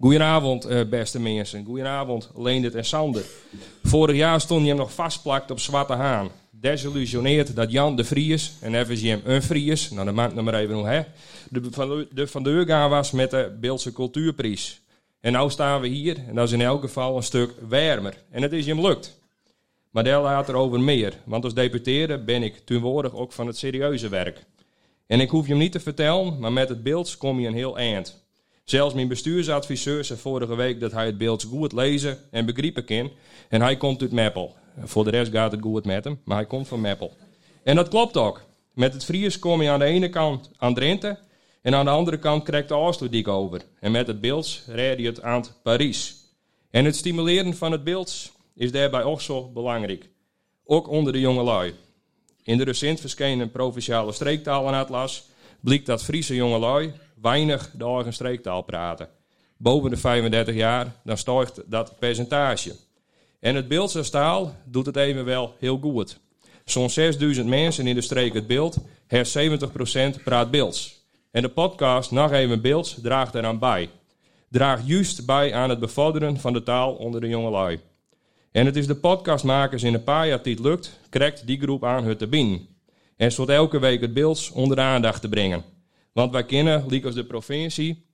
Goedenavond, 0.00 0.88
beste 0.90 1.20
mensen. 1.20 1.64
Goedenavond, 1.64 2.30
Leendert 2.36 2.74
en 2.74 2.84
Sander. 2.84 3.24
Vorig 3.82 4.16
jaar 4.16 4.40
stond 4.40 4.62
je 4.62 4.68
hem 4.68 4.76
nog 4.76 4.94
vastplakt 4.94 5.50
op 5.50 5.60
Zwarte 5.60 5.92
Haan. 5.92 6.28
Desillusioneerd 6.60 7.56
dat 7.56 7.72
Jan 7.72 7.96
de 7.96 8.04
Vries, 8.04 8.52
en 8.60 8.72
hem 9.10 9.20
een 9.24 9.42
Fries, 9.42 9.90
nou 9.90 10.04
dan 10.04 10.14
maakt 10.14 10.34
nog 10.34 10.44
maar 10.44 10.54
even 10.54 10.74
hoe 10.74 10.86
hè, 10.86 11.02
de, 11.50 11.62
van, 11.70 12.06
de 12.12 12.26
van 12.26 12.88
was 12.88 13.10
met 13.10 13.30
de 13.30 13.56
Beeldse 13.60 13.92
Cultuurprijs. 13.92 14.80
En 15.20 15.32
nu 15.32 15.50
staan 15.50 15.80
we 15.80 15.88
hier, 15.88 16.16
en 16.28 16.34
dat 16.34 16.46
is 16.46 16.52
in 16.52 16.60
elk 16.60 16.80
geval 16.80 17.16
een 17.16 17.22
stuk 17.22 17.50
warmer. 17.68 18.14
En 18.30 18.42
het 18.42 18.52
is 18.52 18.66
hem 18.66 18.80
lukt. 18.80 19.18
Maar 19.90 20.04
daar 20.04 20.22
later 20.22 20.54
over 20.54 20.80
meer, 20.80 21.14
want 21.24 21.44
als 21.44 21.54
deputeerde 21.54 22.18
ben 22.24 22.42
ik 22.42 22.58
tegenwoordig 22.64 23.14
ook 23.14 23.32
van 23.32 23.46
het 23.46 23.56
serieuze 23.56 24.08
werk. 24.08 24.44
En 25.06 25.20
ik 25.20 25.30
hoef 25.30 25.44
je 25.44 25.50
hem 25.50 25.60
niet 25.60 25.72
te 25.72 25.80
vertellen, 25.80 26.38
maar 26.38 26.52
met 26.52 26.68
het 26.68 26.82
beeld 26.82 27.16
kom 27.16 27.40
je 27.40 27.46
een 27.46 27.54
heel 27.54 27.78
eind. 27.78 28.24
Zelfs 28.64 28.94
mijn 28.94 29.08
bestuursadviseur 29.08 30.04
zei 30.04 30.18
vorige 30.18 30.54
week 30.54 30.80
dat 30.80 30.92
hij 30.92 31.06
het 31.06 31.18
beeld 31.18 31.42
goed 31.42 31.72
lezen 31.72 32.18
en 32.30 32.46
begrijpen 32.46 32.84
kan. 32.84 33.10
En 33.48 33.60
hij 33.60 33.76
komt 33.76 34.02
uit 34.02 34.12
Meppel. 34.12 34.56
Voor 34.84 35.04
de 35.04 35.10
rest 35.10 35.32
gaat 35.32 35.52
het 35.52 35.60
goed 35.60 35.84
met 35.84 36.04
hem, 36.04 36.20
maar 36.24 36.36
hij 36.36 36.46
komt 36.46 36.68
van 36.68 36.80
Meppel. 36.80 37.12
En 37.62 37.76
dat 37.76 37.88
klopt 37.88 38.16
ook. 38.16 38.42
Met 38.74 38.92
het 38.92 39.04
Fries 39.04 39.38
kom 39.38 39.62
je 39.62 39.70
aan 39.70 39.78
de 39.78 39.84
ene 39.84 40.08
kant 40.08 40.50
aan 40.56 40.74
Drenthe 40.74 41.18
en 41.62 41.74
aan 41.74 41.84
de 41.84 41.90
andere 41.90 42.18
kant 42.18 42.42
krijgt 42.42 42.68
de 42.68 42.74
Oosterdiek 42.74 43.28
over. 43.28 43.62
En 43.80 43.92
met 43.92 44.06
het 44.06 44.20
beeld 44.20 44.62
red 44.66 44.98
je 44.98 45.06
het 45.06 45.22
aan 45.22 45.44
Parijs. 45.62 46.16
En 46.70 46.84
het 46.84 46.96
stimuleren 46.96 47.56
van 47.56 47.72
het 47.72 47.84
beeld 47.84 48.32
is 48.54 48.72
daarbij 48.72 49.02
ook 49.02 49.20
zo 49.20 49.48
belangrijk. 49.48 50.08
Ook 50.64 50.88
onder 50.88 51.12
de 51.12 51.20
jonge 51.20 51.42
lui. 51.42 51.74
In 52.42 52.58
de 52.58 52.64
recent 52.64 53.00
verschenen 53.00 53.50
provinciale 53.50 54.12
streektaalenatlas 54.12 55.24
blijkt 55.60 55.86
dat 55.86 56.04
Friese 56.04 56.34
jongelui 56.34 56.92
weinig 57.20 57.70
de 57.76 57.84
eigen 57.84 58.12
streektaal 58.12 58.62
praten. 58.62 59.08
Boven 59.56 59.90
de 59.90 59.96
35 59.96 60.54
jaar, 60.54 60.94
dan 61.04 61.18
stijgt 61.18 61.62
dat 61.66 61.98
percentage. 61.98 62.76
En 63.40 63.54
het 63.54 63.68
Beeldse 63.68 64.10
taal 64.10 64.54
doet 64.64 64.86
het 64.86 64.96
evenwel 64.96 65.54
heel 65.58 65.78
goed. 65.78 66.20
Zo'n 66.64 66.90
6000 66.90 67.46
mensen 67.46 67.86
in 67.86 67.94
de 67.94 68.00
streek 68.00 68.34
het 68.34 68.46
beeld, 68.46 68.78
her 69.06 69.26
70% 70.18 70.22
praat 70.24 70.50
Beelds. 70.50 71.04
En 71.30 71.42
de 71.42 71.48
podcast 71.48 72.10
Nog 72.10 72.32
Even 72.32 72.60
Beelds 72.60 72.96
draagt 73.02 73.34
eraan 73.34 73.58
bij. 73.58 73.90
Draagt 74.48 74.86
juist 74.86 75.26
bij 75.26 75.54
aan 75.54 75.70
het 75.70 75.78
bevorderen 75.78 76.40
van 76.40 76.52
de 76.52 76.62
taal 76.62 76.94
onder 76.94 77.20
de 77.20 77.28
jongelui. 77.28 77.80
En 78.52 78.66
het 78.66 78.76
is 78.76 78.86
de 78.86 78.94
podcastmakers 78.94 79.82
in 79.82 79.94
een 79.94 80.04
paar 80.04 80.26
jaar 80.26 80.40
tijd 80.40 80.58
lukt, 80.58 81.00
krijgt 81.08 81.46
die 81.46 81.60
groep 81.60 81.84
aan 81.84 82.04
het 82.04 82.18
te. 82.18 82.68
En 83.16 83.32
zodat 83.32 83.56
elke 83.56 83.78
week 83.78 84.00
het 84.00 84.14
beeld 84.14 84.50
onder 84.54 84.76
de 84.76 84.82
aandacht 84.82 85.20
te 85.20 85.28
brengen. 85.28 85.64
Want 86.12 86.32
wij 86.32 86.44
kunnen, 86.44 86.84
liek 86.88 87.04
als 87.04 87.14
de 87.14 87.24
provincie 87.24 88.09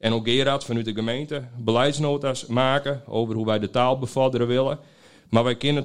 en 0.00 0.12
ook 0.12 0.28
Gerard 0.28 0.64
vanuit 0.64 0.84
de 0.84 0.94
gemeente, 0.94 1.42
beleidsnota's 1.56 2.46
maken 2.46 3.02
over 3.06 3.34
hoe 3.34 3.46
wij 3.46 3.58
de 3.58 3.70
taal 3.70 3.98
bevorderen 3.98 4.46
willen. 4.46 4.78
Maar 5.28 5.44
wij 5.44 5.56
kunnen, 5.56 5.84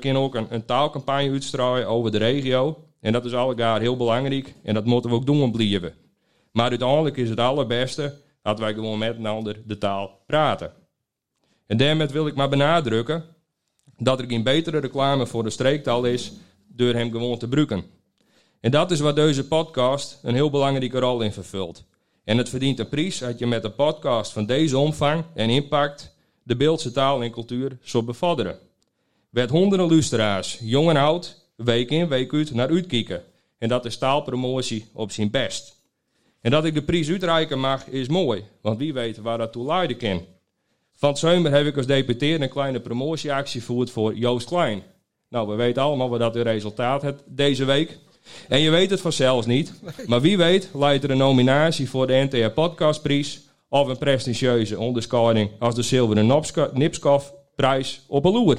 kunnen 0.00 0.22
ook 0.22 0.34
een, 0.34 0.46
een 0.50 0.64
taalcampagne 0.64 1.30
uitstralen 1.30 1.86
over 1.86 2.10
de 2.10 2.18
regio. 2.18 2.84
En 3.00 3.12
dat 3.12 3.24
is 3.24 3.34
allegaar 3.34 3.80
heel 3.80 3.96
belangrijk 3.96 4.54
en 4.62 4.74
dat 4.74 4.84
moeten 4.84 5.10
we 5.10 5.16
ook 5.16 5.26
doen 5.26 5.52
blijven. 5.52 5.94
Maar 6.52 6.68
uiteindelijk 6.70 7.16
is 7.16 7.28
het 7.28 7.40
allerbeste 7.40 8.14
dat 8.42 8.58
wij 8.58 8.74
gewoon 8.74 8.98
met 8.98 9.16
een 9.16 9.26
ander 9.26 9.62
de 9.66 9.78
taal 9.78 10.22
praten. 10.26 10.72
En 11.66 11.76
daarmee 11.76 12.06
wil 12.06 12.26
ik 12.26 12.34
maar 12.34 12.48
benadrukken 12.48 13.24
dat 13.96 14.20
er 14.20 14.28
geen 14.28 14.42
betere 14.42 14.78
reclame 14.78 15.26
voor 15.26 15.42
de 15.42 15.50
streektaal 15.50 16.04
is 16.04 16.32
door 16.68 16.94
hem 16.94 17.10
gewoon 17.10 17.38
te 17.38 17.44
gebruiken. 17.44 17.84
En 18.60 18.70
dat 18.70 18.90
is 18.90 19.00
waar 19.00 19.14
deze 19.14 19.46
podcast 19.46 20.18
een 20.22 20.34
heel 20.34 20.50
belangrijke 20.50 20.98
rol 20.98 21.20
in 21.20 21.32
vervult. 21.32 21.84
En 22.24 22.38
het 22.38 22.48
verdient 22.48 22.78
een 22.78 22.88
prijs 22.88 23.18
dat 23.18 23.38
je 23.38 23.46
met 23.46 23.64
een 23.64 23.74
podcast 23.74 24.32
van 24.32 24.46
deze 24.46 24.78
omvang 24.78 25.24
en 25.34 25.50
impact 25.50 26.14
de 26.42 26.56
Beeldse 26.56 26.92
taal 26.92 27.22
en 27.22 27.30
cultuur 27.30 27.78
zo 27.82 28.02
bevorderen. 28.02 28.58
Werd 29.30 29.50
honderden 29.50 29.88
luisteraars, 29.90 30.58
jong 30.62 30.88
en 30.88 30.96
oud, 30.96 31.48
week 31.56 31.90
in 31.90 32.08
week 32.08 32.32
uit 32.32 32.54
naar 32.54 32.68
uitkijken. 32.68 33.22
En 33.58 33.68
dat 33.68 33.84
is 33.84 33.98
taalpromotie 33.98 34.86
op 34.92 35.12
zijn 35.12 35.30
best. 35.30 35.82
En 36.40 36.50
dat 36.50 36.64
ik 36.64 36.74
de 36.74 36.82
prijs 36.82 37.08
uitreiken 37.08 37.60
mag 37.60 37.86
is 37.86 38.08
mooi, 38.08 38.44
want 38.60 38.78
wie 38.78 38.92
weet 38.92 39.16
waar 39.16 39.38
dat 39.38 39.52
toe 39.52 39.66
leiden 39.66 39.96
kan. 39.96 40.24
Van 40.94 41.16
zomer 41.16 41.52
heb 41.52 41.66
ik 41.66 41.76
als 41.76 41.86
deputeerde 41.86 42.44
een 42.44 42.50
kleine 42.50 42.80
promotieactie 42.80 43.60
gevoerd 43.60 43.90
voor 43.90 44.14
Joost 44.14 44.46
Klein. 44.46 44.82
Nou, 45.28 45.48
we 45.48 45.54
weten 45.54 45.82
allemaal 45.82 46.08
wat 46.08 46.20
dat 46.20 46.34
het 46.34 46.46
resultaat 46.46 47.02
heeft 47.02 47.22
deze 47.26 47.64
week. 47.64 47.98
En 48.48 48.60
je 48.60 48.70
weet 48.70 48.90
het 48.90 49.00
vanzelfs 49.00 49.46
niet. 49.46 49.72
Maar 50.06 50.20
wie 50.20 50.36
weet 50.36 50.70
leidt 50.74 51.04
er 51.04 51.10
een 51.10 51.16
nominatie 51.16 51.90
voor 51.90 52.06
de 52.06 52.26
NTR 52.30 52.48
Podcastprijs 52.48 53.40
of 53.68 53.88
een 53.88 53.98
prestigieuze 53.98 54.78
onderscheiding 54.78 55.50
als 55.58 55.74
de 55.74 55.82
Zilveren 55.82 56.26
Nopska- 56.26 56.70
Nipskoff-prijs 56.72 58.02
op 58.06 58.24
een 58.24 58.32
loer. 58.32 58.58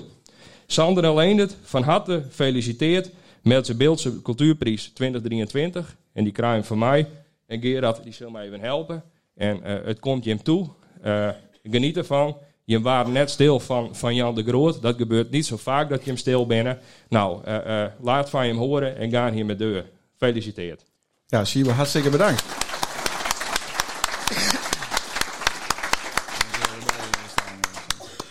Sander 0.67 1.03
en 1.03 1.13
Leendert, 1.13 1.55
van 1.63 1.83
harte 1.83 2.23
gefeliciteerd 2.27 3.09
met 3.41 3.65
zijn 3.65 3.77
Beeldse 3.77 4.21
Cultuurprijs 4.21 4.91
2023. 4.93 5.95
En 6.13 6.23
die 6.23 6.33
krijg 6.33 6.57
je 6.57 6.63
van 6.63 6.77
mij. 6.77 7.07
En 7.47 7.61
Gerard, 7.61 8.03
die 8.03 8.13
zal 8.13 8.29
mij 8.29 8.45
even 8.45 8.59
helpen. 8.59 9.03
En 9.35 9.63
eh, 9.63 9.85
het 9.85 9.99
komt 9.99 10.23
je 10.23 10.29
hem 10.29 10.43
toe. 10.43 10.67
Eh, 11.01 11.29
geniet 11.63 11.97
ervan. 11.97 12.37
Je 12.67 12.81
waren 12.81 13.11
net 13.11 13.29
stil 13.29 13.59
van, 13.59 13.95
van 13.95 14.15
Jan 14.15 14.35
de 14.35 14.43
Groot. 14.43 14.81
Dat 14.81 14.95
gebeurt 14.97 15.31
niet 15.31 15.45
zo 15.45 15.57
vaak 15.57 15.89
dat 15.89 15.99
je 16.03 16.09
hem 16.09 16.17
stil 16.19 16.45
bent. 16.45 16.77
Nou, 17.09 17.43
eh, 17.43 17.83
eh, 17.83 17.91
laat 18.01 18.29
van 18.29 18.45
je 18.45 18.51
hem 18.51 18.61
horen 18.61 18.97
en 18.97 19.09
ga 19.09 19.31
hier 19.31 19.45
met 19.45 19.57
deur. 19.57 19.85
Gefeliciteerd. 20.11 20.83
Ja, 21.27 21.43
Siebe, 21.43 21.71
hartstikke 21.71 22.09
bedankt. 22.09 22.43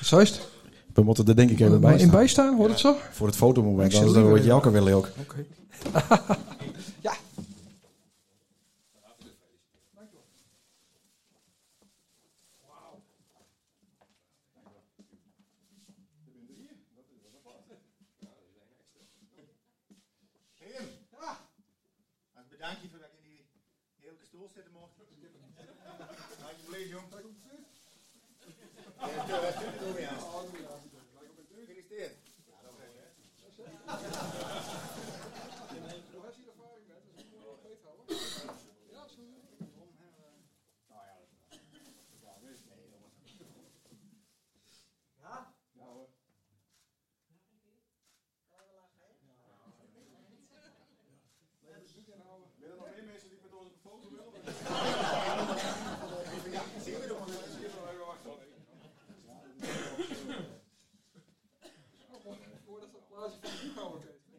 Zo 0.03 0.19
is 0.19 0.31
het. 0.31 0.41
We 0.95 1.03
moeten 1.03 1.27
er 1.27 1.37
denk 1.37 1.51
ik 1.51 1.61
even 1.61 1.81
bij 1.81 1.93
in 1.93 1.99
staan. 1.99 2.11
bijstaan, 2.11 2.57
hoort 2.57 2.71
het 2.71 2.79
zo? 2.79 2.97
Voor 3.11 3.27
het 3.27 3.37
fotomoment, 3.37 3.95
anders 3.95 4.13
dan 4.13 4.23
word 4.23 4.35
je 4.35 4.41
liever- 4.43 4.51
elke 4.51 4.71
wel 4.71 4.89
ook. 4.89 5.09
Oké. 5.21 5.45
stoel 24.35 24.51
zitten 24.55 24.73
mocht. 24.73 24.93
Alsjeblieft, 26.43 26.89
jong. 26.91 27.05
Gefeliciteerd. 31.39 32.17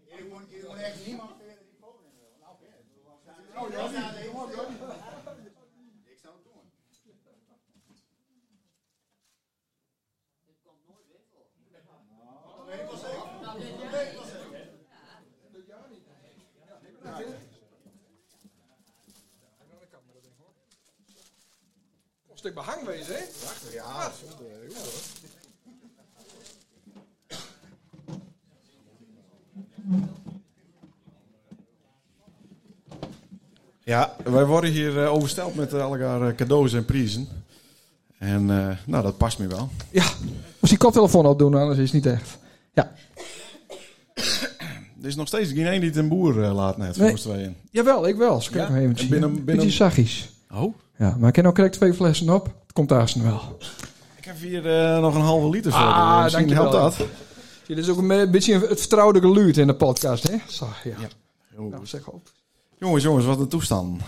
Jullie 0.09 0.29
moeten 0.29 0.49
jullie 0.49 0.67
moeten 0.67 0.85
echt 0.85 1.05
niemand 1.05 1.31
verder 1.37 1.57
die 1.65 1.77
foto 1.79 1.99
in 2.03 2.15
willen. 2.19 2.39
Nou, 2.39 2.53
oké. 2.53 2.65
Nou, 3.53 3.71
ja, 3.71 4.11
nee, 4.11 4.29
Ik 6.03 6.19
zou 6.21 6.33
het 6.35 6.43
doen. 6.43 6.71
Dat 12.55 12.65
weet 12.65 12.79
ik 12.79 12.85
wel 12.85 12.97
zeker. 12.97 13.41
Dat 13.41 13.55
weet 13.57 14.09
ik 14.09 14.13
wel 14.13 14.25
zeker. 14.25 14.55
Een 22.55 22.63
stuk 22.63 22.73
behang 22.75 22.85
wezen, 22.85 23.13
hè? 23.15 23.21
Ja, 23.73 24.11
Ja, 33.83 34.15
wij 34.23 34.45
worden 34.45 34.71
hier 34.71 35.03
eh, 35.03 35.13
oversteld 35.13 35.55
met 35.55 35.73
elkaar 35.73 36.27
eh, 36.27 36.35
cadeaus 36.35 36.73
en 36.73 36.85
prijzen. 36.85 37.27
En 38.17 38.49
eh, 38.49 38.77
nou, 38.85 39.03
dat 39.03 39.17
past 39.17 39.39
me 39.39 39.47
wel. 39.47 39.69
Ja. 39.91 40.03
Moest 40.59 40.73
die 40.73 40.77
koptelefoon 40.77 41.25
opdoen, 41.25 41.53
anders 41.53 41.77
is 41.79 41.91
het 41.91 42.03
niet 42.03 42.13
echt. 42.13 42.37
Ja. 42.73 42.91
Er 45.01 45.11
is 45.11 45.15
nog 45.15 45.27
steeds 45.27 45.51
geen 45.51 45.65
één 45.67 45.79
die 45.79 45.89
het 45.89 45.97
een 45.97 46.07
boer 46.07 46.43
eh, 46.43 46.55
laat 46.55 46.77
net, 46.77 46.87
Nee. 46.87 46.95
voor 46.97 47.09
ons 47.09 47.21
tweeën. 47.21 47.55
Jawel, 47.71 48.07
ik 48.07 48.15
wel. 48.15 48.41
Ze 48.41 48.49
Ja? 48.51 48.57
kijken 48.57 48.75
even 48.75 48.87
En 48.97 49.09
binnen- 49.09 49.29
zien. 49.35 49.45
binnen- 49.45 49.45
Beetje 49.45 49.71
zachtjes. 49.77 50.29
Oh? 50.53 50.75
Ja, 50.97 51.15
maar 51.19 51.27
ik 51.27 51.33
ken 51.33 51.45
ook 51.45 51.55
direct 51.55 51.73
twee 51.73 51.93
flessen 51.93 52.29
op. 52.29 52.45
Het 52.45 52.73
komt 52.73 52.89
daar 52.89 53.09
snel 53.09 53.25
wel. 53.25 53.57
Ik 54.17 54.25
heb 54.25 54.39
hier 54.39 54.79
eh, 54.93 54.99
nog 55.01 55.15
een 55.15 55.21
halve 55.21 55.49
liter 55.49 55.71
voor. 55.71 55.81
Ah, 55.81 56.15
je. 56.17 56.23
Misschien 56.23 56.47
dankjewel. 56.47 56.79
helpt 56.81 56.97
dat. 56.97 57.07
Zie, 57.65 57.75
dit 57.75 57.83
is 57.83 57.89
ook 57.91 57.97
een 57.97 58.07
be- 58.07 58.29
beetje 58.31 58.59
het 58.67 58.79
vertrouwde 58.79 59.19
geluid 59.19 59.57
in 59.57 59.67
de 59.67 59.75
podcast, 59.75 60.27
hè? 60.27 60.35
Zo, 60.47 60.67
ja. 60.83 60.95
Ja. 60.99 61.07
Nou, 61.69 61.85
zeg 61.85 62.07
op. 62.07 62.29
Jongens, 62.77 63.03
jongens, 63.03 63.25
wat 63.25 63.39
een 63.39 63.47
toestand. 63.47 64.01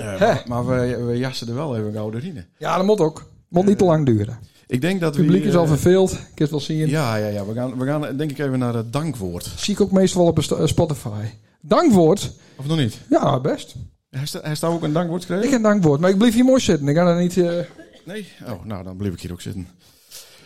Eh, 0.00 0.36
maar 0.46 0.66
we, 0.66 1.04
we 1.04 1.18
jassen 1.18 1.48
er 1.48 1.54
wel 1.54 1.76
even 1.76 1.92
gauw 1.92 2.10
doorheen. 2.10 2.44
Ja, 2.58 2.76
dat 2.76 2.86
moet 2.86 3.00
ook. 3.00 3.30
Moet 3.48 3.66
niet 3.66 3.78
te 3.78 3.84
lang 3.84 4.06
duren. 4.06 4.38
Ik 4.66 4.80
denk 4.80 5.00
dat 5.00 5.14
Het 5.14 5.24
publiek 5.24 5.42
we... 5.42 5.48
is 5.48 5.54
al 5.56 5.62
eh, 5.62 5.68
verveeld. 5.68 6.12
Ik 6.12 6.38
het 6.38 6.50
wel 6.50 6.60
zien. 6.60 6.88
Ja, 6.88 7.16
ja, 7.16 7.26
ja. 7.26 7.46
We 7.46 7.54
gaan, 7.54 7.78
we 7.78 7.86
gaan 7.86 8.16
denk 8.16 8.30
ik 8.30 8.38
even 8.38 8.58
naar 8.58 8.74
het 8.74 8.92
dankwoord. 8.92 9.50
Zie 9.56 9.74
ik 9.74 9.80
ook 9.80 9.90
meestal 9.92 10.26
op 10.26 10.38
eh, 10.38 10.66
Spotify. 10.66 11.24
Dankwoord? 11.60 12.32
Of 12.56 12.66
nog 12.66 12.76
niet? 12.76 12.98
Ja, 13.10 13.40
best. 13.40 13.74
Hij 14.12 14.54
staat, 14.54 14.64
ook 14.64 14.82
een 14.82 14.92
dankwoord 14.92 15.22
Ik 15.22 15.28
geschreven? 15.28 15.52
heb 15.52 15.62
dankwoord, 15.62 16.00
maar 16.00 16.10
ik 16.10 16.18
blijf 16.18 16.34
hier 16.34 16.44
mooi 16.44 16.60
zitten. 16.60 16.88
Ik 16.88 16.96
ga 16.96 17.06
er 17.06 17.20
niet... 17.20 17.36
eh 17.36 17.64
Nee? 18.04 18.28
Oh, 18.48 18.64
nou, 18.64 18.84
dan 18.84 18.96
blijf 18.96 19.12
ik 19.12 19.20
hier 19.20 19.32
ook 19.32 19.40
zitten. 19.40 19.68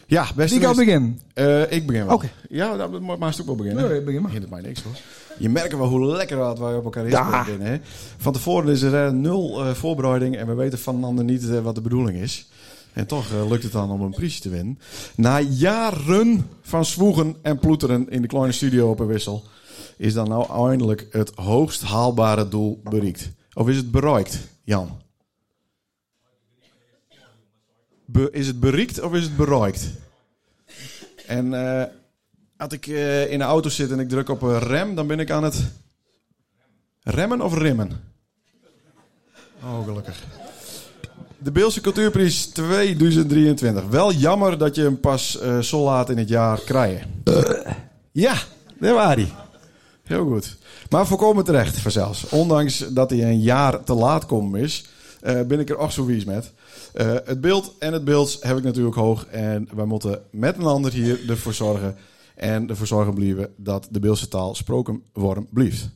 Ja, 0.06 0.26
beste 0.36 0.58
Wie 0.58 0.66
kan 0.66 0.76
beginnen? 0.76 1.20
Eh, 1.34 1.72
ik 1.72 1.86
begin 1.86 2.06
wel. 2.06 2.14
Oké. 2.14 2.30
Ja, 2.48 2.76
dat 2.76 3.00
mag 3.00 3.18
maar 3.18 3.28
een 3.28 3.34
stuk 3.34 3.46
wel 3.46 3.56
beginnen. 3.56 3.90
Nee, 3.90 4.02
begin 4.02 4.22
maar. 4.22 4.30
Hindert 4.30 4.52
mij 4.52 4.60
niks 4.60 4.82
hoor. 4.82 4.92
Je 5.38 5.48
merkt 5.48 5.76
wel 5.76 5.86
hoe 5.88 6.06
lekker 6.06 6.36
dat 6.36 6.58
wij 6.58 6.74
op 6.74 6.84
elkaar 6.84 7.06
inspelen. 7.06 7.60
Hè? 7.60 7.78
Van 8.16 8.32
tevoren 8.32 8.68
is 8.68 8.82
er 8.82 9.06
eh, 9.06 9.12
nul 9.12 9.74
voorbereiding 9.74 10.36
en 10.36 10.46
we 10.46 10.54
weten 10.54 10.78
van 10.78 10.96
een 10.96 11.04
ander 11.04 11.24
niet 11.24 11.60
wat 11.60 11.74
de 11.74 11.80
bedoeling 11.80 12.18
is. 12.18 12.48
En 12.92 13.06
toch 13.06 13.26
lukt 13.48 13.62
het 13.62 13.72
dan 13.72 13.90
om 13.90 14.00
een 14.00 14.10
prijs 14.10 14.40
te 14.40 14.48
winnen. 14.48 14.78
Na 15.14 15.40
jaren 15.40 16.50
van 16.62 16.84
zwoegen 16.84 17.36
en 17.42 17.58
ploeteren 17.58 18.10
in 18.10 18.22
de 18.22 18.28
kleine 18.28 18.52
studio 18.52 18.90
op 18.90 19.00
een 19.00 19.06
wissel, 19.06 19.44
is 19.96 20.14
dan 20.14 20.28
nou 20.28 20.68
eindelijk 20.68 21.06
het 21.10 21.32
hoogst 21.34 21.82
haalbare 21.82 22.48
doel 22.48 22.80
bereikt. 22.84 23.30
Of 23.56 23.68
is 23.68 23.76
het 23.76 23.90
bereikt, 23.90 24.38
Jan? 24.64 25.00
Be- 28.04 28.30
is 28.32 28.46
het 28.46 28.60
bereikt 28.60 29.00
of 29.00 29.14
is 29.14 29.22
het 29.22 29.36
bereikt? 29.36 29.90
En 31.26 31.54
eh, 31.54 31.84
als 32.56 32.72
ik 32.72 32.86
eh, 32.86 33.30
in 33.32 33.38
de 33.38 33.44
auto 33.44 33.68
zit 33.68 33.90
en 33.90 33.98
ik 33.98 34.08
druk 34.08 34.28
op 34.28 34.42
rem, 34.42 34.94
dan 34.94 35.06
ben 35.06 35.20
ik 35.20 35.30
aan 35.30 35.44
het 35.44 35.62
remmen 37.02 37.40
of 37.40 37.54
rimmen? 37.58 37.90
Oh, 39.62 39.84
gelukkig. 39.84 40.24
De 41.38 41.52
Beelse 41.52 41.80
Cultuurprijs 41.80 42.46
2023. 42.46 43.84
Wel 43.84 44.12
jammer 44.12 44.58
dat 44.58 44.74
je 44.74 44.82
hem 44.82 45.00
pas 45.00 45.38
eh, 45.38 45.58
zo 45.58 45.84
laat 45.84 46.10
in 46.10 46.18
het 46.18 46.28
jaar 46.28 46.60
krijgt. 46.60 47.06
Ja, 48.12 48.34
daar 48.78 48.94
was 48.94 49.14
hij. 49.14 49.45
Heel 50.06 50.26
goed. 50.26 50.56
Maar 50.90 51.06
volkomen 51.06 51.44
terecht, 51.44 51.78
vanzelfs. 51.78 52.28
Ondanks 52.28 52.78
dat 52.78 53.10
hij 53.10 53.22
een 53.22 53.40
jaar 53.40 53.84
te 53.84 53.94
laat 53.94 54.26
komen 54.26 54.60
is, 54.60 54.86
eh, 55.20 55.40
ben 55.42 55.60
ik 55.60 55.70
er 55.70 55.78
ook 55.78 55.90
zo 55.90 56.04
wies 56.04 56.24
met. 56.24 56.52
Eh, 56.92 57.14
het 57.24 57.40
beeld 57.40 57.74
en 57.78 57.92
het 57.92 58.04
beeld 58.04 58.38
heb 58.40 58.56
ik 58.56 58.62
natuurlijk 58.62 58.96
hoog. 58.96 59.26
En 59.26 59.68
wij 59.74 59.84
moeten 59.84 60.22
met 60.30 60.56
een 60.56 60.66
ander 60.66 60.92
hier 60.92 61.20
ervoor 61.28 61.54
zorgen. 61.54 61.96
En 62.34 62.68
ervoor 62.68 62.86
zorgen 62.86 63.14
blijven 63.14 63.52
dat 63.56 63.88
de 63.90 64.00
Beelse 64.00 64.28
taal 64.28 64.48
gesproken 64.48 65.02
worden 65.12 65.46
blijft. 65.50 65.88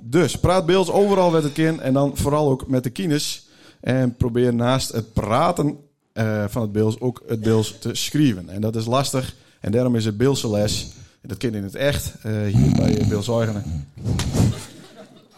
Dus 0.00 0.38
praat 0.38 0.66
Beels 0.66 0.90
overal 0.90 1.30
met 1.30 1.42
het 1.42 1.52
kind. 1.52 1.80
En 1.80 1.92
dan 1.92 2.16
vooral 2.16 2.50
ook 2.50 2.68
met 2.68 2.82
de 2.82 2.90
kines. 2.90 3.48
En 3.80 4.16
probeer 4.16 4.54
naast 4.54 4.92
het 4.92 5.12
praten 5.12 5.76
eh, 6.12 6.44
van 6.48 6.62
het 6.62 6.72
Beels 6.72 7.00
ook 7.00 7.22
het 7.26 7.40
Beels 7.40 7.76
te 7.78 7.94
schrijven. 7.94 8.48
En 8.48 8.60
dat 8.60 8.76
is 8.76 8.86
lastig. 8.86 9.34
En 9.60 9.72
daarom 9.72 9.96
is 9.96 10.04
het 10.04 10.16
Beelse 10.16 10.48
les. 10.48 10.88
Dat 11.28 11.36
kind 11.36 11.54
in 11.54 11.62
het 11.62 11.74
echt. 11.74 12.14
eh, 12.22 12.32
hier 12.42 12.72
bij 12.76 13.06
Beels 13.08 13.28
Eigenen. 13.28 13.86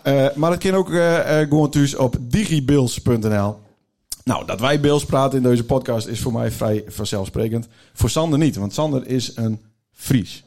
Eh, 0.03 0.35
maar 0.35 0.51
het 0.51 0.61
kan 0.63 0.75
ook 0.75 0.91
eh, 0.91 1.41
eh, 1.41 1.49
gewoon 1.49 1.71
thuis 1.71 1.95
op 1.95 2.17
digibils.nl. 2.21 3.59
Nou, 4.25 4.47
dat 4.47 4.61
wij 4.61 4.81
Beels 4.81 5.05
praten 5.05 5.37
in 5.37 5.43
deze 5.43 5.65
podcast 5.65 6.07
is 6.07 6.21
voor 6.21 6.33
mij 6.33 6.51
vrij 6.51 6.85
vanzelfsprekend. 6.87 7.69
Voor 7.93 8.11
Sander 8.11 8.39
niet, 8.39 8.57
want 8.57 8.75
Sander 8.75 9.07
is 9.07 9.37
een 9.37 9.61
Fries. 9.93 10.45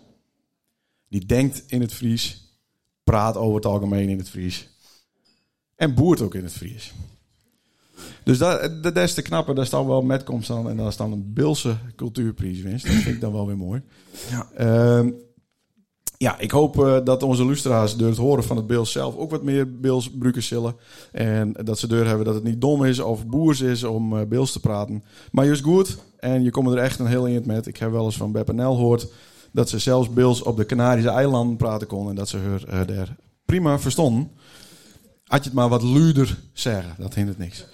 Die 1.09 1.25
denkt 1.25 1.63
in 1.67 1.81
het 1.81 1.93
Fries, 1.93 2.55
praat 3.03 3.37
over 3.37 3.55
het 3.55 3.65
algemeen 3.65 4.09
in 4.09 4.17
het 4.17 4.29
Fries. 4.29 4.69
En 5.75 5.93
boert 5.93 6.21
ook 6.21 6.35
in 6.35 6.43
het 6.43 6.53
Fries. 6.53 6.93
Dus 8.23 8.37
dat, 8.37 8.83
dat 8.83 8.97
is 8.97 9.13
te 9.13 9.21
knappen, 9.21 9.55
daar 9.55 9.65
staan 9.65 9.87
wel 9.87 10.01
metkomst 10.01 10.49
aan. 10.49 10.69
En 10.69 10.77
daar 10.77 10.91
staan 10.91 11.11
een 11.11 11.33
Beelse 11.33 11.75
cultuurprijs 11.95 12.61
winst. 12.61 12.85
Dat 12.85 12.95
vind 12.95 13.15
ik 13.15 13.21
dan 13.21 13.33
wel 13.33 13.47
weer 13.47 13.57
mooi. 13.57 13.81
Ja. 14.29 14.47
Ehm, 14.55 15.09
ja, 16.23 16.39
ik 16.39 16.51
hoop 16.51 16.83
eh, 16.83 16.97
dat 17.03 17.23
onze 17.23 17.45
lustra's 17.45 17.97
door 17.97 18.07
het 18.07 18.17
horen 18.17 18.43
van 18.43 18.57
het 18.57 18.67
beeld 18.67 18.87
zelf 18.87 19.15
ook 19.15 19.31
wat 19.31 19.43
meer 19.43 19.79
beels 19.79 20.05
gebruiken 20.05 20.43
zullen. 20.43 20.75
En 21.11 21.55
dat 21.63 21.79
ze 21.79 21.87
deur 21.87 22.07
hebben 22.07 22.25
dat 22.25 22.33
het 22.33 22.43
niet 22.43 22.61
dom 22.61 22.85
is 22.85 22.99
of 22.99 23.25
boers 23.25 23.61
is 23.61 23.83
om 23.83 24.17
eh 24.17 24.25
beels 24.27 24.51
te 24.51 24.59
praten. 24.59 25.03
Maar 25.31 25.45
juist 25.45 25.63
goed. 25.63 25.97
En 26.19 26.43
je 26.43 26.51
komt 26.51 26.69
er 26.69 26.77
echt 26.77 26.99
een 26.99 27.05
heel 27.05 27.27
eind 27.27 27.45
met. 27.45 27.67
Ik 27.67 27.77
heb 27.77 27.91
wel 27.91 28.05
eens 28.05 28.17
van 28.17 28.31
Beppernel 28.31 28.75
gehoord 28.75 29.07
dat 29.51 29.69
ze 29.69 29.79
zelfs 29.79 30.13
beels 30.13 30.41
op 30.43 30.57
de 30.57 30.65
Canarische 30.65 31.09
eilanden 31.09 31.57
praten 31.57 31.87
kon. 31.87 32.09
En 32.09 32.15
dat 32.15 32.29
ze 32.29 32.37
haar 32.37 32.63
eh, 32.63 32.87
daar 32.95 33.15
prima 33.45 33.79
verstonden. 33.79 34.31
Had 35.23 35.43
je 35.43 35.49
het 35.49 35.59
maar 35.59 35.69
wat 35.69 35.83
luider 35.83 36.37
zeggen, 36.53 36.95
dat 36.97 37.13
hindert 37.13 37.37
niks. 37.37 37.65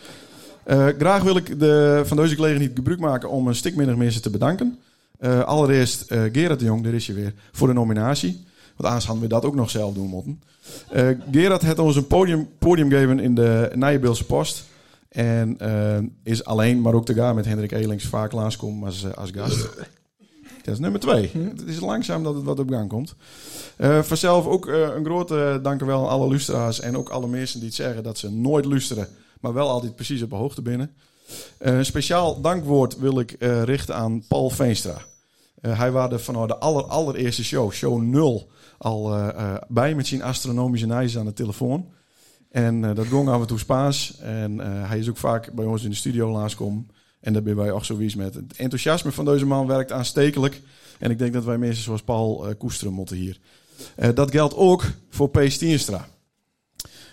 Graag 0.97 1.23
wil 1.23 1.35
ik 1.35 1.59
de, 1.59 2.01
van 2.05 2.17
deze 2.17 2.35
gelegenheid 2.35 2.71
gebruik 2.75 2.99
maken 2.99 3.29
om 3.29 3.47
een 3.47 3.97
mensen 3.97 4.21
te 4.21 4.29
bedanken. 4.29 4.79
Eh, 5.19 5.43
allereerst 5.43 6.01
eh 6.01 6.21
Gerard 6.31 6.59
de 6.59 6.65
Jong, 6.65 6.83
daar 6.83 6.93
is 6.93 7.05
je 7.05 7.13
weer, 7.13 7.33
voor 7.51 7.67
de 7.67 7.73
nominatie. 7.73 8.45
Want 8.75 8.93
anders 8.93 9.19
we 9.19 9.27
dat 9.27 9.45
ook 9.45 9.55
nog 9.55 9.69
zelf 9.69 9.93
doen 9.93 10.07
moeten. 10.07 10.41
Eh 10.89 11.07
Gerard 11.31 11.61
heeft 11.61 11.79
ons 11.79 11.95
een 11.95 12.07
podium, 12.07 12.49
podium 12.59 12.89
gegeven 12.89 13.19
in 13.19 13.35
de 13.35 13.71
Nijenbeelse 13.75 14.25
Post. 14.25 14.63
En 15.09 15.57
is 16.23 16.45
alleen, 16.45 16.81
maar 16.81 16.93
ook 16.93 17.05
te 17.05 17.13
gaan 17.13 17.35
met 17.35 17.45
Hendrik 17.45 17.71
Elings 17.71 18.05
vaak 18.05 18.31
langskomen 18.31 18.85
als, 18.85 19.15
als 19.15 19.31
gast. 19.31 19.69
Dat 20.63 20.73
is 20.73 20.79
nummer 20.79 20.99
twee. 20.99 21.31
Het 21.33 21.63
is 21.65 21.79
langzaam 21.79 22.23
dat 22.23 22.35
het 22.35 22.43
wat 22.43 22.59
op 22.59 22.69
gang 22.69 22.89
komt. 22.89 23.15
Vanzelf 24.01 24.45
ook 24.45 24.67
een 24.67 25.05
grote 25.05 25.59
dankjewel 25.63 26.03
aan 26.03 26.09
alle 26.09 26.27
luisteraars. 26.27 26.79
En 26.79 26.97
ook 26.97 27.09
alle 27.09 27.27
mensen 27.27 27.59
die 27.59 27.67
het 27.67 27.77
zeggen 27.77 28.03
dat 28.03 28.17
ze 28.17 28.31
nooit 28.31 28.65
luisteren. 28.65 29.07
Maar 29.39 29.53
wel 29.53 29.69
altijd 29.69 29.95
precies 29.95 30.21
op 30.21 30.29
de 30.29 30.35
hoogte 30.35 30.61
binnen. 30.61 30.91
Eh, 31.57 31.77
een 31.77 31.85
speciaal 31.85 32.41
dankwoord 32.41 32.97
wil 32.97 33.19
ik 33.19 33.31
eh, 33.31 33.63
richten 33.63 33.95
aan 33.95 34.23
Paul 34.27 34.49
Veenstra. 34.49 34.97
Eh, 35.61 35.77
hij 35.77 35.91
was 35.91 36.27
er 36.27 36.47
de 36.47 36.57
aller, 36.57 36.83
allereerste 36.83 37.43
show, 37.43 37.71
show 37.71 38.01
0, 38.01 38.49
al 38.77 39.31
bij 39.67 39.95
met 39.95 40.07
zijn 40.07 40.21
astronomische 40.21 40.87
nijs 40.87 41.17
aan 41.17 41.25
de 41.25 41.33
telefoon. 41.33 41.85
En 42.51 42.81
dat 42.81 43.07
gong 43.07 43.29
af 43.29 43.41
en 43.41 43.47
toe 43.47 43.59
Spaans. 43.59 44.17
En 44.19 44.57
hij 44.87 44.99
is 44.99 45.09
ook 45.09 45.17
vaak 45.17 45.53
bij 45.53 45.65
ons 45.65 45.83
in 45.83 45.89
de 45.89 45.95
studio 45.95 46.31
langskomen. 46.31 46.89
En 47.19 47.33
daar 47.33 47.43
ben 47.43 47.55
wij 47.55 47.71
ook 47.71 47.85
zoiets 47.85 48.15
met. 48.15 48.33
Het 48.33 48.55
enthousiasme 48.55 49.11
van 49.11 49.25
deze 49.25 49.45
man 49.45 49.67
werkt 49.67 49.91
aanstekelijk. 49.91 50.61
En 50.99 51.11
ik 51.11 51.17
denk 51.17 51.33
dat 51.33 51.43
wij 51.43 51.57
mensen 51.57 51.83
zoals 51.83 52.01
Paul 52.01 52.55
koesteren 52.57 52.93
moeten 52.93 53.15
hier. 53.15 53.39
Dat 54.13 54.31
geldt 54.31 54.55
ook 54.55 54.83
voor 55.09 55.29
P. 55.29 55.41
Stienstra. 55.47 56.07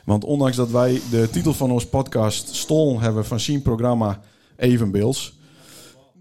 Want 0.06 0.24
ondanks 0.24 0.56
dat 0.56 0.70
wij 0.70 1.00
de 1.10 1.28
titel 1.30 1.52
van 1.52 1.70
ons 1.70 1.86
podcast 1.86 2.54
stol 2.54 3.00
hebben 3.00 3.24
van 3.26 3.40
zijn 3.40 3.62
programma 3.62 4.20
Evenbeels. 4.56 5.34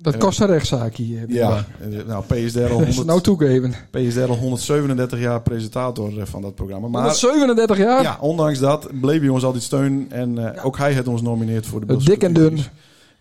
Dat 0.02 0.18
kost 0.18 0.40
een 0.40 0.48
rechtszaak 0.48 0.96
hier. 0.96 1.24
Ja, 1.28 1.66
eh, 1.80 2.06
nou, 2.08 2.24
P 2.28 2.34
is 2.34 2.54
daar 2.54 2.72
al, 2.72 2.78
Dat 2.78 2.88
is 2.88 2.96
100, 2.96 3.08
nou 3.08 3.22
toegeven. 3.22 3.74
P 3.92 3.96
is 3.96 4.14
daar 4.14 4.30
al 4.30 4.36
137 4.36 5.20
jaar 5.20 5.42
presentator 5.42 6.20
eh, 6.20 6.26
van 6.26 6.42
dat 6.42 6.56
programma. 6.56 6.88
Maar 6.88 7.02
137 7.02 7.78
jaar? 7.78 8.02
ja, 8.02 8.18
ondanks 8.22 8.60
dat 8.60 8.88
bleef 9.02 9.20
hij 9.20 9.30
ons 9.30 9.44
altijd 9.44 9.64
steunen. 9.64 10.12
En 10.12 10.56
eh, 10.56 10.66
ook 10.66 10.78
hij 10.78 10.94
heeft 10.94 11.08
ons 11.08 11.22
nomineerd 11.22 11.66
voor 11.66 11.80
de 11.80 11.86
Beelse 11.86 12.10
Dik 12.10 12.24
en 12.24 12.34
dun. 12.34 12.60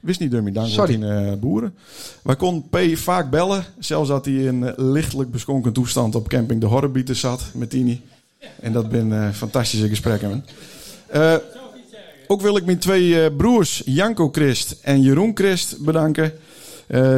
Wist 0.00 0.20
niet 0.20 0.30
dummy, 0.30 0.52
dank 0.52 0.68
Sorry. 0.68 1.04
aan 1.04 1.24
uh, 1.24 1.32
boeren. 1.40 1.74
Wij 2.22 2.36
konden 2.36 2.68
P 2.70 2.96
vaak 2.98 3.30
bellen. 3.30 3.64
Zelfs 3.78 4.08
dat 4.08 4.24
hij 4.24 4.34
in 4.34 4.72
lichtelijk 4.76 5.30
beschonken 5.30 5.72
toestand 5.72 6.14
op 6.14 6.28
camping 6.28 6.60
de 6.60 6.66
Horrorbieten 6.66 7.16
zat 7.16 7.42
met 7.54 7.70
Tini. 7.70 8.02
En 8.60 8.72
dat 8.72 8.88
ben 8.88 9.12
eh, 9.12 9.30
fantastische 9.30 9.88
gesprekken. 9.88 10.44
Eh, 11.06 11.34
ook 12.26 12.40
wil 12.40 12.56
ik 12.56 12.64
mijn 12.64 12.78
twee 12.78 13.24
eh, 13.24 13.36
broers 13.36 13.82
Janko 13.84 14.28
Christ 14.32 14.76
en 14.82 15.02
Jeroen 15.02 15.30
Christ 15.34 15.78
bedanken. 15.78 16.32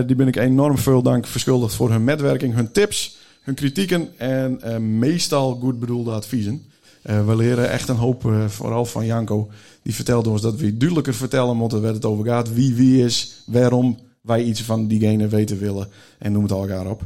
Die 0.07 0.17
ben 0.17 0.29
ik 0.29 0.37
enorm 0.37 0.79
veel 0.79 1.03
dank 1.03 1.27
verschuldigd 1.27 1.75
voor 1.75 1.91
hun 1.91 2.05
medwerking, 2.05 2.55
hun 2.55 2.73
tips, 2.73 3.17
hun 3.43 3.55
kritieken 3.55 4.09
en 4.19 4.99
meestal 4.99 5.55
goed 5.55 5.79
bedoelde 5.79 6.11
adviezen. 6.11 6.65
Eh, 7.07 7.27
we 7.27 7.37
leren 7.37 7.71
echt 7.71 7.89
een 7.89 7.97
hoop, 7.97 8.33
vooral 8.47 8.85
van 8.85 9.07
Janko. 9.07 9.51
Die 9.83 9.95
vertelde 9.95 10.31
ons 10.31 10.43
dat 10.43 10.55
we 10.55 10.77
duidelijker 10.77 11.15
vertellen 11.15 11.57
moeten 11.57 11.83
waar 11.83 11.93
het 11.93 12.05
over 12.05 12.25
gaat. 12.25 12.53
Wie 12.53 12.75
wie 12.75 13.05
is, 13.05 13.43
waarom 13.47 13.99
wij 14.21 14.43
iets 14.43 14.63
van 14.63 14.87
diegene 14.87 15.29
weten 15.29 15.59
willen. 15.59 15.89
En 16.19 16.33
noem 16.33 16.43
het 16.43 16.53
al 16.53 16.61
elkaar 16.61 16.91
op. 16.91 17.03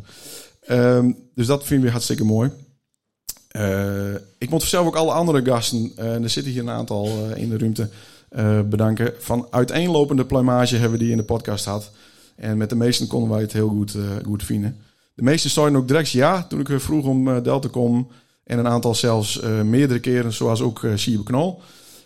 Ehm, 0.61 1.13
dus 1.35 1.47
dat 1.47 1.65
vinden 1.65 1.87
we 1.87 1.93
hartstikke 1.93 2.25
mooi. 2.25 2.51
Eh, 3.51 4.15
ik 4.39 4.51
moet 4.51 4.63
zelf 4.63 4.87
ook 4.87 4.97
alle 4.97 5.13
andere 5.13 5.45
gasten, 5.45 5.93
eh, 5.97 6.15
en 6.15 6.23
er 6.23 6.31
zitten 6.31 6.53
hier 6.53 6.63
een 6.63 6.71
aantal 6.71 7.07
eh, 7.07 7.43
in 7.43 7.49
de 7.49 7.59
ruimte, 7.59 7.89
eh, 8.29 8.61
bedanken. 8.61 9.13
Van 9.19 9.47
uiteenlopende 9.51 10.25
pluimage 10.25 10.77
hebben 10.77 10.99
we 10.99 11.05
die 11.05 11.11
in 11.11 11.17
de 11.17 11.23
podcast 11.23 11.65
gehad. 11.65 11.91
En 12.37 12.57
met 12.57 12.69
de 12.71 12.77
meesten 12.77 13.07
konden 13.07 13.31
wij 13.31 13.41
het 13.41 13.53
heel 13.53 13.69
goed, 13.69 13.95
eh, 13.95 14.03
goed 14.25 14.45
vinden. 14.45 14.77
De 15.15 15.23
meesten 15.23 15.51
zeiden 15.51 15.77
ook 15.77 15.89
direct 15.89 16.11
ja 16.11 16.43
toen 16.43 16.61
ik 16.61 16.69
vroeg 16.81 17.07
om 17.07 17.29
eh, 17.29 17.43
Del 17.43 17.61
te 17.61 17.69
komen. 17.69 18.07
En 18.45 18.59
een 18.59 18.69
aantal 18.69 18.95
zelfs 18.95 19.41
eh, 19.41 19.63
meerdere 19.63 20.01
keren, 20.01 20.33
zoals 20.33 20.61
ook 20.61 20.83
uh, 20.83 20.93
Siebe 20.97 21.23
Knol. 21.23 21.61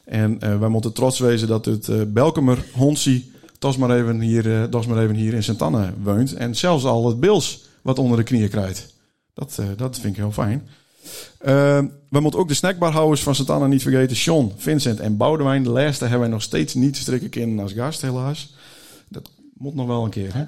En 0.05 0.41
eh, 0.41 0.59
wij 0.59 0.69
moeten 0.69 0.93
trots 0.93 1.19
wezen 1.19 1.49
dat 1.49 1.65
het 1.65 1.89
eh 1.89 2.01
Belkemer 2.07 2.65
Honsie 2.73 3.33
toch 3.59 3.79
maar, 3.79 3.91
even 3.91 4.21
hier, 4.21 4.63
eh, 4.63 5.03
even 5.03 5.15
hier 5.15 5.35
in 5.35 5.43
Sint-Anne 5.43 5.93
woont. 6.03 6.33
En 6.35 6.55
zelfs 6.57 6.85
al 6.85 7.07
het 7.07 7.21
Bils 7.21 7.65
wat 7.83 7.99
onder 7.99 8.17
de 8.17 8.23
knieën 8.23 8.49
krijgt. 8.49 8.95
Dat, 9.35 9.57
eh, 9.61 9.67
dat 9.77 9.99
vind 9.99 10.13
ik 10.17 10.21
heel 10.21 10.33
fijn. 10.33 10.69
Eh, 11.39 11.79
we 12.11 12.21
moeten 12.21 12.41
ook 12.41 12.49
de 12.49 12.55
snackbarhouders 12.55 13.23
van 13.23 13.35
Sint-Anne 13.35 13.69
niet 13.69 13.83
vergeten. 13.83 14.17
Sean, 14.17 14.53
Vincent 14.57 15.01
en 15.01 15.17
Boudewijn. 15.17 15.63
De 15.63 15.71
laatste 15.71 16.05
hebben 16.05 16.21
wij 16.23 16.29
nog 16.29 16.43
steeds 16.43 16.75
niet 16.75 16.97
strikken 16.97 17.29
kunnen 17.31 17.59
als 17.59 17.73
gast, 17.73 18.03
helaas. 18.03 18.55
Dat 19.09 19.31
moet 19.55 19.75
nog 19.75 19.87
wel 19.87 20.05
een 20.05 20.11
keer, 20.11 20.35
hè? 20.35 20.45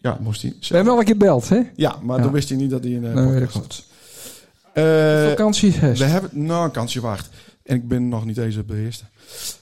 Ja, 0.00 0.18
moest 0.20 0.42
hij. 0.42 0.50
We 0.60 0.66
hebben 0.74 0.84
wel 0.92 0.98
een 0.98 1.04
keer 1.06 1.16
beld, 1.16 1.48
hè? 1.48 1.60
Ja, 1.76 1.96
maar 2.02 2.16
Ja. 2.16 2.22
toen 2.22 2.32
wist 2.32 2.48
hij 2.48 2.58
niet 2.58 2.70
dat 2.70 2.82
hij 2.84 2.92
in 2.92 3.00
de 3.02 3.08
Nee, 3.08 3.40
podcast. 3.46 3.86
Eh, 4.72 5.28
Vakantie 5.28 5.72
we 5.80 6.04
hebben 6.04 6.30
nou 6.32 6.64
een 6.64 6.70
kansje 6.70 7.00
wacht. 7.00 7.28
En 7.62 7.76
ik 7.76 7.88
ben 7.88 8.08
nog 8.08 8.24
niet 8.24 8.38
eens 8.38 8.56
op 8.56 8.68
de 8.68 8.76
eerste. 8.84 9.04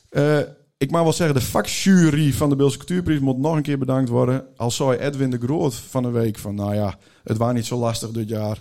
Eh, 0.08 0.38
ik 0.78 0.90
mag 0.90 1.02
wel 1.02 1.12
zeggen, 1.12 1.34
de 1.36 1.42
vakjury 1.42 2.32
van 2.32 2.48
de 2.48 2.56
Beelse 2.56 2.76
Cultuurprijs 2.78 3.20
moet 3.20 3.38
nog 3.38 3.56
een 3.56 3.62
keer 3.62 3.78
bedankt 3.78 4.08
worden. 4.10 4.44
Al 4.56 4.70
zei 4.70 4.98
Edwin 4.98 5.30
de 5.30 5.38
Groot 5.38 5.74
van 5.74 6.02
de 6.02 6.10
week 6.10 6.38
van, 6.38 6.54
nou 6.54 6.74
ja, 6.74 6.98
het 7.24 7.36
was 7.36 7.52
niet 7.52 7.66
zo 7.66 7.78
lastig 7.78 8.10
dit 8.10 8.28
jaar. 8.28 8.60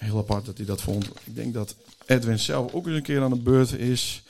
Heel 0.00 0.18
apart 0.18 0.46
dat 0.46 0.56
hij 0.56 0.66
dat 0.66 0.82
vond. 0.82 1.04
Ik 1.04 1.34
denk 1.34 1.54
dat 1.54 1.76
Edwin 2.06 2.38
zelf 2.38 2.72
ook 2.72 2.86
eens 2.86 2.96
een 2.96 3.02
keer 3.02 3.22
aan 3.22 3.30
de 3.30 3.40
beurt 3.40 3.72
is. 3.72 4.22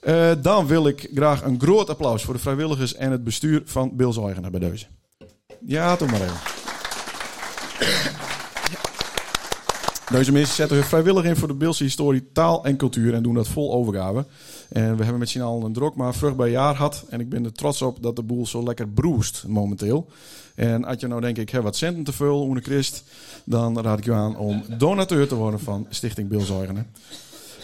Eh, 0.00 0.32
dan 0.42 0.66
wil 0.66 0.86
ik 0.86 1.10
graag 1.14 1.42
een 1.42 1.60
groot 1.60 1.90
applaus 1.90 2.22
voor 2.22 2.34
de 2.34 2.40
vrijwilligers 2.40 2.94
en 2.94 3.10
het 3.10 3.24
bestuur 3.24 3.62
van 3.64 3.92
Eigenaar 3.96 4.50
bij 4.50 4.60
deze. 4.60 4.86
Ja, 5.66 5.96
toch 5.96 6.10
maar 6.10 6.20
even. 6.20 6.53
Mensen 10.10 10.46
zetten 10.46 10.76
hun 10.76 10.86
vrijwillig 10.86 11.24
in 11.24 11.36
voor 11.36 11.48
de 11.48 11.54
Beelse 11.54 11.82
historie, 11.82 12.32
taal 12.32 12.64
en 12.64 12.76
cultuur 12.76 13.14
en 13.14 13.22
doen 13.22 13.34
dat 13.34 13.48
vol 13.48 13.72
overgave. 13.72 14.26
En 14.68 14.96
we 14.96 15.02
hebben 15.02 15.18
met 15.18 15.28
z'n 15.28 15.40
allen 15.40 15.64
een 15.64 15.72
drok 15.72 15.96
maar 15.96 16.14
vruchtbaar 16.14 16.48
jaar 16.48 16.76
gehad. 16.76 17.04
En 17.08 17.20
ik 17.20 17.28
ben 17.28 17.44
er 17.44 17.52
trots 17.52 17.82
op 17.82 18.02
dat 18.02 18.16
de 18.16 18.22
boel 18.22 18.46
zo 18.46 18.62
lekker 18.62 18.88
broest 18.88 19.44
momenteel. 19.46 20.10
En 20.54 20.84
als 20.84 21.00
je 21.00 21.06
nou 21.06 21.20
denk 21.20 21.38
ik 21.38 21.50
heb 21.50 21.62
wat 21.62 21.76
centen 21.76 22.04
te 22.04 22.12
veel, 22.12 22.42
Oene 22.42 22.60
Christ, 22.60 23.04
dan 23.44 23.80
raad 23.80 23.98
ik 23.98 24.04
je 24.04 24.12
aan 24.12 24.36
om 24.36 24.64
donateur 24.78 25.28
te 25.28 25.34
worden 25.34 25.60
van 25.60 25.86
Stichting 25.90 26.28
Beelzorgenen. 26.28 26.86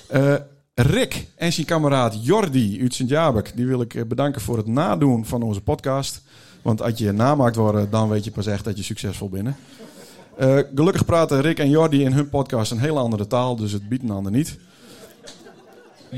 Eh 0.06 0.34
Rick 0.74 1.26
en 1.36 1.52
zijn 1.52 1.66
kameraad 1.66 2.24
Jordi 2.24 2.80
uit 2.80 2.94
Sint-Jabek, 2.94 3.52
die 3.56 3.66
wil 3.66 3.80
ik 3.80 3.94
eh, 3.94 4.04
bedanken 4.04 4.40
voor 4.40 4.56
het 4.56 4.66
nadoen 4.66 5.26
van 5.26 5.42
onze 5.42 5.60
podcast. 5.60 6.22
Want 6.62 6.82
als 6.82 6.98
je 6.98 7.12
namaakt 7.12 7.56
worden, 7.56 7.90
dan 7.90 8.08
weet 8.08 8.24
je 8.24 8.30
pas 8.30 8.46
echt 8.46 8.64
dat 8.64 8.76
je 8.76 8.82
succesvol 8.82 9.28
bent. 9.28 9.48
Eh, 10.40 10.58
gelukkig 10.74 11.04
praten 11.04 11.40
Rick 11.40 11.58
en 11.58 11.70
Jordi 11.70 12.02
in 12.04 12.12
hun 12.12 12.28
podcast 12.28 12.70
een 12.70 12.78
hele 12.78 12.98
andere 12.98 13.26
taal, 13.26 13.56
dus 13.56 13.72
het 13.72 13.88
biedt 13.88 14.02
een 14.02 14.10
ander 14.10 14.32
niet. 14.32 14.58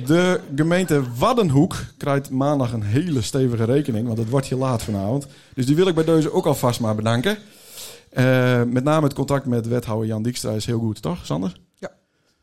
De 0.07 0.41
gemeente 0.57 1.03
Waddenhoek 1.19 1.77
krijgt 1.97 2.31
maandag 2.31 2.73
een 2.73 2.83
hele 2.83 3.23
stevige 3.23 3.65
rekening, 3.65 4.07
want 4.07 4.19
het 4.19 4.29
wordt 4.29 4.47
hier 4.47 4.59
laat 4.59 4.83
vanavond. 4.83 5.27
Dus 5.55 5.67
die 5.67 5.77
wil 5.77 5.87
ik 5.87 5.95
bij 5.95 6.05
deze 6.05 6.33
ook 6.33 6.47
alvast 6.47 6.81
maar 6.81 6.95
bedanken. 6.95 7.37
Eh, 8.11 8.63
met 8.63 8.85
name 8.85 9.05
het 9.07 9.15
contact 9.15 9.47
met 9.47 9.69
wethouder 9.69 10.07
Jan 10.09 10.23
Dijkstra 10.23 10.51
is 10.51 10.67
heel 10.67 10.79
goed, 10.79 11.03
toch 11.03 11.27
Sander? 11.27 11.61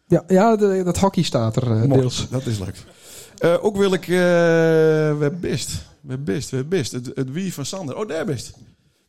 Ja, 0.08 0.24
ja 0.28 0.56
de- 0.56 0.82
dat 0.84 0.98
hockey 0.98 1.24
staat 1.24 1.56
er 1.56 1.64
eh, 1.64 1.84
Mooi, 1.84 2.00
deels. 2.02 2.28
Dat 2.30 2.46
is 2.46 2.60
leuk. 2.60 2.84
Ook 3.62 3.78
wil 3.78 3.94
ik... 3.94 4.02
eh 4.02 4.08
we 4.10 5.32
we 6.02 6.66
bist. 6.68 6.92
Het, 6.92 7.12
het 7.14 7.32
wie 7.32 7.54
van 7.54 7.66
Sander. 7.66 7.98
Oh, 7.98 8.08
daar 8.08 8.26
bist. 8.26 8.54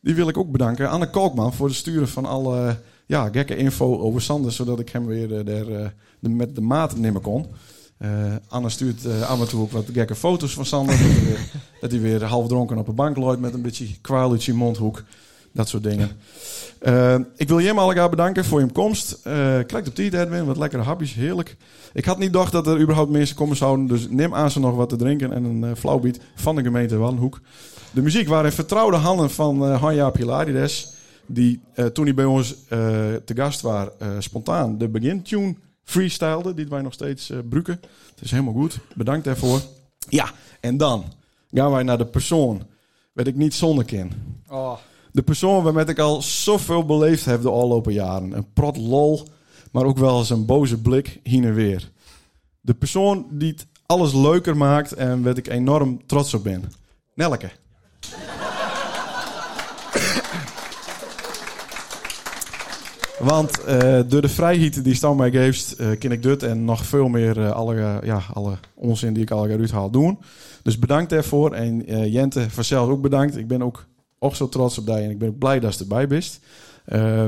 Die 0.01 0.15
wil 0.15 0.27
ik 0.27 0.37
ook 0.37 0.51
bedanken. 0.51 0.89
Anne 0.89 1.09
Kalkman 1.09 1.53
voor 1.53 1.67
het 1.67 1.75
sturen 1.75 2.07
van 2.07 2.25
alle 2.25 2.77
ja, 3.05 3.29
gekke 3.31 3.55
info 3.55 3.99
over 3.99 4.21
Sander. 4.21 4.51
Zodat 4.51 4.79
ik 4.79 4.89
hem 4.89 5.05
weer 5.05 5.37
eh, 5.37 5.87
de, 6.19 6.29
met 6.29 6.55
de 6.55 6.61
maat 6.61 6.97
nemen 6.97 7.21
kon. 7.21 7.45
Eh, 7.97 8.09
Anne 8.47 8.69
stuurt 8.69 9.05
af 9.21 9.39
en 9.39 9.47
toe 9.47 9.61
ook 9.61 9.71
wat 9.71 9.85
gekke 9.93 10.15
foto's 10.15 10.53
van 10.53 10.65
Sander. 10.65 10.97
dat, 11.81 11.91
hij 11.91 12.01
weer, 12.01 12.23
half 12.35 12.47
dronken 12.47 12.77
op 12.77 12.87
een 12.87 12.95
bank 12.95 13.17
loopt 13.17 13.39
met 13.39 13.53
een 13.53 13.61
beetje 13.61 13.87
zijn 14.37 14.55
mondhoek. 14.55 15.03
Dat 15.53 15.69
soort 15.69 15.83
dingen. 15.83 16.09
Ik 17.35 17.47
wil 17.47 17.61
Jim 17.61 17.79
allemaal 17.79 18.09
bedanken 18.09 18.45
voor 18.45 18.59
je 18.59 18.71
komst. 18.71 19.19
Eh 19.23 19.33
kijk 19.67 19.87
op 19.87 19.95
tijd, 19.95 20.13
Edwin. 20.13 20.45
Wat 20.45 20.57
lekkere 20.57 20.81
hapjes. 20.81 21.13
Heerlijk. 21.13 21.57
Ik 21.93 22.05
had 22.05 22.17
niet 22.17 22.29
gedacht 22.31 22.51
dat 22.51 22.67
er 22.67 22.81
überhaupt 22.81 23.11
mensen 23.11 23.35
komen 23.35 23.57
zouden. 23.57 23.87
Dus 23.87 24.07
neem 24.09 24.33
aan 24.33 24.51
ze 24.51 24.59
nog 24.59 24.75
wat 24.75 24.89
te 24.89 24.95
drinken 24.95 25.33
en 25.33 25.43
een 25.43 25.63
uh, 25.63 25.71
flauwbiet 25.75 26.19
van 26.35 26.55
de 26.55 26.61
gemeente 26.61 26.97
Wallenhoek. 26.97 27.39
De 27.91 28.01
muziek 28.01 28.27
waren 28.27 28.53
vertrouwde 28.53 28.97
handen 28.97 29.31
van 29.31 29.63
uh, 29.63 29.81
Hanja 29.81 30.09
Pilarides. 30.09 30.93
Die 31.25 31.61
uh, 31.75 31.85
toen 31.85 32.05
hij 32.05 32.13
bij 32.13 32.25
ons 32.25 32.51
uh, 32.51 32.57
te 33.25 33.33
gast 33.35 33.61
was, 33.61 33.87
spontaan 34.19 34.77
de 34.77 34.89
begintune 34.89 35.55
freestylede. 35.83 36.53
Die 36.53 36.67
wij 36.67 36.81
nog 36.81 36.93
steeds 36.93 37.25
gebruiken. 37.25 37.79
Het 38.09 38.21
is 38.21 38.31
helemaal 38.31 38.53
goed. 38.53 38.79
Bedankt 38.95 39.25
daarvoor. 39.25 39.61
Ja, 40.09 40.31
en 40.59 40.77
dan 40.77 41.03
gaan 41.51 41.71
wij 41.71 41.83
naar 41.83 41.97
de 41.97 42.05
persoon. 42.05 42.61
Weet 43.13 43.27
ik 43.27 43.35
niet 43.35 43.53
zonder 43.53 43.85
kin. 43.85 44.11
Oh. 44.49 44.77
De 45.11 45.21
persoon 45.21 45.63
waarmee 45.63 45.85
ik 45.85 45.99
al 45.99 46.21
zoveel 46.21 46.85
beleefd 46.85 47.25
heb 47.25 47.41
de 47.41 47.49
afgelopen 47.49 47.93
jaren. 47.93 48.31
Een 48.31 48.53
prot 48.53 48.77
lol, 48.77 49.27
maar 49.71 49.83
ook 49.83 49.97
wel 49.97 50.19
eens 50.19 50.29
een 50.29 50.45
boze 50.45 50.81
blik 50.81 51.19
heen 51.23 51.43
en 51.43 51.53
weer. 51.53 51.91
De 52.61 52.73
persoon 52.73 53.25
die 53.29 53.51
het 53.51 53.67
alles 53.85 54.13
leuker 54.13 54.57
maakt 54.57 54.93
en 54.93 55.23
waar 55.23 55.37
ik 55.37 55.47
enorm 55.47 56.05
trots 56.05 56.33
op 56.33 56.43
ben. 56.43 56.71
Nelke. 57.15 57.51
Want 63.19 63.59
uh, 63.67 63.99
door 64.07 64.21
de 64.21 64.29
vrijheid 64.29 64.83
die 64.83 64.95
Stam 64.95 65.17
mij 65.17 65.31
geeft, 65.31 65.75
uh, 65.79 65.99
kan 65.99 66.11
ik 66.11 66.23
dit 66.23 66.43
en 66.43 66.65
nog 66.65 66.85
veel 66.85 67.07
meer 67.07 67.37
uh, 67.37 67.51
alle, 67.51 67.99
ja, 68.03 68.21
alle 68.33 68.57
onzin 68.73 69.13
die 69.13 69.23
ik 69.23 69.31
al 69.31 69.47
eruit 69.47 69.71
haal 69.71 69.89
doen. 69.89 70.19
Dus 70.63 70.79
bedankt 70.79 71.09
daarvoor. 71.09 71.53
En 71.53 71.79
Jente 72.11 72.49
vanzelf 72.49 72.89
ook 72.89 73.01
bedankt. 73.01 73.37
Ik 73.37 73.47
ben 73.47 73.61
ook 73.61 73.85
ook 74.23 74.35
zo 74.35 74.49
trots 74.49 74.77
op 74.77 74.87
jou 74.87 75.01
en 75.01 75.09
ik 75.09 75.17
ben 75.17 75.29
ook 75.29 75.37
blij 75.37 75.59
dat 75.59 75.73
je 75.73 75.79
erbij 75.79 76.07
bent. 76.07 76.39
Uh, 76.87 77.25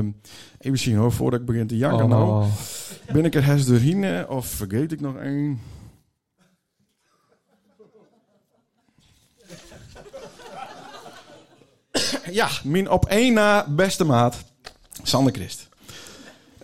even 0.58 0.78
zien 0.78 0.96
hoor, 0.96 1.12
voordat 1.12 1.40
ik 1.40 1.46
begin 1.46 1.66
te 1.66 1.76
janken 1.76 2.04
oh. 2.04 2.10
nou. 2.10 2.46
Ben 3.12 3.24
ik 3.24 3.34
er 3.34 3.66
doorheen 3.66 4.28
of 4.28 4.46
vergeet 4.46 4.92
ik 4.92 5.00
nog 5.00 5.16
één? 5.16 5.60
ja, 12.40 12.48
mijn 12.64 12.90
op 12.90 13.06
één 13.06 13.32
na 13.32 13.66
beste 13.68 14.04
maat, 14.04 14.44
Sander 15.02 15.32
Christ. 15.32 15.68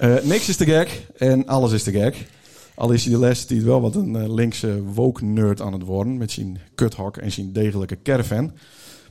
Uh, 0.03 0.21
niks 0.23 0.49
is 0.49 0.57
te 0.57 0.65
gek 0.65 1.07
en 1.17 1.47
alles 1.47 1.73
is 1.73 1.83
te 1.83 1.91
gek. 1.91 2.27
Al 2.75 2.91
is 2.91 3.05
hij 3.05 3.13
de 3.13 3.19
laatste 3.19 3.47
tijd 3.47 3.63
wel 3.63 3.81
wat 3.81 3.95
een 3.95 4.17
eh, 4.17 4.33
linkse 4.35 4.83
woke-nerd 4.83 5.61
aan 5.61 5.73
het 5.73 5.83
worden. 5.83 6.17
Met 6.17 6.31
zijn 6.31 6.61
kuthok 6.75 7.17
en 7.17 7.33
zijn 7.33 7.53
degelijke 7.53 8.03
caravan. 8.03 8.53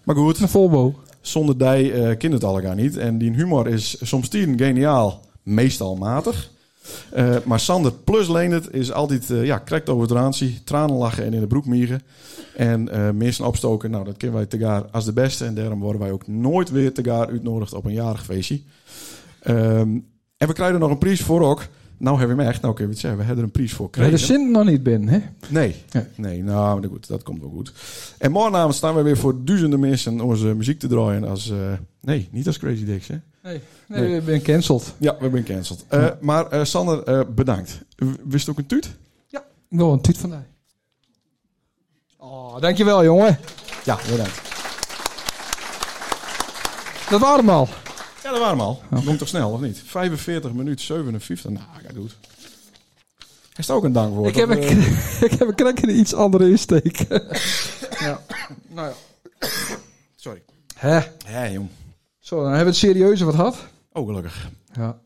Maar 0.04 0.16
goed, 0.16 0.40
Een 0.40 0.50
Volvo. 0.50 1.00
zonder 1.22 1.58
die 1.58 1.94
eh 1.94 2.18
kind 2.18 2.34
het 2.34 2.76
niet. 2.76 2.98
En 2.98 3.18
die 3.18 3.32
humor 3.32 3.68
is 3.68 3.98
soms 4.02 4.28
tien 4.28 4.58
geniaal, 4.58 5.22
meestal 5.44 5.96
matig. 5.96 6.52
Eh, 7.12 7.36
maar 7.46 7.60
Sander 7.60 7.92
plus 8.04 8.28
Leendert 8.28 8.74
is 8.74 8.92
altijd, 8.92 9.30
eh, 9.30 9.46
ja, 9.46 9.58
krekt 9.58 9.90
over 9.90 10.08
randje, 10.08 10.64
tranen 10.64 10.96
lachen 10.96 11.24
en 11.26 11.34
in 11.34 11.40
de 11.40 11.48
broek 11.48 11.66
mieren. 11.66 12.02
En 12.56 12.90
eh 12.90 13.10
mensen 13.12 13.46
opstoken, 13.46 13.92
nou 13.92 14.06
dat 14.06 14.18
kennen 14.18 14.38
wij 14.38 14.48
tegaar 14.48 14.84
als 14.92 15.06
de 15.06 15.14
beste. 15.14 15.46
En 15.46 15.54
daarom 15.56 15.80
worden 15.80 16.02
wij 16.02 16.12
ook 16.12 16.28
nooit 16.28 16.72
weer 16.72 16.94
tegaar 16.94 17.28
uitnodigd 17.28 17.74
op 17.74 17.86
een 17.86 17.94
jarig 17.94 18.24
feestje. 18.24 18.62
Ehm, 19.42 19.98
en 20.38 20.48
we 20.48 20.54
krijgen 20.54 20.76
er 20.76 20.82
nog 20.82 20.90
een 20.92 20.98
prijs 20.98 21.22
voor 21.22 21.42
ook. 21.42 21.62
Nou 21.98 22.18
hebben 22.18 22.36
we 22.38 22.42
hem 22.44 22.52
echt, 22.52 22.62
nou 22.62 22.74
kun 22.74 22.84
je 22.86 22.90
het 22.92 23.00
zeggen, 23.00 23.20
we 23.20 23.26
hebben 23.26 23.44
er 23.44 23.50
een 23.50 23.56
prijs 23.58 23.74
voor 23.74 23.90
Waar 23.92 24.10
de 24.10 24.18
gekregen. 24.18 24.28
zin 24.42 24.52
nog 24.52 24.66
niet 24.66 24.84
binnen, 24.84 25.10
hè? 25.10 25.20
Nee, 25.50 25.76
Nee. 25.92 26.04
nee, 26.16 26.44
nou 26.44 26.80
maar 26.80 26.90
goed, 26.90 27.08
dat 27.08 27.24
komt 27.24 27.40
wel 27.42 27.50
goed. 27.50 27.74
En 28.18 28.32
morgenavond 28.32 28.76
staan 28.76 28.96
we 28.96 29.02
weer 29.02 29.18
voor 29.18 29.46
duizenden 29.46 29.80
mensen 29.80 30.22
onze 30.22 30.46
muziek 30.56 30.80
te 30.80 30.88
draaien 30.88 31.24
als, 31.24 31.54
nee, 32.02 32.28
niet 32.32 32.48
als 32.48 32.58
Crazy 32.58 32.86
Dicks 32.86 33.08
hè. 33.08 33.16
Nee. 33.44 33.62
Nee, 33.88 34.18
ik 34.18 34.26
ben 34.26 34.42
cancelled. 34.42 34.94
Ja, 34.98 35.18
we 35.20 35.30
zijn 35.32 35.44
cancelled. 35.44 35.86
Eh, 35.88 36.08
maar 36.20 36.48
eh, 36.48 36.64
Sander, 36.64 37.04
eh, 37.04 37.22
bedankt. 37.28 37.80
Wist 38.24 38.46
je 38.46 38.52
ook 38.52 38.58
een 38.58 38.66
tuut? 38.66 38.98
Ik 39.70 39.78
wil 39.78 39.94
een 39.94 40.02
tuut 40.02 40.18
van 40.18 40.30
mij. 40.30 40.48
Oh, 42.18 42.62
dankjewel, 42.62 43.04
jongen. 43.04 43.40
Ja, 43.84 44.00
bedankt. 44.10 44.42
Dat 47.10 47.20
waren 47.20 47.40
hem 47.40 47.50
al. 47.50 47.68
Ja, 48.24 48.32
dat 48.32 48.40
waren 48.40 48.58
we 48.58 48.64
al. 48.64 48.82
Ging 48.96 49.18
toch 49.18 49.28
snel, 49.28 49.52
of 49.52 49.60
niet? 49.60 49.82
45 49.86 50.54
minuten 50.54 50.86
57. 50.86 51.52
Nou, 51.52 51.64
ga 51.74 51.94
goed. 51.96 52.18
Is 53.56 53.70
ook 53.70 53.84
een 53.84 53.94
dankwoord? 53.94 54.30
Ik 54.30 54.36
heb, 54.36 54.50
een, 54.50 54.62
ik 55.30 55.32
heb 55.32 55.48
een 55.48 55.56
krak 55.56 55.80
in 55.80 55.90
een 55.90 56.00
iets 56.00 56.14
andere 56.14 56.50
insteek. 56.50 56.98
ja. 58.00 58.22
Nou 58.68 58.88
ja. 58.88 59.48
Sorry. 60.16 60.42
Hè? 60.76 61.00
Hé, 61.26 61.46
jong. 61.46 61.70
Zo, 62.20 62.36
dan 62.36 62.46
hebben 62.46 62.64
we 62.64 62.70
het 62.70 62.80
serieuze 62.80 63.26
wat 63.26 63.36
gehad. 63.36 63.58
Oh, 63.94 64.06
gelukkig. 64.06 64.50
Ja. 64.74 65.00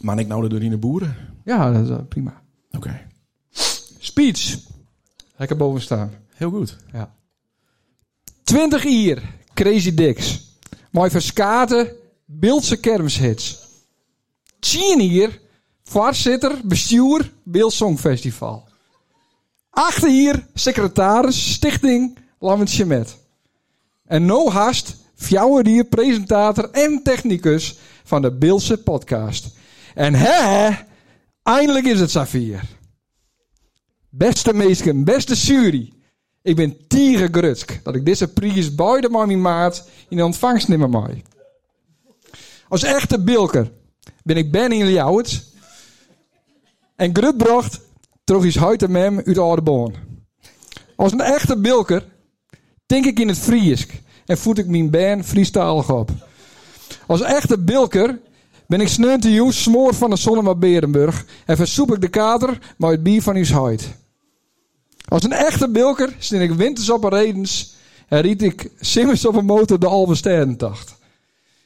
Maar 0.00 0.18
ik 0.18 0.26
nou 0.26 0.42
de 0.42 0.48
Dorine 0.48 0.76
Boeren? 0.76 1.16
Ja, 1.44 1.72
dat 1.72 1.82
is 1.82 1.90
eh, 1.90 1.98
prima. 2.08 2.42
Oké. 2.70 3.06
Speech. 3.98 4.58
Ik 5.38 5.56
boven 5.56 5.80
staan. 5.80 6.10
Heel 6.34 6.50
goed. 6.50 6.76
Ja. 6.92 7.14
20 8.42 8.84
uur. 8.84 9.22
Crazy 9.54 9.94
Dicks. 9.94 10.58
Mooi 10.90 11.10
verskaten. 11.10 11.96
Beeldse 12.24 12.76
kermshits. 12.76 13.68
10 14.58 15.12
uur. 15.12 15.40
Voorzitter, 15.82 16.60
bestuur, 16.64 17.32
Beeld 17.42 17.72
Songfestival. 17.72 18.68
8 19.70 20.04
uur. 20.04 20.46
Secretaris, 20.54 21.52
stichting, 21.52 22.18
Lammetje 22.38 22.84
Met. 22.84 23.16
En 24.04 24.24
no 24.24 24.50
haast. 24.50 24.96
Fjouwer 25.24 25.66
uur 25.66 25.84
presentator 25.84 26.70
en 26.70 27.00
technicus 27.02 27.78
van 28.04 28.22
de 28.22 28.32
Beeldse 28.32 28.82
podcast. 28.82 29.56
En 29.94 30.14
hè, 30.14 30.70
eindelijk 31.42 31.86
is 31.86 32.00
het 32.00 32.10
Safir. 32.10 32.60
Beste 34.08 34.54
meesken, 34.54 35.04
beste 35.04 35.34
jury. 35.34 35.92
Ik 36.42 36.56
ben 36.56 36.86
tieren 36.86 37.34
grutsk 37.34 37.80
dat 37.82 37.94
ik 37.94 38.04
deze 38.04 38.32
prijs 38.32 38.76
de 38.76 39.08
mami 39.10 39.36
maat 39.36 39.88
in 40.08 40.22
ontvangst 40.22 40.68
nemen 40.68 40.90
mag. 40.90 41.10
Als 42.68 42.82
echte 42.82 43.20
bilker 43.20 43.70
ben 44.22 44.36
ik 44.36 44.52
Ben 44.52 44.72
in 44.72 44.86
Ljouwert 44.86 45.44
en 46.96 47.14
grutbracht 47.16 47.80
terug 48.24 48.44
is 48.44 48.56
huid 48.56 48.82
en 48.82 48.90
mem 48.90 49.20
uit 49.24 49.38
Oudeborn. 49.38 49.94
Als 50.96 51.12
een 51.12 51.20
echte 51.20 51.56
bilker 51.56 52.04
denk 52.86 53.04
ik 53.04 53.18
in 53.18 53.28
het 53.28 53.38
Friesk 53.38 54.02
en 54.26 54.38
voed 54.38 54.58
ik 54.58 54.66
mijn 54.66 54.90
band 54.90 55.26
freestalig 55.26 55.90
op. 55.90 56.10
Als 57.06 57.20
echte 57.20 57.58
bilker 57.58 58.18
ben 58.66 58.80
ik 58.80 58.88
sneun 58.88 59.20
te 59.20 59.32
joes 59.32 59.62
smoor 59.62 59.94
van 59.94 60.10
de 60.10 60.16
Sonnema 60.16 60.54
Berenburg 60.54 61.24
en 61.46 61.56
versoep 61.56 61.94
ik 61.94 62.00
de 62.00 62.08
kater 62.08 62.74
maar 62.76 62.90
het 62.90 63.02
bier 63.02 63.22
van 63.22 63.36
uw 63.36 63.44
huid. 63.44 63.88
Als 65.08 65.22
een 65.22 65.32
echte 65.32 65.68
bilker 65.70 66.14
stin 66.18 66.40
ik 66.40 66.52
winters 66.52 66.90
op 66.90 67.04
redens 67.04 67.74
en 68.08 68.20
riet 68.20 68.42
ik 68.42 68.70
simmers 68.80 69.26
op 69.26 69.34
een 69.34 69.44
motor 69.44 69.78
de 69.78 69.86
Alve 69.86 70.14
Sterrentacht. 70.14 70.94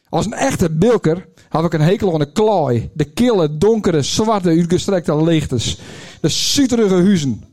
Als 0.08 0.26
een 0.26 0.32
echte 0.32 0.70
bilker 0.70 1.28
heb 1.48 1.64
ik 1.64 1.72
een 1.72 1.80
hekel 1.80 2.12
aan 2.12 2.18
de 2.18 2.32
klooi, 2.32 2.90
de 2.94 3.04
kille, 3.04 3.58
donkere, 3.58 4.02
zwarte, 4.02 4.48
uitgestrekte 4.48 5.24
lichters, 5.24 5.78
de 6.20 6.28
suterige 6.28 6.94
huizen. 6.94 7.44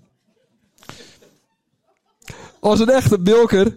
Als 2.60 2.80
een 2.80 2.90
echte 2.90 3.20
bilker 3.20 3.76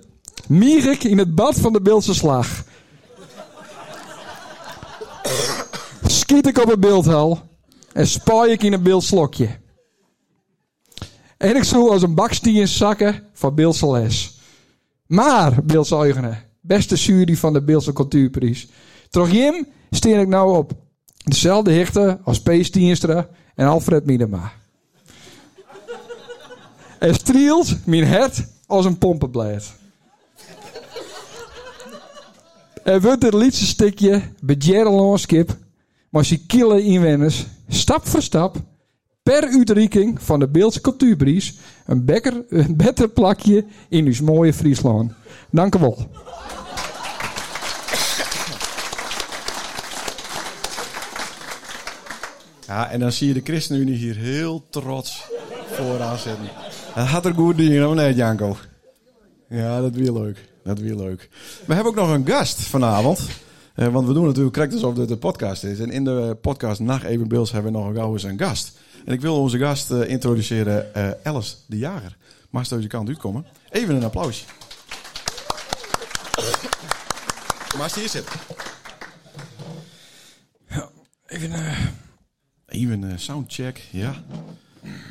mier 0.49 0.91
ik 0.91 1.05
in 1.05 1.19
het 1.19 1.35
bad 1.35 1.61
van 1.61 1.73
de 1.73 1.81
Beeldse 1.81 2.15
slag. 2.15 2.65
Schiet 6.07 6.47
ik 6.47 6.59
op 6.59 6.73
een 6.73 6.81
beeldhal 6.81 7.41
en 7.93 8.07
spaai 8.07 8.53
ik 8.53 8.63
in 8.63 8.73
een 8.73 8.83
beeldslokje. 8.83 9.49
En 11.37 11.57
ik 11.57 11.65
zo 11.65 11.89
als 11.89 12.03
een 12.03 12.15
bakstien 12.15 12.69
zakken 12.69 13.23
van 13.33 13.55
Beeldse 13.55 13.91
les. 13.91 14.41
Maar, 15.07 15.65
Beeldse 15.65 15.97
eigenen, 15.97 16.45
beste 16.61 16.95
jury 16.95 17.37
van 17.37 17.53
de 17.53 17.63
Beeldse 17.63 17.93
Cultuurprijs. 17.93 18.69
Toch 19.11 19.31
Jim 19.31 19.67
steen 19.91 20.21
ik 20.21 20.29
nou 20.29 20.57
op 20.57 20.73
dezelfde 21.25 21.73
hichte 21.73 22.19
als 22.25 22.41
P. 22.41 22.51
Stienstra 22.61 23.29
en 23.55 23.67
Alfred 23.67 24.07
Miedema. 24.07 24.53
En 26.99 27.15
strielt 27.15 27.87
mijn 27.87 28.09
hart 28.09 28.45
als 28.67 28.85
een 28.85 28.99
pompenblad. 28.99 29.78
En 32.89 33.01
wordt 33.01 33.23
het 33.23 33.35
liedste 33.35 33.67
stukje 33.67 34.23
bejerreloonskip, 34.41 35.57
maar 36.11 36.25
ze 36.25 36.47
kille 36.47 36.83
inwoners, 36.83 37.47
stap 37.69 38.07
voor 38.07 38.23
stap, 38.23 38.57
per 39.23 39.45
uitreiking 39.45 40.23
van 40.23 40.41
de 40.41 40.49
Beeldse 40.49 40.81
een, 41.87 42.05
bekker, 42.05 42.45
een 42.49 42.77
beter 42.77 43.09
plakje 43.09 43.65
in 43.89 44.07
uw 44.07 44.25
mooie 44.25 44.53
Friesland. 44.53 45.13
Dank 45.51 45.75
u 45.75 45.79
wel. 45.79 46.11
Ja, 52.67 52.91
en 52.91 53.01
dan 53.01 53.13
zie 53.13 53.29
je 53.29 53.35
de 53.35 53.41
ChristenUnie 53.45 53.97
hier 53.97 54.17
heel 54.17 54.65
trots 54.71 55.25
vooraan 55.73 56.19
zitten. 56.19 56.49
Dat 56.95 57.07
had 57.07 57.27
er 57.27 57.35
goed 57.35 57.57
dingen, 57.57 57.89
of 57.89 57.95
nee, 57.95 58.15
Janko? 58.15 58.57
Ja, 59.49 59.81
dat 59.81 59.95
weer 59.95 60.13
leuk. 60.13 60.49
Dat 60.69 60.79
weer 60.79 60.95
leuk. 60.95 61.29
We 61.67 61.75
hebben 61.75 61.93
ook 61.93 61.99
nog 61.99 62.11
een 62.11 62.27
gast 62.27 62.61
vanavond. 62.61 63.29
Eh, 63.75 63.89
want 63.89 64.07
we 64.07 64.13
doen 64.13 64.27
natuurlijk 64.27 64.55
correct 64.55 64.75
alsof 64.75 64.95
dit 64.95 65.11
een 65.11 65.19
podcast 65.19 65.65
is. 65.65 65.79
En 65.79 65.91
in 65.91 66.05
de 66.05 66.37
podcast 66.41 66.81
Nacht 66.81 67.05
Even 67.05 67.29
Beels 67.29 67.53
hebben 67.53 67.73
we 67.73 67.79
nog 67.79 67.95
gauw 67.95 68.13
eens 68.13 68.23
een 68.23 68.39
gast. 68.39 68.79
En 69.05 69.13
ik 69.13 69.21
wil 69.21 69.41
onze 69.41 69.59
gast 69.59 69.91
eh, 69.91 70.09
introduceren, 70.09 70.95
eh, 70.95 71.11
Alice 71.23 71.55
de 71.67 71.79
Jager. 71.79 72.17
Mag 72.51 72.67
ze 72.67 72.77
deze 72.77 72.89
kant 72.89 73.09
uitkomen? 73.09 73.47
Even 73.71 73.95
een 73.95 74.05
applausje. 74.05 74.45
Maar 77.79 77.95
hier 77.95 78.09
zitten. 78.09 78.41
Even, 81.27 81.51
uh, 81.51 81.87
Even 82.67 83.03
een 83.03 83.19
soundcheck, 83.19 83.83
ja. 83.91 84.23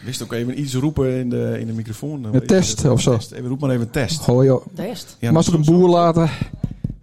Wist 0.05 0.23
ook 0.23 0.33
even 0.33 0.59
iets 0.59 0.73
roepen 0.73 1.11
in 1.13 1.29
de, 1.29 1.57
in 1.59 1.67
de 1.67 1.73
microfoon. 1.73 2.23
Een 2.23 2.47
test 2.47 2.85
of 2.85 3.01
zo? 3.01 3.15
Test. 3.17 3.31
Even 3.31 3.47
roep 3.47 3.59
maar 3.59 3.69
even 3.69 3.89
test. 3.89 4.25
Hoi 4.25 4.47
joh. 4.47 4.65
Test. 4.75 5.15
Ja, 5.19 5.31
Mag 5.31 5.47
ik 5.47 5.53
een 5.53 5.63
zo- 5.63 5.71
boer 5.71 5.89
laten? 5.89 6.29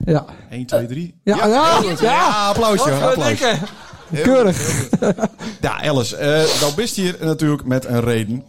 Ja. 0.04 0.24
1, 0.50 0.66
2, 0.66 0.86
3. 0.86 1.14
Ja, 1.22 1.36
ja, 1.46 1.80
ja. 1.82 1.94
Ja, 2.00 2.48
applausje. 2.48 3.58
Keurig. 4.22 4.88
Ja, 5.60 5.82
Alice, 5.82 6.16
eh 6.16 6.60
nou 6.60 6.74
bist 6.74 6.96
hier 6.96 7.16
natuurlijk 7.20 7.64
met 7.64 7.84
een 7.84 8.00
reden. 8.00 8.42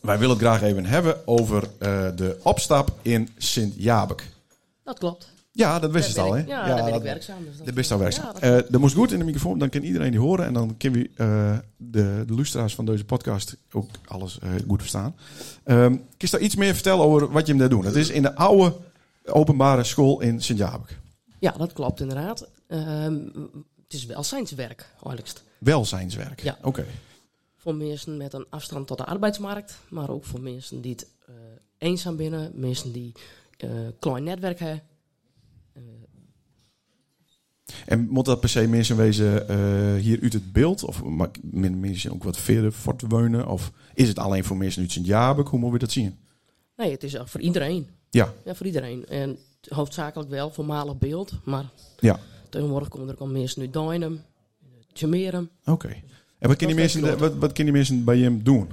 Wij 0.00 0.18
willen 0.18 0.36
het 0.36 0.44
graag 0.44 0.62
even 0.62 0.84
hebben 0.86 1.26
over 1.26 1.62
eh, 1.78 1.88
de 2.16 2.36
opstap 2.42 2.90
in 3.02 3.28
Sint-Jabek. 3.36 4.28
Dat 4.84 4.98
klopt. 4.98 5.32
Ja, 5.56 5.78
dat 5.78 5.90
wist 5.90 6.14
je 6.14 6.20
al, 6.20 6.30
ben 6.32 6.44
hè? 6.44 6.50
Ja, 6.50 6.66
daar 6.66 6.84
ben 6.84 6.94
ik 6.94 7.02
werkzaam. 7.02 7.44
Dus 7.44 7.56
dat 7.56 7.66
Dat 7.66 7.74
best 7.74 7.90
al 7.90 7.98
werkzaam. 7.98 8.26
Ja, 8.26 8.32
dat 8.32 8.42
Eh, 8.42 8.70
dat 8.70 8.80
moest 8.80 8.94
goed 8.94 9.12
in 9.12 9.18
de 9.18 9.24
microfoon, 9.24 9.58
dan 9.58 9.68
kan 9.68 9.82
iedereen 9.82 10.10
die 10.10 10.20
horen. 10.20 10.46
En 10.46 10.52
dan 10.52 10.76
kunnen 10.76 11.00
we 11.00 11.10
eh, 11.16 11.58
de, 11.76 12.24
de 12.26 12.34
luisteraars 12.34 12.74
van 12.74 12.84
deze 12.84 13.04
podcast 13.04 13.56
ook 13.72 13.90
alles 14.04 14.38
eh, 14.38 14.50
goed 14.68 14.80
verstaan. 14.80 15.16
Ehm 15.64 15.92
kun 15.92 16.02
je 16.16 16.30
daar 16.30 16.40
iets 16.40 16.56
meer 16.56 16.74
vertellen 16.74 17.04
over 17.04 17.30
wat 17.30 17.46
je 17.46 17.52
hem 17.52 17.60
daar 17.60 17.68
doet? 17.68 17.84
Het 17.84 17.94
is 17.94 18.10
in 18.10 18.22
de 18.22 18.34
oude 18.34 18.76
openbare 19.24 19.84
school 19.84 20.20
in 20.20 20.42
Sint-Jabek. 20.42 20.98
Ja, 21.38 21.50
dat 21.50 21.72
klopt 21.72 22.00
inderdaad. 22.00 22.48
Ehm, 22.66 23.14
het 23.82 23.92
is 23.92 24.06
welzijnswerk, 24.06 24.88
eigenlijk. 25.04 25.42
Welzijnswerk. 25.58 26.42
Ja. 26.42 26.58
Oké. 26.62 26.84
Voor 27.56 27.74
mensen 27.74 28.16
met 28.16 28.32
een 28.32 28.46
afstand 28.50 28.86
tot 28.86 28.98
de 28.98 29.04
arbeidsmarkt, 29.04 29.78
maar 29.88 30.10
ook 30.10 30.24
voor 30.24 30.40
mensen 30.40 30.80
die 30.80 30.92
het 30.92 31.06
eenzaam 31.78 32.16
binnen, 32.16 32.50
mensen 32.54 32.92
die 32.92 33.12
eh 33.56 33.70
klein 33.98 34.24
netwerk 34.24 34.58
hebben. 34.58 34.82
En 37.86 38.06
moet 38.10 38.24
dat 38.24 38.40
per 38.40 38.48
se 38.48 38.68
mensen 38.68 38.96
wezen 38.96 39.48
eh, 39.48 39.94
hier 40.02 40.18
uit 40.22 40.32
het 40.32 40.52
beeld? 40.52 40.84
Of 40.84 41.02
mag 41.04 41.28
men- 41.42 41.80
mensen 41.80 42.12
ook 42.12 42.24
wat 42.24 42.36
verder 42.38 42.72
voortwonen? 42.72 43.46
Of 43.46 43.70
is 43.94 44.08
het 44.08 44.18
alleen 44.18 44.44
voor 44.44 44.56
mensen 44.56 44.82
uit 44.82 44.92
Sint-Jabek? 44.92 45.48
Hoe 45.48 45.58
moeten 45.58 45.78
we 45.78 45.84
dat 45.84 45.94
zien? 45.94 46.18
Nee, 46.76 46.90
het 46.90 47.02
is 47.02 47.16
voor 47.24 47.40
iedereen. 47.40 47.86
Ja, 48.10 48.32
Ja, 48.44 48.54
voor 48.54 48.66
iedereen. 48.66 49.06
En 49.06 49.38
hoofdzakelijk 49.68 50.30
wel 50.30 50.50
voormalig 50.50 50.98
beeld, 50.98 51.32
maar 51.44 51.64
ja. 51.98 52.20
tegenwoordig 52.48 52.88
komen 52.88 53.06
er 53.08 53.14
ook 53.14 53.20
al 53.20 53.26
mensen 53.26 53.60
uit 53.62 53.72
Duinem, 53.72 54.20
Jamerum. 54.92 55.48
Oké. 55.64 55.88
En 56.38 56.48
wat 56.48 56.56
kunnen 56.56 56.76
die, 56.76 56.84
mensen, 56.84 57.18
wat, 57.18 57.34
wat 57.34 57.52
kunnen 57.52 57.72
mensen 57.72 58.04
bij 58.04 58.18
hem 58.18 58.42
doen? 58.42 58.68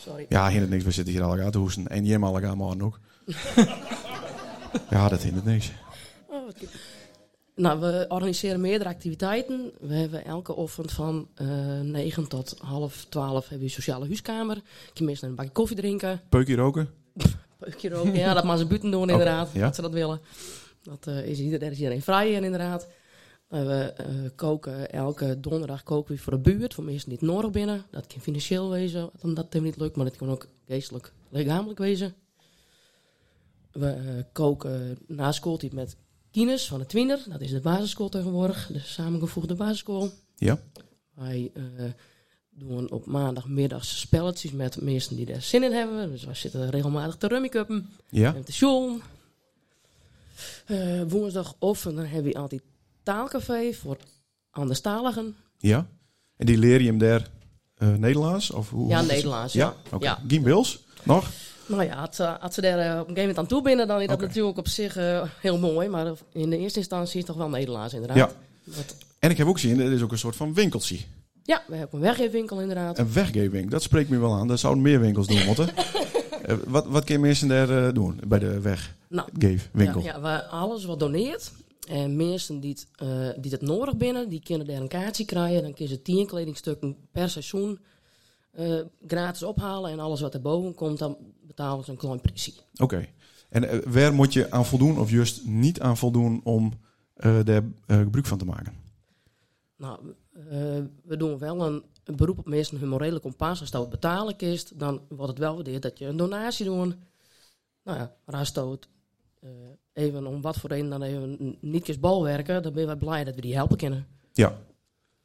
Sorry. 0.00 0.26
Ja, 0.28 0.48
hindert 0.48 0.70
niks. 0.70 0.84
We 0.84 0.90
zitten 0.90 1.14
hier 1.14 1.22
al 1.22 1.40
aan 1.40 1.50
te 1.50 1.58
hoesten. 1.58 1.88
En 1.88 2.04
Jem 2.04 2.24
al 2.24 2.42
aan 2.42 2.82
ook. 2.82 3.00
ja, 4.90 5.08
dat 5.08 5.22
hindert 5.22 5.44
niks. 5.44 5.72
Oh. 6.26 6.48
Nou, 7.58 7.80
we 7.80 8.04
organiseren 8.08 8.60
meerdere 8.60 8.90
activiteiten. 8.90 9.72
We 9.80 9.94
hebben 9.94 10.24
elke 10.24 10.54
ochtend 10.54 10.92
van 10.92 11.28
eh 11.34 11.80
9 11.80 12.28
tot 12.28 12.58
half 12.58 13.04
12 13.08 13.40
hebben 13.40 13.58
we 13.58 13.64
een 13.64 13.70
sociale 13.70 14.04
huiskamer. 14.04 14.56
Je 14.56 14.90
kan 14.94 15.04
mensen 15.04 15.28
een 15.28 15.34
bakje 15.34 15.50
koffie 15.50 15.76
drinken. 15.76 16.20
Peukje 16.28 16.56
roken? 16.56 16.88
Peukje 17.58 17.88
roken. 17.88 18.14
ja, 18.14 18.34
dat 18.34 18.44
maar 18.44 18.58
ze 18.58 18.66
buiten 18.66 18.90
doen 18.90 19.10
inderdaad. 19.10 19.50
ja. 19.52 19.60
Dat 19.60 19.74
ze 19.74 19.82
dat 19.82 19.92
willen. 19.92 20.20
Dat 20.82 21.06
eh, 21.06 21.26
is 21.26 21.38
ieder, 21.38 21.58
daar 21.58 21.70
is 21.70 21.78
iedereen 21.78 22.02
vrij 22.02 22.32
in 22.32 22.44
inderdaad. 22.44 22.88
we 23.48 23.92
eh, 23.96 24.06
koken 24.34 24.90
elke 24.90 25.40
donderdag 25.40 25.82
koken 25.82 26.14
we 26.14 26.20
voor 26.20 26.32
de 26.32 26.38
buurt. 26.38 26.74
Voor 26.74 26.84
mensen 26.84 27.08
die 27.08 27.18
het 27.18 27.28
nodig 27.28 27.50
binnen. 27.50 27.84
Dat 27.90 28.06
kan 28.06 28.20
financieel 28.20 28.70
wezen, 28.70 29.10
omdat 29.20 29.44
het 29.44 29.52
hem 29.52 29.62
niet 29.62 29.76
lukt. 29.76 29.96
Maar 29.96 30.06
het 30.06 30.16
kan 30.16 30.30
ook 30.30 30.46
geestelijk, 30.66 31.12
lichamelijk 31.28 31.78
wezen. 31.78 32.14
We 33.72 33.90
eh, 33.90 34.24
koken 34.32 34.98
na 35.06 35.32
schooltijd 35.32 35.72
met 35.72 35.96
kines 36.38 36.66
van 36.68 36.78
de 36.78 36.86
Twinner. 36.86 37.18
Dat 37.28 37.40
is 37.40 37.50
de 37.50 37.60
basisschool 37.60 38.08
tegenwoordig. 38.08 38.68
De 38.72 38.78
samengevoegde 38.78 39.54
basisschool. 39.54 40.10
Ja. 40.36 40.58
Wij 41.14 41.50
eh, 41.54 41.62
doen 42.50 42.90
op 42.90 43.06
maandagmiddags 43.06 44.00
spelletjes 44.00 44.52
met 44.52 44.80
mensen 44.80 45.16
die 45.16 45.32
er 45.32 45.42
zin 45.42 45.62
in 45.62 45.72
hebben. 45.72 46.10
Dus 46.10 46.24
wij 46.24 46.34
zitten 46.34 46.70
regelmatig 46.70 47.16
te 47.16 47.26
rummikuppen 47.28 47.90
Ja. 48.08 48.34
en 48.34 48.44
te 48.44 48.52
school. 48.52 48.98
Eh 50.66 51.02
woensdagochtend 51.08 51.96
dan 51.96 52.04
hebben 52.04 52.32
we 52.32 52.38
altijd 52.38 52.62
taalcafé 53.02 53.72
voor 53.72 53.96
anderstaligen. 54.50 55.36
Ja. 55.58 55.86
En 56.36 56.46
die 56.46 56.58
leer 56.58 56.80
je 56.80 56.86
hem 56.86 56.98
daar 56.98 57.28
eh, 57.74 57.94
Nederlands? 57.94 58.50
Of 58.50 58.70
hoe, 58.70 58.88
Ja, 58.88 59.02
Nederlands, 59.02 59.52
Ja? 59.52 59.74
ja. 59.84 59.96
Oké. 59.96 60.04
Ja. 60.04 60.40
Wils? 60.42 60.84
Nog? 61.02 61.30
Nou 61.68 61.84
ja, 61.84 61.94
als, 61.94 62.18
eh, 62.18 62.42
als 62.42 62.54
ze 62.54 62.60
daar 62.60 62.78
eh, 62.78 62.84
op 62.86 62.90
een 62.90 62.98
gegeven 62.98 63.20
moment 63.20 63.38
aan 63.38 63.46
toe 63.46 63.62
binnen, 63.62 63.86
dan 63.86 64.00
is 64.00 64.06
dat 64.06 64.20
natuurlijk 64.20 64.58
op 64.58 64.68
zich 64.68 64.96
eh, 64.96 65.22
heel 65.40 65.58
mooi. 65.58 65.88
Maar 65.88 66.12
in 66.32 66.50
de 66.50 66.58
eerste 66.58 66.78
instantie 66.78 67.12
is 67.20 67.26
het 67.26 67.26
toch 67.26 67.36
wel 67.36 67.48
Nederlands 67.48 67.94
inderdaad. 67.94 68.16
Ja. 68.16 68.30
Dat- 68.64 68.96
En 69.18 69.30
ik 69.30 69.36
heb 69.36 69.46
ook 69.46 69.60
gezien, 69.60 69.80
er 69.80 69.92
is 69.92 70.02
ook 70.02 70.12
een 70.12 70.18
soort 70.18 70.36
van 70.36 70.54
winkeltje. 70.54 70.98
ja, 71.42 71.62
we 71.66 71.76
hebben 71.76 71.98
een 71.98 72.04
weggeefwinkel 72.04 72.60
inderdaad. 72.60 72.98
Een 72.98 73.12
weggeving, 73.12 73.70
dat 73.70 73.82
spreekt 73.82 74.08
me 74.10 74.18
wel 74.18 74.34
aan. 74.34 74.48
Dat 74.48 74.58
zouden 74.58 74.82
meer 74.82 75.00
winkels 75.00 75.26
doen 75.26 75.44
moeten. 75.44 75.68
Wat, 76.66 76.86
wat 76.86 77.04
kunnen 77.04 77.22
mensen 77.26 77.48
daar 77.48 77.92
doen 77.94 78.20
bij 78.26 78.38
de 78.38 78.60
Nou, 79.08 79.28
weggeefwinkel? 79.32 80.00
Ja, 80.02 80.12
ja, 80.14 80.20
we 80.20 80.44
alles 80.46 80.84
wat 80.84 80.98
doneert. 80.98 81.50
En 81.88 82.16
mensen 82.16 82.60
die 82.60 82.70
het, 82.98 83.42
die 83.42 83.50
het 83.50 83.60
nodig 83.62 83.96
binnen, 83.96 84.28
die 84.28 84.42
kunnen 84.44 84.66
daar 84.66 84.76
een 84.80 84.88
kaartje 84.88 85.24
krijgen. 85.24 85.62
Dan 85.62 85.74
kunnen 85.74 85.94
ze 85.94 86.02
tien 86.02 86.26
kledingstukken 86.26 86.96
per 87.12 87.28
seizoen 87.30 87.78
gratis 89.06 89.42
ophalen. 89.42 89.90
En 89.90 90.00
alles 90.00 90.20
wat 90.20 90.34
erboven 90.34 90.74
komt, 90.74 90.98
dan 90.98 91.16
ze 91.84 91.90
een 91.90 91.96
klein 91.96 92.20
prijsje. 92.20 92.52
Oké. 92.76 93.08
En 93.48 93.68
eh, 93.68 93.78
waar 93.86 94.14
moet 94.14 94.32
je 94.32 94.50
aan 94.50 94.66
voldoen 94.66 94.98
of 94.98 95.10
juist 95.10 95.46
niet 95.46 95.80
aan 95.80 95.96
voldoen 95.96 96.40
om 96.44 96.72
eh 97.14 97.38
daar 97.44 97.62
eh, 97.86 97.98
gebruik 97.98 98.26
van 98.26 98.38
te 98.38 98.44
maken? 98.44 98.72
Nou, 99.76 99.98
we 101.02 101.16
doen 101.16 101.38
wel 101.38 101.66
een, 101.66 101.82
een 102.04 102.16
beroep 102.16 102.38
op 102.38 102.46
mensen 102.46 102.78
hun 102.78 102.88
morele 102.88 103.20
kompas. 103.20 103.60
Als 103.60 103.70
dat 103.70 103.80
het 103.80 103.90
betalen 103.90 104.38
is, 104.38 104.64
dan 104.64 105.00
wordt 105.08 105.30
het 105.30 105.38
wel 105.38 105.54
waardeerd 105.54 105.82
dat 105.82 105.98
je 105.98 106.06
een 106.06 106.16
donatie 106.16 106.64
doet. 106.64 106.96
Nou 107.84 107.98
ja, 107.98 108.16
maar 108.24 108.36
als 108.36 108.52
dat 108.52 108.88
eh, 109.40 109.50
even 109.92 110.26
om 110.26 110.40
wat 110.40 110.56
voor 110.56 110.70
reden 110.70 110.90
dan 110.90 111.02
even 111.02 111.56
niet 111.60 111.88
eens 111.88 112.00
bal 112.00 112.22
werken, 112.22 112.62
dan 112.62 112.72
ben 112.72 112.86
wij 112.86 112.96
blij 112.96 113.24
dat 113.24 113.34
we 113.34 113.40
die 113.40 113.54
helpen 113.54 113.76
kunnen. 113.76 114.06
Ja. 114.32 114.58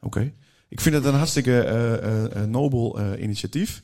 Oké. 0.01 0.33
Ik 0.73 0.81
vind 0.81 0.95
het 0.95 1.05
een 1.05 1.13
hartstikke 1.13 1.59
eh, 1.61 1.93
eh, 1.93 2.35
eh, 2.35 2.43
nobel 2.49 2.99
initiatief. 3.17 3.81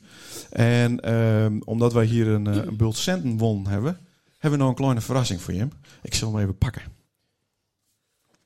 En 0.50 1.00
ehm, 1.00 1.58
omdat 1.64 1.92
wij 1.92 2.04
hier 2.04 2.28
een, 2.28 2.46
een 2.46 2.76
bult 2.76 2.96
centen 2.96 3.38
won 3.38 3.66
hebben, 3.66 3.98
hebben 4.38 4.58
we 4.58 4.64
nog 4.64 4.68
een 4.68 4.80
kleine 4.80 5.00
verrassing 5.00 5.40
voor 5.40 5.54
je. 5.54 5.68
Ik 6.02 6.14
zal 6.14 6.32
hem 6.32 6.42
even 6.42 6.58
pakken. 6.58 6.82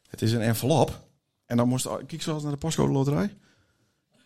Het 0.09 0.23
is 0.23 0.33
een 0.33 0.41
envelop. 0.41 1.01
En 1.47 1.57
dan 1.57 1.69
moest 1.69 1.89
kijk 2.07 2.23
zo 2.23 2.35
eens 2.35 2.43
naar 2.43 2.53
de 2.53 2.59
postcode 2.59 2.93
loterij. 2.93 3.35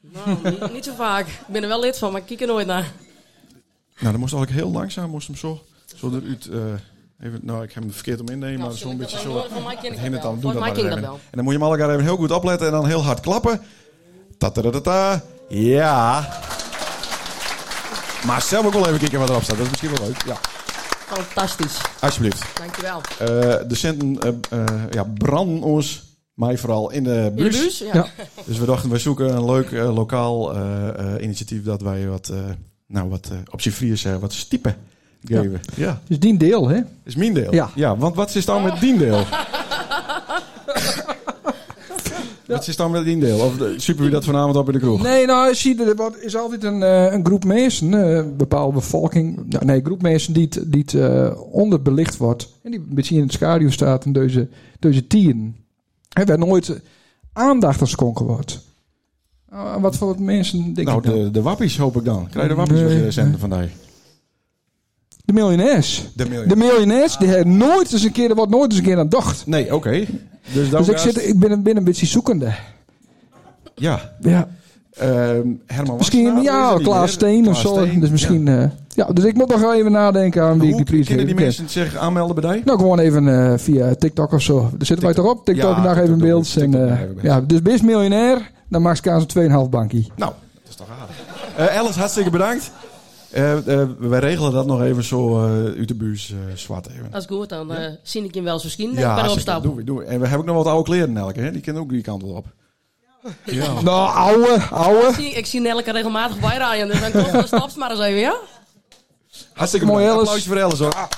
Nou, 0.01 0.51
niet, 0.51 0.73
niet 0.73 0.85
zo 0.85 0.95
vaak. 0.95 1.27
Ik 1.27 1.47
ben 1.53 1.63
er 1.63 1.69
wel 1.69 1.81
lid 1.81 1.99
van, 1.99 2.13
maar 2.13 2.21
ik 2.21 2.27
kijk 2.27 2.41
er 2.41 2.47
nooit 2.47 2.67
naar. 2.67 2.93
Nou, 3.99 4.11
dan 4.11 4.21
moest 4.21 4.33
eigenlijk 4.35 4.63
heel 4.65 4.73
langzaam, 4.73 5.11
moest 5.11 5.27
hem 5.27 5.37
zo, 5.37 5.65
zo 5.97 6.09
eruit. 6.09 6.47
eh, 6.47 7.27
even, 7.27 7.41
nou, 7.43 7.63
ik 7.63 7.73
heb 7.73 7.83
hem 7.83 7.93
verkeerd 7.93 8.21
om 8.21 8.29
innemen, 8.29 8.59
maar 8.59 8.67
Nou, 8.69 8.79
zo'n 8.79 8.97
beetje 8.97 9.19
zo. 9.19 9.33
Mij 9.65 9.77
ken 9.77 9.93
ik 9.93 9.99
het 9.99 10.11
wel. 10.11 10.21
dan, 10.21 10.33
doe 10.33 10.43
Voor 10.43 10.53
dat 10.53 10.61
mij 10.61 10.61
maar 10.61 10.71
ken 10.71 10.85
ik 10.85 10.91
even. 10.91 11.03
dat 11.03 11.11
wel. 11.11 11.15
En 11.15 11.31
dan 11.31 11.45
moet 11.45 11.53
je 11.53 11.59
hem 11.59 11.69
allemaal 11.69 11.91
even 11.91 12.05
heel 12.05 12.17
goed 12.17 12.31
opletten 12.31 12.67
en 12.67 12.73
dan 12.73 12.87
heel 12.87 13.05
hard 13.05 13.21
klappen. 13.21 13.61
Tatatatata. 14.39 15.23
Ja. 15.49 16.29
Maar 18.27 18.43
zelf 18.43 18.67
ook 18.67 18.73
wel 18.73 18.87
even 18.87 18.99
kijken 18.99 19.19
wat 19.19 19.29
erop 19.29 19.43
staat. 19.43 19.57
Dat 19.57 19.65
is 19.67 19.71
misschien 19.71 19.91
wel 19.99 20.07
leuk. 20.07 20.23
Ja, 20.27 20.37
Fantastisch. 21.07 21.81
alsjeblieft. 22.01 22.45
Dankjewel. 22.59 23.01
Eh, 23.19 23.27
de 23.69 23.75
centen 23.75 24.19
eh, 24.21 24.59
eh, 24.59 24.65
ja, 24.91 25.05
branden 25.19 25.63
ons, 25.63 26.03
mij 26.35 26.59
vooral, 26.59 26.91
in 26.91 27.05
de 27.05 27.33
In 27.37 27.37
de 27.37 27.43
bus. 27.43 27.79
Ja. 27.79 27.91
Ja. 27.93 28.07
Dus 28.45 28.59
we 28.59 28.67
dachten, 28.67 28.91
wij 28.91 28.99
zoeken 28.99 29.37
een 29.37 29.45
leuk 29.45 29.71
eh, 29.73 29.95
lokaal 29.95 30.55
eh, 30.55 30.89
eh, 31.15 31.23
initiatief 31.23 31.65
dat 31.65 31.81
wij 31.81 32.09
wat, 32.09 32.29
eh, 32.29 32.39
nou, 32.87 33.09
wat 33.09 33.29
eh, 33.33 33.39
op 33.51 33.61
Fries 33.61 34.01
zeggen, 34.01 34.21
wat 34.21 34.33
stiepen 34.33 34.77
geven. 35.25 35.61
Ja. 35.77 36.01
Dus 36.09 36.19
die 36.19 36.37
deel, 36.37 36.69
hè? 36.69 36.81
is 37.05 37.17
mijn 37.17 37.35
deel. 37.35 37.55
Ja. 37.75 37.97
want 37.97 38.15
wat 38.15 38.35
is 38.35 38.45
dan 38.45 38.63
met 38.63 38.81
die 38.81 38.99
deel? 38.99 39.25
Wat 42.49 42.69
is 42.69 42.77
dan 42.77 42.91
met 42.91 43.05
die 43.05 43.19
deel? 43.19 43.39
Of 43.39 43.61
eh, 43.61 43.67
super 43.77 44.03
wie 44.03 44.13
dat 44.13 44.25
vanavond 44.25 44.57
op 44.57 44.67
in 44.67 44.73
de 44.73 44.79
kroeg? 44.79 45.03
Nee, 45.03 45.27
nou, 45.27 45.55
zie 45.55 45.77
je, 45.77 45.85
er 45.85 45.97
wordt- 45.97 46.23
is 46.23 46.37
altijd 46.37 46.65
een, 46.65 46.83
eh, 46.83 47.13
een 47.13 47.25
groep 47.27 47.45
mensen, 47.45 47.95
eh, 47.95 48.17
een 48.17 48.37
bepaalde 48.37 48.73
bevolking, 48.75 49.45
nou, 49.49 49.65
nee, 49.65 49.77
een 49.79 49.85
groep 49.85 50.03
mensen 50.03 50.33
die, 50.33 50.49
die 50.67 50.85
onderbelicht 51.51 52.17
wordt. 52.17 52.49
En 52.63 52.71
die 52.71 52.81
een 52.81 52.95
beetje 52.95 53.15
in 53.15 53.23
het 53.23 53.33
schaduw 53.33 53.71
staat 53.71 54.05
in 54.05 54.13
deze, 54.13 54.49
deze 54.79 55.07
tieren. 55.07 55.57
En 56.13 56.27
waar 56.27 56.39
nooit 56.39 56.81
aandacht 57.33 57.81
aan 57.81 57.87
schonken 57.87 58.27
wordt. 58.27 58.67
Uh, 59.53 59.77
wat 59.77 59.97
voor 59.97 60.07
wat 60.09 60.19
mensen 60.19 60.75
denk 60.75 60.87
nou, 60.87 60.99
ik 60.99 61.05
nou? 61.05 61.25
de, 61.25 61.31
de 61.31 61.43
wappies 61.43 61.79
hoop 61.79 61.97
ik 61.97 62.05
dan. 62.05 62.29
Krijg 62.31 62.43
je 62.49 62.55
de 62.55 62.59
wappies 62.59 62.83
als 62.83 62.93
Nee, 62.93 63.03
de 63.03 63.11
centen 63.11 63.39
vandaag? 63.41 63.69
De 65.29 65.35
miljonairs. 65.35 66.05
De 66.47 66.57
miljonairs, 66.57 67.17
die 67.17 67.29
hebben 67.29 67.57
nooit 67.57 67.93
eens 67.93 68.03
een 68.03 68.13
keer, 68.13 68.29
er 68.31 68.35
wordt 68.37 68.51
nooit 68.51 68.71
eens 68.71 68.79
een 68.81 68.85
keer 68.87 68.99
aan 68.99 69.09
dacht. 69.09 69.47
Nee, 69.47 69.75
oké. 69.75 70.05
Dus, 70.53 70.71
Dus 70.71 70.89
ik, 70.89 70.99
zit, 70.99 71.27
ik 71.29 71.39
ben, 71.39 71.51
een- 71.51 71.63
ben 71.63 71.77
een 71.77 71.85
beetje 71.85 72.07
zoekende. 72.07 72.53
Ja. 73.75 74.13
Ja. 74.21 74.49
Ehm, 74.93 75.41
Herman 75.67 75.97
Misschien, 75.97 76.43
ja, 76.43 76.77
Klaas? 76.83 77.13
Steen 77.13 77.49
of 77.49 77.59
zo. 77.59 77.69
Steen, 77.75 78.01
Dus 78.01 78.11
misschien, 78.11 78.47
ja. 78.47 78.73
ja, 78.89 79.05
dus 79.07 79.25
ik 79.25 79.35
moet 79.35 79.49
nog 79.49 79.61
wel 79.61 79.75
even 79.75 79.93
nadenken 79.93 80.43
aan 80.43 80.59
wie 80.61 80.69
ik 80.71 80.77
die 80.77 80.85
prijs 80.85 81.07
kunnen 81.07 81.27
die 81.27 81.35
mensen 81.35 81.69
zich 81.69 81.97
aanmelden 81.97 82.41
bij 82.41 82.53
die? 82.53 82.63
Nou, 82.65 82.79
gewoon 82.79 82.99
even 82.99 83.29
eh, 83.29 83.59
via 83.59 83.95
TikTok 83.95 84.33
of 84.33 84.43
zo. 84.43 84.61
Daar 84.61 84.87
zitten 84.87 85.05
wij 85.07 85.15
toch 85.15 85.27
op? 85.31 85.45
TikTok, 85.45 85.77
Ja, 85.77 85.83
dag 85.83 85.97
even 85.99 86.13
in 86.13 86.19
beeld. 86.19 86.57
En, 86.57 86.75
eh, 86.75 86.87
daar 86.89 87.07
ja, 87.23 87.41
dus 87.41 87.63
best 87.63 87.83
miljonair, 87.83 88.51
dan 88.69 88.83
maakt 88.83 88.99
ze 89.05 89.27
2,5 89.27 89.71
bankie. 89.71 90.13
Nou, 90.17 90.33
dat 90.63 90.69
is 90.69 90.75
toch 90.75 90.87
aardig. 91.01 91.17
Eh 91.73 91.79
Alice, 91.81 91.99
hartstikke 91.99 92.31
bedankt. 92.31 92.71
Eh, 93.31 93.81
eh, 93.81 93.89
wij 93.99 94.19
regelen 94.21 94.53
dat 94.53 94.67
nog 94.67 94.83
even 94.83 95.05
zo 95.05 95.39
eh 95.45 95.45
uit 95.79 95.89
de 95.89 95.95
buurt 95.95 96.29
eh, 96.31 96.57
zwart 96.57 96.89
even. 96.89 97.11
Dat 97.11 97.21
is 97.21 97.27
goed, 97.37 97.49
dan 97.49 97.73
eh, 97.75 97.93
zie 98.03 98.25
ik 98.25 98.35
je 98.35 98.43
wel 98.43 98.59
zo 98.59 98.65
misschien 98.65 98.89
Ja, 98.91 98.95
bij 98.95 99.03
de 99.05 99.09
hartstikke. 99.09 99.37
opstap. 99.37 99.63
Doen 99.63 99.75
we, 99.75 99.85
doen 99.85 99.97
we. 99.97 100.05
En 100.05 100.21
we 100.21 100.27
hebben 100.27 100.39
ook 100.49 100.55
nog 100.55 100.65
wat 100.65 100.73
oude 100.73 100.85
kleren 100.91 101.17
elke, 101.17 101.41
hè? 101.41 101.51
Die 101.53 101.61
kunnen 101.61 101.83
ook 101.83 101.91
die 101.91 102.03
kant 102.03 102.23
wel 102.23 102.31
op. 102.33 102.47
Ja. 103.45 103.67
Nou, 103.83 104.15
ouwe, 104.17 104.59
ouwe. 104.71 105.09
Ik 105.09 105.15
zie, 105.15 105.31
ik 105.31 105.47
zie 105.47 105.61
Nelke 105.61 105.93
regelmatig 105.93 106.41
bijrijden, 106.41 106.87
dus 106.89 107.01
dan 107.01 107.11
komt 107.13 107.33
de 107.33 107.47
staps 107.47 107.75
maar 107.75 107.91
eens 107.91 108.01
even, 108.01 108.21
ja? 108.21 108.37
Hartstikke 109.53 109.87
Mooi, 109.87 110.05
Alice. 110.05 110.19
Applausje 110.21 110.49
voor 110.49 110.63
Alice 110.63 110.83
hoor. 110.83 111.09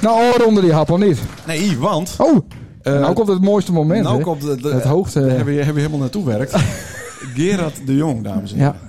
Nou, 0.00 0.22
oor 0.32 0.46
onder 0.46 0.62
die 0.62 0.72
hap, 0.72 0.90
of 0.90 0.98
niet? 0.98 1.18
Nee, 1.46 1.78
want... 1.78 2.14
Oh, 2.18 2.38
nou 2.82 3.12
komt 3.14 3.28
het 3.28 3.40
mooiste 3.42 3.72
moment, 3.72 4.02
nou 4.04 4.16
hè? 4.16 4.22
komt 4.22 4.40
de, 4.42 4.56
de- 4.56 4.72
Het 4.72 4.84
hoogte. 4.84 5.20
Daar 5.20 5.28
hebben 5.28 5.46
we, 5.46 5.52
hebben 5.54 5.74
we 5.74 5.80
helemaal 5.80 6.00
naartoe 6.00 6.24
werkt. 6.24 6.54
Gerard 7.34 7.86
de 7.86 7.94
Jong, 7.96 8.24
dames 8.24 8.52
en 8.52 8.58
heren. 8.58 8.76
Ja. 8.82 8.87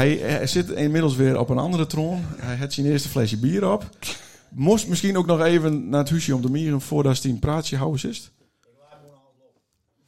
Hij, 0.00 0.16
hij 0.16 0.46
zit 0.46 0.70
inmiddels 0.70 1.16
weer 1.16 1.38
op 1.38 1.48
een 1.48 1.58
andere 1.58 1.86
troon. 1.86 2.24
Hij 2.36 2.56
had 2.56 2.72
zijn 2.72 2.86
eerste 2.86 3.08
flesje 3.08 3.38
bier 3.38 3.72
op. 3.72 3.88
Moest 4.48 4.88
misschien 4.88 5.16
ook 5.16 5.26
nog 5.26 5.40
even 5.40 5.88
naar 5.88 6.00
het 6.00 6.10
huisje 6.10 6.34
om 6.34 6.42
de 6.42 6.50
mieren 6.50 6.80
voordat 6.80 7.22
hij 7.22 7.32
een 7.32 7.38
praatje 7.38 7.76
houden 7.76 8.10
is. 8.10 8.30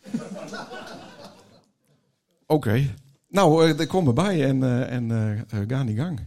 Oké. 2.46 2.94
Nou, 3.28 3.70
eh, 3.70 3.78
ik 3.78 3.88
kom 3.88 4.06
erbij 4.06 4.44
en, 4.44 4.62
eh, 4.62 4.92
en 4.92 5.10
eh, 5.10 5.60
eh, 5.60 5.68
ga 5.68 5.76
aan 5.76 5.86
die 5.86 5.96
gang. 5.96 6.20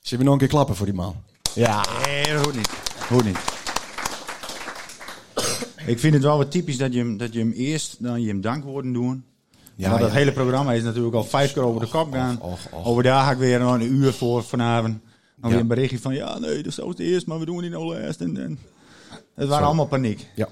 Zullen 0.00 0.18
we 0.18 0.24
nog 0.24 0.32
een 0.32 0.38
keer 0.38 0.48
klappen 0.48 0.76
voor 0.76 0.86
die 0.86 0.94
man? 0.94 1.16
Ja. 1.54 1.84
Nee, 2.04 2.24
dat 2.24 2.44
hoort 2.44 2.56
niet. 2.56 2.70
Hoe 3.08 3.22
niet? 3.22 3.38
Ik 5.86 5.98
vind 5.98 6.14
het 6.14 6.22
wel 6.22 6.36
wat 6.36 6.50
typisch 6.50 6.76
dat 6.76 6.92
je 6.92 6.98
hem, 6.98 7.16
dat 7.16 7.32
je 7.32 7.38
hem 7.38 7.52
eerst 7.52 8.02
dan 8.02 8.20
je 8.20 8.28
hem 8.28 8.40
dankwoorden 8.40 8.92
doen. 8.92 9.24
Ja, 9.76 9.96
dat 9.98 10.08
ja. 10.08 10.14
hele 10.14 10.32
programma 10.32 10.72
is 10.72 10.82
natuurlijk 10.82 11.14
al 11.14 11.24
vijf 11.24 11.52
keer 11.52 11.62
over 11.62 11.80
de 11.80 11.86
kop 11.88 12.12
gaan. 12.12 12.40
och, 12.40 12.58
och. 12.72 12.86
Over 12.86 13.02
daar 13.02 13.24
ga 13.24 13.30
ik 13.30 13.38
weer 13.38 13.58
nog 13.58 13.74
een 13.74 13.92
uur 13.94 14.12
voor 14.12 14.42
vanavond. 14.44 14.98
Dan 15.36 15.50
Ja. 15.50 15.56
weer 15.56 15.58
een 15.58 15.66
berichtje 15.66 15.98
van 15.98 16.14
ja, 16.14 16.38
nee, 16.38 16.56
dat 16.56 16.66
is 16.66 16.74
zo 16.74 16.88
het 16.88 16.98
eerst, 16.98 17.26
maar 17.26 17.38
we 17.38 17.44
doen 17.44 17.54
het 17.54 17.64
niet 17.64 17.72
nou 17.72 17.96
eerst. 17.96 18.20
En, 18.20 18.36
en. 18.36 18.58
Het 19.34 19.48
waren 19.48 19.66
allemaal 19.66 19.86
paniek. 19.86 20.26
Ja. 20.34 20.48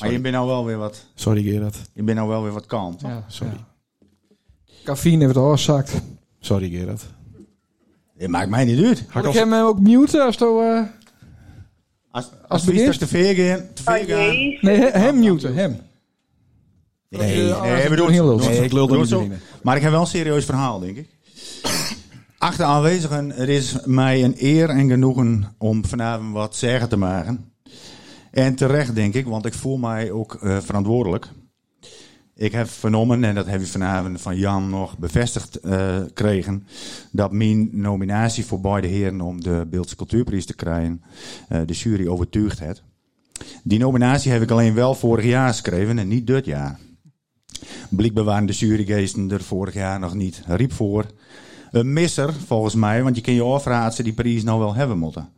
Maar 0.00 0.12
je 0.12 0.20
bent 0.20 0.34
nou 0.34 0.46
wel 0.46 0.64
weer 0.64 0.76
wat, 0.76 1.04
Sorry 1.14 1.42
Gerard. 1.42 1.76
je 1.92 2.02
bent 2.02 2.16
nou 2.16 2.28
wel 2.28 2.42
weer 2.42 2.52
wat 2.52 2.66
kalm. 2.66 2.94
Ja, 2.98 3.24
Sorry. 3.28 3.52
ja. 3.52 3.66
Cafeïne 4.84 5.22
heeft 5.22 5.34
het 5.34 5.44
oorzakt. 5.44 6.00
Sorry 6.40 6.68
Gerard. 6.70 7.02
Het 8.16 8.30
maakt 8.30 8.48
mij 8.48 8.64
niet 8.64 8.84
uit. 8.84 9.04
Had 9.08 9.24
ik 9.24 9.32
hem 9.32 9.52
eh, 9.52 9.64
ook 9.64 9.80
mute 9.80 10.22
als 10.22 10.36
to, 10.36 10.60
eh, 10.60 10.82
Als, 12.10 12.24
Als 12.30 12.32
als 12.48 12.64
we 12.64 12.98
te 12.98 13.06
ver 13.06 13.34
gaan, 13.34 13.70
gaan. 13.84 14.06
Nee, 14.60 14.76
he- 14.78 14.98
hem 14.98 15.18
muten, 15.20 15.54
hem. 15.54 15.76
Nee, 17.18 17.52
Eh, 17.52 17.62
nee, 17.62 17.88
we 17.88 17.96
doen 17.96 18.10
heel 18.10 18.24
lul. 18.26 18.36
doen 18.36 18.46
Nee, 18.46 18.56
zo. 18.56 18.62
ik 18.62 18.72
lul 18.72 18.88
er 18.90 18.98
niet 18.98 19.08
zo. 19.08 19.18
doorheen. 19.18 19.38
Maar 19.62 19.76
ik 19.76 19.82
heb 19.82 19.90
wel 19.90 20.00
een 20.00 20.06
serieus 20.06 20.44
verhaal, 20.44 20.78
denk 20.78 20.96
ik. 20.96 21.08
Achter 22.38 22.64
aanwezigen, 22.64 23.36
er 23.36 23.48
is 23.48 23.76
mij 23.84 24.24
een 24.24 24.34
eer 24.38 24.68
en 24.68 24.88
genoegen 24.88 25.54
om 25.58 25.84
vanavond 25.84 26.32
wat 26.32 26.56
zeggen 26.56 26.88
te 26.88 26.96
maken. 26.96 27.52
En 28.30 28.54
terecht, 28.54 28.94
denk 28.94 29.14
ik, 29.14 29.26
want 29.26 29.46
ik 29.46 29.54
voel 29.54 29.76
mij 29.76 30.10
ook 30.10 30.34
eh, 30.34 30.58
verantwoordelijk. 30.60 31.28
Ik 32.34 32.52
heb 32.52 32.68
vernomen, 32.68 33.24
en 33.24 33.34
dat 33.34 33.46
heb 33.46 33.60
je 33.60 33.66
vanavond 33.66 34.20
van 34.20 34.36
Jan 34.36 34.70
nog 34.70 34.98
bevestigd 34.98 35.56
eh 35.56 35.96
kregen, 36.14 36.66
dat 37.10 37.32
mijn 37.32 37.68
nominatie 37.72 38.44
voor 38.44 38.60
beide 38.60 38.86
heren 38.86 39.20
om 39.20 39.40
de 39.42 39.66
Beeldse 39.70 39.96
Cultuurprijs 39.96 40.46
te 40.46 40.54
krijgen, 40.54 41.02
eh, 41.48 41.60
de 41.66 41.72
jury 41.72 42.06
overtuigd 42.08 42.58
heeft. 42.58 42.82
Die 43.62 43.78
nominatie 43.78 44.32
heb 44.32 44.42
ik 44.42 44.50
alleen 44.50 44.74
wel 44.74 44.94
vorig 44.94 45.24
jaar 45.24 45.48
geschreven 45.48 45.98
en 45.98 46.08
niet 46.08 46.26
dit 46.26 46.44
jaar. 46.44 46.78
Blijkbaar 47.90 48.24
waren 48.24 48.46
de 48.46 48.52
jurygeesten 48.52 49.30
er 49.30 49.42
vorig 49.42 49.74
jaar 49.74 49.98
nog 49.98 50.14
niet 50.14 50.42
riep 50.46 50.72
voor. 50.72 51.06
Een 51.70 51.92
misser, 51.92 52.32
volgens 52.32 52.74
mij, 52.74 53.02
want 53.02 53.16
je 53.16 53.22
kan 53.22 53.34
je 53.34 53.42
afvragen 53.42 53.92
ze 53.92 54.02
die 54.02 54.12
prijs 54.12 54.42
nou 54.42 54.58
wel 54.58 54.74
hebben 54.74 54.98
moeten. 54.98 55.28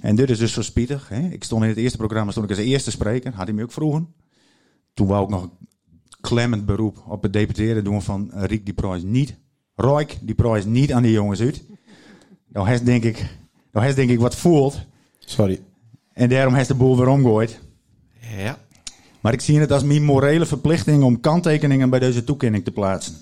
En 0.00 0.16
dit 0.16 0.30
is 0.30 0.38
dus 0.38 0.52
zo 0.52 0.62
spietig. 0.62 1.08
Hè? 1.08 1.28
Ik 1.28 1.44
stond 1.44 1.62
in 1.62 1.68
het 1.68 1.78
eerste 1.78 1.96
programma 1.96 2.30
stond 2.30 2.50
ik 2.50 2.56
als 2.56 2.66
eerste 2.66 2.90
spreker, 2.90 3.34
had 3.34 3.46
hij 3.46 3.54
me 3.54 3.62
ook 3.62 3.72
vroegen. 3.72 4.14
Toen 4.94 5.06
wou 5.06 5.24
ik 5.24 5.30
nog 5.30 5.42
een 5.42 5.50
klemmend 6.20 6.66
beroep 6.66 7.04
op 7.06 7.22
het 7.22 7.32
deputeren 7.32 7.84
doen 7.84 8.02
van 8.02 8.32
eh, 8.32 8.44
Riek 8.44 8.64
die 8.64 8.74
prijs 8.74 9.02
niet. 9.02 9.34
Roik 9.74 10.18
die 10.20 10.34
prijs 10.34 10.64
niet 10.64 10.92
aan 10.92 11.02
die 11.02 11.12
jongens 11.12 11.40
uit. 11.40 11.62
Nou 12.48 12.68
heeft 12.68 12.84
denk 12.84 13.04
ik, 13.04 13.26
nou 13.72 13.84
heeft 13.84 13.96
denk 13.96 14.10
ik 14.10 14.20
wat 14.20 14.36
voelt. 14.36 14.80
Sorry. 15.18 15.60
En 16.12 16.28
daarom 16.28 16.54
heeft 16.54 16.68
de 16.68 16.74
boel 16.74 16.96
weer 16.96 17.08
omgooid. 17.08 17.60
Ja. 18.36 18.58
Maar 19.22 19.32
ik 19.32 19.40
zie 19.40 19.60
het 19.60 19.72
als 19.72 19.82
mijn 19.82 20.04
morele 20.04 20.46
verplichting 20.46 21.02
om 21.02 21.20
kanttekeningen 21.20 21.90
bij 21.90 21.98
deze 21.98 22.24
toekenning 22.24 22.64
te 22.64 22.70
plaatsen. 22.70 23.14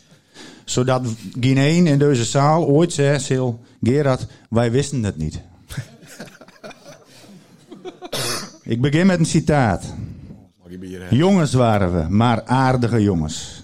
Zodat 0.64 1.06
één 1.40 1.86
in 1.86 1.98
deze 1.98 2.24
zaal 2.24 2.66
ooit 2.66 2.92
zei, 2.92 3.18
Sil, 3.26 3.48
Gerard, 3.82 4.26
wij 4.50 4.70
wisten 4.70 5.02
het 5.02 5.16
niet. 5.16 5.40
ik 8.62 8.80
begin 8.80 9.06
met 9.06 9.18
een 9.18 9.26
citaat. 9.26 9.94
Jongens 11.10 11.52
waren 11.52 11.94
we, 11.94 12.14
maar 12.14 12.44
aardige 12.44 13.02
jongens. 13.02 13.62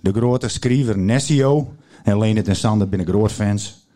De 0.00 0.12
grote 0.12 0.48
schrijver 0.48 0.98
Nessio, 0.98 1.74
en 2.02 2.18
Leendert 2.18 2.48
en 2.48 2.56
Sander 2.56 2.88
binnen 2.88 3.08
groot 3.08 3.32
fans, 3.32 3.86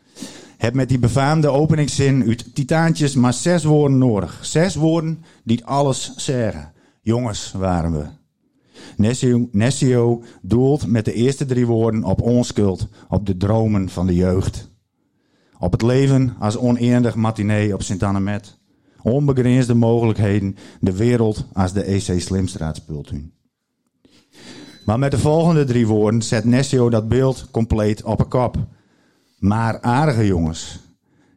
heb 0.56 0.74
met 0.74 0.88
die 0.88 0.98
befaamde 0.98 1.48
openingszin 1.48 2.24
uit 2.26 2.54
Titaantjes 2.54 3.14
maar 3.14 3.32
zes 3.32 3.64
woorden 3.64 3.98
nodig. 3.98 4.38
Zes 4.40 4.74
woorden 4.74 5.24
die 5.42 5.64
alles 5.64 6.12
zeggen. 6.16 6.72
Jongens 7.10 7.52
waren 7.52 7.92
we. 7.92 8.06
Nessio, 9.52 10.22
doelt 10.42 10.86
met 10.86 11.04
de 11.04 11.12
eerste 11.12 11.44
drie 11.44 11.66
woorden 11.66 12.04
op 12.04 12.22
onschuld, 12.22 12.88
op 13.08 13.26
de 13.26 13.36
dromen 13.36 13.88
van 13.88 14.06
de 14.06 14.14
jeugd. 14.14 14.70
Op 15.58 15.72
het 15.72 15.82
leven 15.82 16.36
als 16.38 16.56
oneindig 16.56 17.14
matinee 17.14 17.74
op 17.74 17.82
Sint-Annemet. 17.82 18.58
Onbegrensde 19.02 19.74
mogelijkheden, 19.74 20.56
de 20.80 20.96
wereld 20.96 21.44
als 21.52 21.72
de 21.72 21.82
EC 21.82 22.20
Slimstraat. 22.20 22.82
Maar 24.84 24.98
met 24.98 25.10
de 25.10 25.18
volgende 25.18 25.64
drie 25.64 25.86
woorden 25.86 26.22
zet 26.22 26.44
Nessio 26.44 26.90
dat 26.90 27.08
beeld 27.08 27.50
compleet 27.50 28.02
op 28.02 28.20
een 28.20 28.28
kop. 28.28 28.56
Maar 29.38 29.80
aardige 29.80 30.26
jongens. 30.26 30.78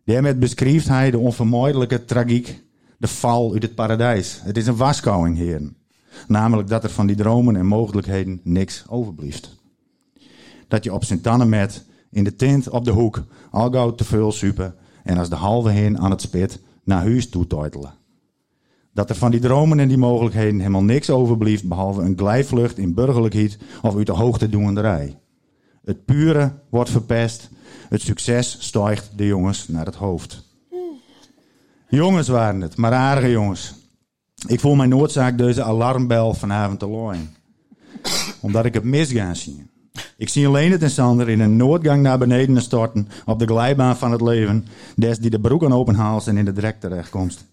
Daarmee 0.05 0.35
beschrijft 0.35 0.87
hij 0.87 1.11
de 1.11 1.17
onvermijdelijke 1.17 2.05
tragiek, 2.05 2.62
de 2.97 3.07
val 3.07 3.53
uit 3.53 3.63
het 3.63 3.75
paradijs. 3.75 4.39
Het 4.43 4.57
is 4.57 4.67
een 4.67 4.75
waarschuwing, 4.75 5.37
heren. 5.37 5.75
Namelijk 6.27 6.67
dat 6.67 6.83
er 6.83 6.89
van 6.89 7.07
die 7.07 7.15
dromen 7.15 7.55
en 7.55 7.65
mogelijkheden 7.65 8.39
niks 8.43 8.85
overblijft. 8.87 9.61
Dat 10.67 10.83
je 10.83 10.93
op 10.93 11.03
Sint-Annemet 11.03 11.85
in 12.11 12.23
de 12.23 12.35
tent 12.35 12.69
op 12.69 12.85
de 12.85 12.91
hoek 12.91 13.23
al 13.51 13.71
gauw 13.71 13.95
te 13.95 14.03
veel 14.03 14.31
super 14.31 14.75
en 15.03 15.17
als 15.17 15.29
de 15.29 15.35
halve 15.35 15.69
heen 15.69 15.99
aan 15.99 16.11
het 16.11 16.21
spit 16.21 16.59
naar 16.83 17.01
huis 17.01 17.29
toe 17.29 17.47
teutelen. 17.47 17.93
Dat 18.93 19.09
er 19.09 19.15
van 19.15 19.31
die 19.31 19.39
dromen 19.39 19.79
en 19.79 19.87
die 19.87 19.97
mogelijkheden 19.97 20.59
helemaal 20.59 20.83
niks 20.83 21.09
overblijft 21.09 21.67
behalve 21.67 22.01
een 22.01 22.17
glijvlucht 22.17 22.77
in 22.77 22.93
burgerlijkheid 22.93 23.57
of 23.81 23.95
uit 23.95 24.05
de 24.05 24.11
hoogte 24.11 24.49
doenderij. 24.49 25.19
Het 25.83 26.05
pure 26.05 26.53
wordt 26.69 26.89
verpest, 26.89 27.49
het 27.89 28.01
succes 28.01 28.57
stijgt 28.59 29.11
de 29.15 29.25
jongens 29.25 29.67
naar 29.67 29.85
het 29.85 29.95
hoofd. 29.95 30.52
Jongens 31.95 32.27
waren 32.27 32.61
het, 32.61 32.77
maar 32.77 32.93
aardige 32.93 33.31
jongens. 33.31 33.73
Ik 34.47 34.59
voel 34.59 34.75
mijn 34.75 34.89
noodzaak 34.89 35.37
deze 35.37 35.63
alarmbel 35.63 36.33
vanavond 36.33 36.79
te 36.79 36.87
looien. 36.87 37.35
Omdat 38.39 38.65
ik 38.65 38.73
het 38.73 38.83
misgaan 38.83 39.35
zie. 39.35 39.65
Ik 40.17 40.29
zie 40.29 40.47
alleen 40.47 40.81
en 40.81 40.89
Sander 40.89 41.29
in 41.29 41.39
een 41.39 41.55
noodgang 41.55 42.01
naar 42.01 42.17
beneden 42.17 42.61
storten 42.61 43.07
op 43.25 43.39
de 43.39 43.45
glijbaan 43.45 43.97
van 43.97 44.11
het 44.11 44.21
leven, 44.21 44.65
des 44.95 45.19
die 45.19 45.29
de 45.29 45.39
broek 45.39 45.63
aan 45.63 45.73
openhaalt 45.73 46.27
en 46.27 46.37
in 46.37 46.45
de 46.45 46.51
drek 46.51 46.79
terechtkomt. 46.79 47.45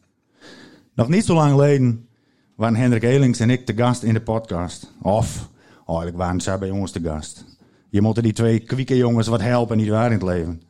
Nog 0.95 1.09
niet 1.09 1.25
zo 1.25 1.35
lang 1.35 1.51
geleden 1.51 2.09
waren 2.57 2.77
Hendrik 2.77 3.03
Elings 3.03 3.41
en 3.41 3.51
ik 3.51 3.67
te 3.67 3.75
gast 3.77 4.03
in 4.03 4.15
de 4.15 4.21
podcast. 4.21 4.93
Of, 5.03 5.49
eigenlijk 5.87 6.17
waren 6.17 6.41
zij 6.41 6.59
bij 6.59 6.71
ons 6.71 6.91
te 6.91 7.01
gast. 7.01 7.45
Je 7.91 8.01
moet 8.01 8.23
die 8.23 8.33
twee 8.33 8.59
kwieke 8.59 8.97
jongens 8.97 9.27
wat 9.27 9.41
helpen, 9.41 9.77
niet 9.77 9.89
waar 9.89 10.07
in 10.07 10.13
het 10.13 10.23
leven. 10.23 10.63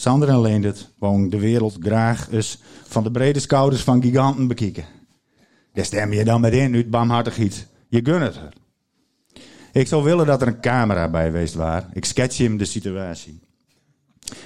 Sander 0.00 0.28
en 0.28 0.40
Leendert 0.40 0.90
wonen 0.98 1.30
de 1.30 1.38
wereld 1.38 1.76
graag 1.80 2.30
eens 2.30 2.58
van 2.86 3.02
de 3.02 3.10
brede 3.10 3.40
schouders 3.40 3.82
van 3.82 4.02
giganten 4.02 4.48
bekijken. 4.48 4.84
Daar 5.72 5.84
stem 5.84 6.12
je 6.12 6.24
dan 6.24 6.40
met 6.40 6.52
in, 6.52 6.74
uit 6.74 6.90
barmhartigheid. 6.90 7.66
Je 7.88 8.00
gun 8.02 8.20
het 8.20 8.36
er. 8.36 8.52
Ik 9.72 9.86
zou 9.86 10.04
willen 10.04 10.26
dat 10.26 10.42
er 10.42 10.48
een 10.48 10.60
camera 10.60 11.10
bij 11.10 11.24
geweest 11.24 11.54
was. 11.54 11.82
Ik 11.92 12.04
sketch 12.04 12.38
hem 12.38 12.56
de 12.56 12.64
situatie. 12.64 13.40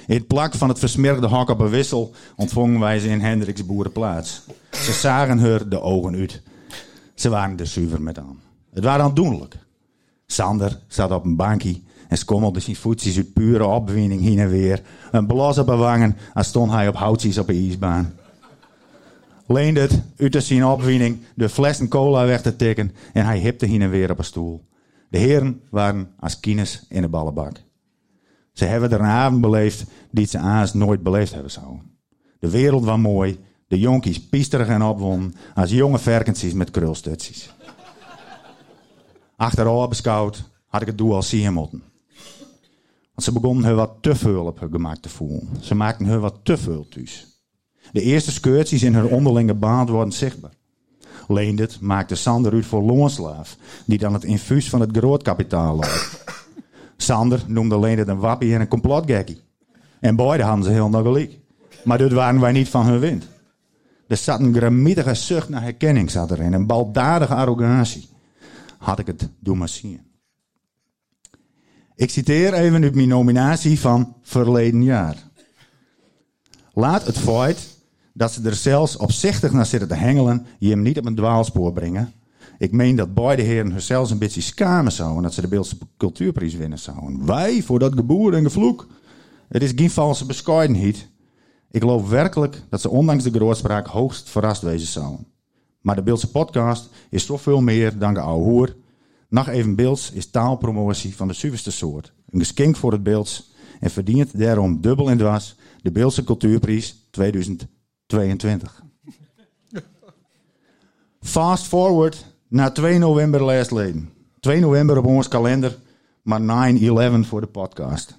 In 0.07 0.15
het 0.15 0.27
plak 0.27 0.53
van 0.53 0.69
het 0.69 0.79
versmergde 0.79 1.27
hok 1.27 1.49
op 1.49 1.59
een 1.59 1.69
wissel 1.69 2.13
ontvongen 2.35 2.79
wij 2.79 2.99
ze 2.99 3.07
in 3.07 3.21
Hendricks 3.21 3.65
boerenplaats. 3.65 4.41
Ze 4.71 4.91
zagen 4.91 5.39
haar 5.39 5.69
de 5.69 5.81
ogen 5.81 6.15
uit. 6.15 6.41
Ze 7.15 7.29
waren 7.29 7.59
er 7.59 7.67
zuiver 7.67 8.01
met 8.01 8.17
aan. 8.17 8.41
Het 8.71 8.83
waren 8.83 9.05
aandoenlijk. 9.05 9.57
Sander 10.25 10.79
zat 10.87 11.11
op 11.11 11.25
een 11.25 11.35
bankje 11.35 11.81
en 12.07 12.17
schommelde 12.17 12.59
zijn 12.59 12.75
voetjes 12.75 13.17
uit 13.17 13.33
pure 13.33 13.65
opwinding 13.65 14.21
heen 14.21 14.39
en 14.39 14.49
weer. 14.49 14.81
Een 15.11 15.27
blos 15.27 15.57
op 15.57 15.67
wangen 15.67 16.17
als 16.33 16.47
stond 16.47 16.71
hij 16.71 16.87
op 16.87 16.95
houtjes 16.95 17.37
op 17.37 17.49
een 17.49 17.65
ijsbaan. 17.67 18.13
Leendert 19.47 20.01
uit 20.17 20.43
zijn 20.43 20.65
opwinding 20.65 21.19
de 21.35 21.49
flessen 21.49 21.87
cola 21.87 22.25
weg 22.25 22.41
te 22.41 22.55
tikken 22.55 22.91
en 23.13 23.25
hij 23.25 23.39
hipte 23.39 23.65
heen 23.65 23.81
en 23.81 23.89
weer 23.89 24.11
op 24.11 24.17
een 24.17 24.23
stoel. 24.23 24.65
De 25.09 25.17
heren 25.17 25.61
waren 25.69 26.09
als 26.19 26.39
kines 26.39 26.85
in 26.89 27.01
de 27.01 27.07
ballenbak. 27.07 27.55
Ze 28.53 28.65
hebben 28.65 28.91
er 28.91 28.99
een 28.99 29.05
avond 29.05 29.41
beleefd 29.41 29.83
die 30.11 30.25
ze 30.25 30.37
aans 30.37 30.73
nooit 30.73 31.03
beleefd 31.03 31.33
hebben 31.33 31.51
zouden. 31.51 31.81
De 32.39 32.49
wereld 32.49 32.83
was 32.83 32.97
mooi, 32.97 33.39
de 33.67 33.79
jonkies 33.79 34.27
piesterig 34.29 34.67
en 34.67 34.81
opwonden 34.81 35.33
als 35.53 35.71
jonge 35.71 35.99
verkentjes 35.99 36.53
met 36.53 36.71
krulstutsies. 36.71 37.53
Achteraf 39.35 39.89
beschouwd 39.89 40.49
had 40.67 40.81
ik 40.81 40.87
het 40.87 40.97
doel 40.97 41.15
al 41.15 41.23
zien 41.23 41.53
moeten. 41.53 41.83
Ze 43.23 43.31
begonnen 43.31 43.63
haar 43.63 43.75
wat 43.75 43.93
te 44.01 44.15
veel 44.15 44.45
op 44.45 44.59
gemak 44.71 44.97
te 44.97 45.09
voelen. 45.09 45.49
Ze 45.59 45.75
maakten 45.75 46.05
haar 46.05 46.19
wat 46.19 46.39
te 46.43 46.57
veel 46.57 46.87
thuis. 46.89 47.41
De 47.91 48.01
eerste 48.01 48.31
scheurtjes 48.31 48.83
in 48.83 48.93
haar 48.93 49.05
onderlinge 49.05 49.53
band 49.53 49.89
worden 49.89 50.13
zichtbaar. 50.13 50.53
Leendert 51.27 51.79
maakte 51.79 52.15
Sander 52.15 52.53
uit 52.53 52.65
voor 52.65 52.81
loonslaaf, 52.81 53.57
die 53.85 53.97
dan 53.97 54.13
het 54.13 54.23
infuus 54.23 54.69
van 54.69 54.81
het 54.81 54.97
grootkapitaal 54.97 55.75
loopt. 55.75 56.23
Sander 56.97 57.43
noemde 57.47 57.79
Leendert 57.79 58.07
een 58.07 58.19
wappie 58.19 58.53
en 58.53 58.61
een 58.61 58.67
complotgekkie. 58.67 59.41
En 59.99 60.15
beide 60.15 60.43
hadden 60.43 60.65
ze 60.65 60.71
heel 60.71 60.89
nog. 60.89 61.27
Maar 61.83 61.97
dit 61.97 62.11
waren 62.11 62.39
wij 62.39 62.51
niet 62.51 62.69
van 62.69 62.85
hun 62.85 62.99
wind. 62.99 63.27
Er 64.07 64.17
zat 64.17 64.39
een 64.39 64.55
gramietige 64.55 65.13
zucht 65.13 65.49
naar 65.49 65.61
herkenning 65.61 66.11
zat 66.11 66.31
een 66.31 66.67
baldadige 66.67 67.35
arrogantie. 67.35 68.09
Had 68.77 68.99
ik 68.99 69.07
het 69.07 69.29
doen 69.39 69.57
maar 69.57 69.69
zien. 69.69 70.12
Ik 71.95 72.09
citeer 72.09 72.53
even 72.53 72.83
uit 72.83 72.95
mijn 72.95 73.07
nominatie 73.07 73.79
van 73.79 74.15
verleden 74.21 74.83
jaar. 74.83 75.15
Laat 76.73 77.05
het 77.05 77.17
feit 77.17 77.77
dat 78.13 78.31
ze 78.31 78.41
er 78.43 78.55
zelfs 78.55 78.97
opzichtig 78.97 79.51
naar 79.51 79.65
zitten 79.65 79.89
te 79.89 79.95
hengelen, 79.95 80.45
je 80.59 80.69
hem 80.69 80.81
niet 80.81 80.97
op 80.97 81.05
een 81.05 81.15
dwaalspoor 81.15 81.73
brengen. 81.73 82.13
Ik 82.57 82.71
meen 82.71 82.95
dat 82.95 83.13
beide 83.13 83.41
heren 83.41 83.81
zelfs 83.81 84.11
een 84.11 84.17
beetje 84.17 84.41
schamen 84.41 84.91
zouden 84.91 85.23
dat 85.23 85.33
ze 85.33 85.41
de 85.41 85.47
Beeldse 85.47 85.77
cultuurprijs 85.97 86.55
winnen 86.55 86.79
zouden. 86.79 87.25
Wij 87.25 87.61
voor 87.61 87.79
dat 87.79 87.93
geboer 87.93 88.33
en 88.33 88.43
gevloek. 88.43 88.87
Het 89.47 89.63
is 89.63 89.71
geen 89.75 89.89
valse 89.89 90.25
bescheidenheid. 90.25 91.07
Ik 91.71 91.81
geloof 91.81 92.09
werkelijk 92.09 92.63
dat 92.69 92.81
ze 92.81 92.89
ondanks 92.89 93.23
de 93.23 93.31
grootspraak 93.31 93.87
hoogst 93.87 94.29
verrast 94.29 94.61
wezen 94.61 94.87
zouden. 94.87 95.27
Maar 95.81 95.95
de 95.95 96.03
Beeldse 96.03 96.31
podcast 96.31 96.89
is 97.09 97.25
zoveel 97.25 97.61
meer 97.61 97.97
dan 97.97 98.13
de 98.13 98.19
ouwe 98.19 98.43
hoer. 98.43 98.75
Nog 99.33 99.47
even 99.47 99.75
Beelds 99.75 100.11
is 100.11 100.29
taalpromotie 100.29 101.15
van 101.15 101.27
de 101.27 101.33
zuiverste 101.33 101.71
soort. 101.71 102.13
Een 102.29 102.39
geschenk 102.39 102.75
voor 102.75 102.91
het 102.91 103.03
Beelds 103.03 103.51
en 103.79 103.89
verdient 103.89 104.39
daarom 104.39 104.81
dubbel 104.81 105.09
en 105.09 105.17
dwars 105.17 105.55
de 105.81 105.91
Beeldse 105.91 106.23
Cultuurprijs 106.23 107.07
2022. 107.11 108.83
Fast 111.21 111.65
forward 111.65 112.25
naar 112.47 112.73
2 112.73 112.97
november 112.97 113.45
leden. 113.45 114.09
2 114.39 114.59
november 114.59 114.97
op 114.97 115.05
ons 115.05 115.27
kalender, 115.27 115.77
maar 116.21 116.73
9-11 117.21 117.27
voor 117.27 117.41
de 117.41 117.47
podcast. 117.47 118.17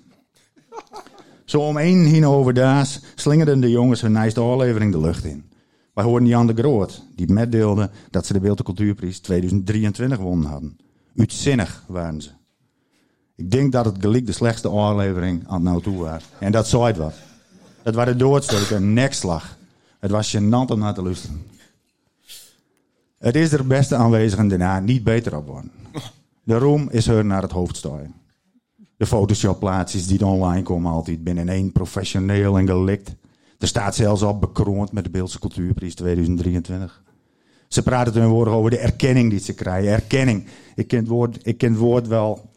Zo 1.44 1.60
om 1.60 1.76
één 1.76 2.04
heen 2.04 2.26
over 2.26 2.54
daas 2.54 3.00
slingerden 3.14 3.60
de 3.60 3.70
jongens 3.70 4.00
hun 4.00 4.12
nijste 4.12 4.40
aflevering 4.40 4.92
de 4.92 5.00
lucht 5.00 5.24
in. 5.24 5.44
Wij 5.92 6.04
hoorden 6.04 6.28
Jan 6.28 6.46
de 6.46 6.54
Groot, 6.54 7.02
die 7.14 7.32
metdeelde 7.32 7.90
dat 8.10 8.26
ze 8.26 8.32
de 8.32 8.40
Beeld- 8.40 8.58
en 8.58 8.64
Cultuurprijs 8.64 9.18
2023 9.20 10.18
gewonnen 10.18 10.50
hadden. 10.50 10.76
Uitzinnig 11.16 11.84
waren 11.86 12.20
ze. 12.20 12.30
Ik 13.36 13.50
denk 13.50 13.72
dat 13.72 13.84
het 13.84 13.96
gelijk 14.00 14.26
de 14.26 14.32
slechtste 14.32 14.68
aflevering 14.68 15.48
aan 15.48 15.54
het 15.54 15.62
nou 15.62 15.82
toe 15.82 15.96
was. 15.96 16.22
En 16.38 16.52
dat 16.52 16.68
zei 16.68 16.84
het 16.84 16.96
wat. 16.96 17.14
Het 17.82 17.94
was 17.94 18.68
de 18.68 18.80
nekslag. 18.80 19.56
Het 20.00 20.10
was 20.10 20.36
gênant 20.36 20.70
om 20.70 20.78
naar 20.78 20.94
te 20.94 21.02
luisteren. 21.02 21.42
Het 23.18 23.36
is 23.36 23.52
er 23.52 23.66
beste 23.66 23.96
aanwezigen 23.96 24.48
daarna 24.48 24.80
niet 24.80 25.04
beter 25.04 25.36
op 25.36 25.46
worden. 25.46 25.70
De 26.42 26.58
roem 26.58 26.88
is 26.90 27.06
hun 27.06 27.26
naar 27.26 27.42
het 27.42 27.52
hoofd 27.52 27.76
stijgen. 27.76 28.14
De 28.96 29.06
Photoshop-plaatsjes 29.06 30.06
die 30.06 30.18
er 30.18 30.26
online 30.26 30.62
komen 30.62 30.92
altijd 30.92 31.24
binnen 31.24 31.48
één 31.48 31.72
professioneel 31.72 32.58
en 32.58 32.66
gelikt. 32.66 33.14
Er 33.58 33.66
staat 33.66 33.94
zelfs 33.94 34.22
op 34.22 34.40
bekroond 34.40 34.92
met 34.92 35.04
de 35.04 35.10
Beeldse 35.10 35.38
Cultuurprijs 35.38 35.94
2023. 35.94 37.03
Ze 37.74 37.82
praten 37.82 38.12
tegenwoordig 38.12 38.54
over 38.54 38.70
de 38.70 38.78
erkenning 38.78 39.30
die 39.30 39.40
ze 39.40 39.54
krijgen. 39.54 39.92
Erkenning. 39.92 40.46
Ik 40.74 40.88
ken 40.88 40.98
het 40.98 41.08
woord, 41.08 41.38
ik 41.42 41.58
ken 41.58 41.70
het 41.70 41.80
woord 41.80 42.06
wel. 42.06 42.50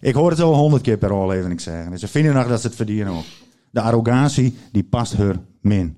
Ik 0.00 0.14
hoor 0.14 0.30
het 0.30 0.40
al 0.40 0.54
honderd 0.54 0.82
keer 0.82 0.96
per 0.96 1.12
aflevering 1.12 1.60
zeggen. 1.60 1.92
En 1.92 1.98
ze 1.98 2.08
vinden 2.08 2.34
nog 2.34 2.48
dat 2.48 2.60
ze 2.60 2.66
het 2.66 2.76
verdienen 2.76 3.12
ook. 3.12 3.24
De 3.70 3.80
arrogantie, 3.80 4.56
die 4.72 4.84
past 4.84 5.16
haar 5.16 5.36
min. 5.60 5.96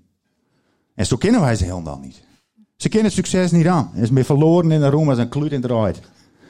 En 0.94 1.06
zo 1.06 1.16
kennen 1.16 1.40
wij 1.40 1.56
ze 1.56 1.64
helemaal 1.64 1.98
niet. 1.98 2.22
Ze 2.76 2.88
kennen 2.88 3.12
succes 3.12 3.50
niet 3.50 3.66
aan. 3.66 3.90
En 3.94 4.02
is 4.02 4.10
meer 4.10 4.24
verloren 4.24 4.70
in 4.70 4.80
de 4.80 4.88
roem 4.88 5.08
als 5.08 5.18
een 5.18 5.28
kluut 5.28 5.52
in 5.52 5.60
het 5.60 5.70
draait. 5.70 6.00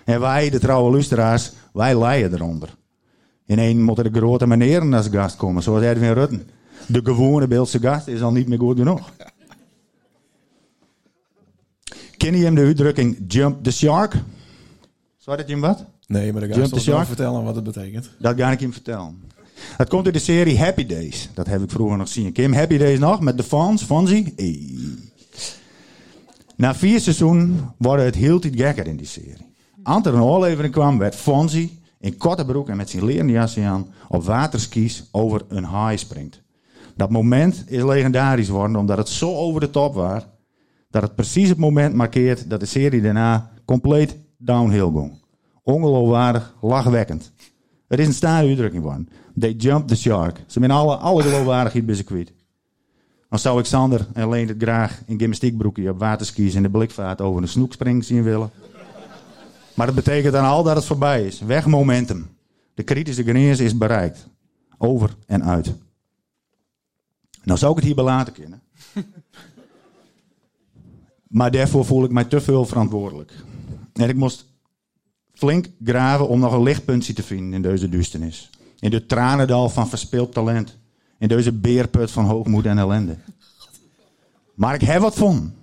En 0.05 0.21
wij, 0.21 0.51
de 0.51 0.59
trouwe 0.59 0.91
luisteraars, 0.91 1.53
wij 1.73 1.99
lijden 1.99 2.35
eronder. 2.35 2.77
In 3.47 3.59
één 3.59 3.83
moeten 3.83 4.13
de 4.13 4.19
grote 4.19 4.47
meneren 4.47 4.95
als 4.95 5.09
gast 5.09 5.37
komen, 5.37 5.63
zoals 5.63 5.83
Edwin 5.83 6.13
Rutten. 6.13 6.49
De 6.87 7.01
gewone 7.03 7.47
Beeldse 7.47 7.79
gast 7.79 8.07
is 8.07 8.23
al 8.23 8.33
niet 8.33 8.49
meer 8.49 8.59
goed 8.59 8.79
genoeg. 8.79 9.11
Ken 12.21 12.37
je 12.37 12.45
hem 12.45 12.55
de 12.55 12.61
uitdrukking 12.61 13.19
jump 13.29 13.65
the 13.65 13.71
shark? 13.71 14.15
Zou 15.17 15.37
dat 15.37 15.47
je 15.47 15.53
hem 15.53 15.61
wat? 15.61 15.85
Nee, 16.07 16.33
maar 16.33 16.43
ga 16.43 16.49
ik 16.49 16.55
the 16.55 16.69
toch 16.69 16.85
wel 16.85 17.05
vertellen 17.05 17.45
wat 17.45 17.55
het 17.55 17.65
betekent. 17.65 18.11
Dat 18.19 18.37
ga 18.37 18.51
ik 18.51 18.61
hem 18.61 18.73
vertellen. 18.73 19.23
Het 19.77 19.89
komt 19.89 20.05
uit 20.05 20.15
de 20.15 20.21
serie 20.21 20.59
Happy 20.59 20.87
Days. 20.87 21.29
Dat 21.35 21.47
heb 21.47 21.63
ik 21.63 21.71
vroeger 21.71 21.97
nog 21.97 22.09
zien. 22.09 22.33
Kim 22.33 22.53
Happy 22.53 22.79
Days 22.79 22.99
nog 22.99 23.21
met 23.21 23.37
de 23.37 23.43
fans, 23.43 23.83
Fonzie. 23.83 24.33
Hey. 24.37 24.77
Na 26.57 26.75
vier 26.75 27.01
seizoenen 27.01 27.75
worden 27.77 28.05
het 28.05 28.15
heel 28.15 28.39
tijd 28.39 28.57
gekker 28.57 28.87
in 28.87 28.97
die 28.97 29.07
serie. 29.07 29.55
Er 29.83 30.15
een 30.15 30.21
aflevering 30.21 30.73
kwam, 30.73 30.99
werd 30.99 31.15
Fonzie 31.15 31.81
in 32.01 32.17
korte 32.17 32.45
broek 32.45 32.69
en 32.69 32.77
met 32.77 32.91
zijn 32.91 33.05
leren 33.05 33.29
jasje 33.29 33.63
aan 33.63 33.87
op 34.09 34.25
waterskis 34.25 35.09
over 35.11 35.45
een 35.49 35.65
haai 35.65 35.99
springt. 35.99 36.41
Dat 36.97 37.11
moment 37.11 37.65
is 37.67 37.83
legendarisch 37.83 38.47
geworden 38.47 38.77
omdat 38.77 38.99
het 38.99 39.09
zo 39.09 39.35
over 39.35 39.61
de 39.61 39.71
top 39.71 39.95
was 39.95 40.23
dat 40.91 41.03
het 41.03 41.15
precies 41.15 41.49
het 41.49 41.59
moment 41.59 41.95
markeert 41.95 42.51
dat 42.51 42.61
de 42.61 42.67
serie 42.67 43.01
daarna 43.01 43.51
compleet 43.65 44.17
downhill 44.37 44.91
ging. 44.93 45.19
Ongeloofwaardig, 45.63 46.55
lachwekkend. 46.61 47.33
Het 47.89 47.99
is 47.99 48.07
een 48.07 48.13
staande 48.13 48.49
uitdrukking 48.49 48.83
van. 48.83 49.09
They 49.39 49.51
jumped 49.51 49.89
the 49.89 49.97
shark. 49.97 50.37
Ze 50.37 50.59
zijn 50.59 50.71
alle, 50.71 50.97
alle 50.97 51.23
geloofwaardigheid 51.23 51.87
bij 51.87 52.03
kwijt. 52.03 52.33
Dan 53.29 53.39
zou 53.39 53.59
ik 53.59 53.65
Sander 53.65 54.07
en 54.13 54.29
Leen 54.29 54.49
het 54.49 54.63
graag 54.63 55.03
in 55.07 55.19
gymnastiekbroekje 55.19 55.91
op 55.91 55.99
waterskis 55.99 56.55
in 56.55 56.63
de 56.63 56.71
blikvaart 56.71 57.21
over 57.21 57.43
een 57.43 57.49
snoekspring 57.49 58.05
zien 58.05 58.23
willen. 58.23 58.51
Maar 59.75 59.87
dat 59.87 59.95
betekent 59.95 60.33
dan 60.33 60.45
al 60.45 60.63
dat 60.63 60.77
het 60.77 60.85
voorbij 60.85 61.27
is. 61.27 61.41
Weg 61.41 61.67
momentum. 61.67 62.29
De 62.75 62.83
kritische 62.83 63.23
grens 63.23 63.61
is 63.61 63.79
bereikt. 63.79 64.29
Over 64.79 65.17
en 65.27 65.45
uit. 65.45 65.75
Nou 67.43 67.59
zou 67.59 67.71
ik 67.71 67.77
het 67.77 67.87
hierbij 67.87 68.05
laten 68.05 68.33
kunnen. 68.33 68.63
Maar 71.31 71.51
daarvoor 71.51 71.85
voel 71.85 72.05
ik 72.05 72.11
mij 72.11 72.25
te 72.25 72.41
veel 72.41 72.65
verantwoordelijk. 72.65 73.33
En 73.93 74.09
ik 74.09 74.17
moest 74.17 74.47
flink 75.35 75.67
graven 75.85 76.29
om 76.29 76.41
nog 76.41 76.53
een 76.53 76.63
lichtpuntje 76.63 77.13
te 77.13 77.23
vinden 77.23 77.53
in 77.53 77.63
deze 77.63 77.89
duisternis. 77.89 78.51
In 78.79 78.91
de 78.91 79.07
tranendal 79.07 79.69
van 79.69 79.89
verspeeld 79.89 80.33
talent. 80.33 80.79
In 81.19 81.29
deze 81.29 81.53
beerput 81.53 82.11
van 82.11 82.25
hoogmoed 82.25 82.67
en 82.67 82.79
ellende. 82.79 83.17
Maar 84.55 84.75
ik 84.75 84.81
heb 84.81 85.01
wat 85.01 85.15
van. 85.15 85.55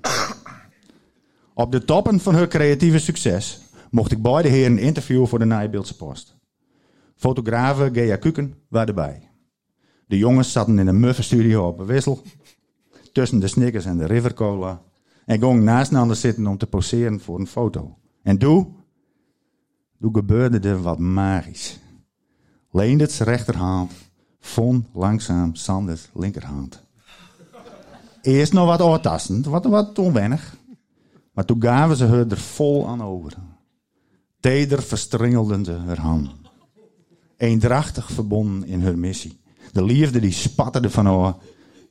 Op 1.53 1.71
de 1.71 1.85
toppen 1.85 2.19
van 2.19 2.35
hun 2.35 2.47
creatieve 2.47 2.99
succes 2.99 3.59
mocht 3.89 4.11
ik 4.11 4.21
beide 4.21 4.49
heren 4.49 4.77
interviewen 4.77 5.27
voor 5.27 5.39
de 5.39 5.45
Nijbeeldse 5.45 5.95
Post. 5.95 6.35
Fotografen 7.15 7.93
Gea 7.93 8.15
Kuken 8.15 8.55
waren 8.67 8.87
erbij. 8.87 9.29
De 10.05 10.17
jongens 10.17 10.51
zaten 10.51 10.79
in 10.79 10.87
een 10.87 10.99
muffe 10.99 11.23
studio 11.23 11.67
op 11.67 11.79
een 11.79 11.85
wissel. 11.85 12.21
Tussen 13.11 13.39
de 13.39 13.47
Snickers 13.47 13.85
en 13.85 13.97
de 13.97 14.05
River 14.05 14.33
Cola. 14.33 14.81
En 15.27 15.39
gingen 15.39 15.63
naast 15.63 15.91
elkaar 15.91 16.15
zitten 16.15 16.47
om 16.47 16.57
te 16.57 16.67
poseren 16.67 17.19
voor 17.19 17.39
een 17.39 17.47
foto. 17.47 17.97
En 18.23 18.37
doe, 18.37 18.67
doe 19.97 20.13
gebeurde 20.13 20.69
er 20.69 20.81
wat 20.81 20.99
magisch. 20.99 21.79
Leenderts 22.71 23.19
rechterhand, 23.19 23.91
Von 24.39 24.85
langzaam 24.93 25.55
Sanders 25.55 26.09
linkerhand. 26.13 26.83
Eerst 28.21 28.53
nog 28.53 28.65
wat 28.65 28.81
oortastend, 28.81 29.45
wat, 29.45 29.65
wat 29.65 29.99
onwennig. 29.99 30.55
Maar 31.31 31.45
toen 31.45 31.61
gaven 31.61 31.95
ze 31.95 32.05
haar 32.05 32.27
er 32.27 32.37
vol 32.37 32.87
aan 32.87 33.03
over. 33.03 33.33
Teder 34.39 34.81
verstringelden 34.81 35.65
ze 35.65 35.71
haar 35.71 35.99
hand. 35.99 36.29
Eendrachtig 37.37 38.11
verbonden 38.11 38.67
in 38.67 38.83
haar 38.83 38.97
missie. 38.97 39.39
De 39.71 39.83
liefde 39.83 40.19
die 40.19 40.31
spatterde 40.31 40.89
van 40.89 41.05
haar 41.05 41.35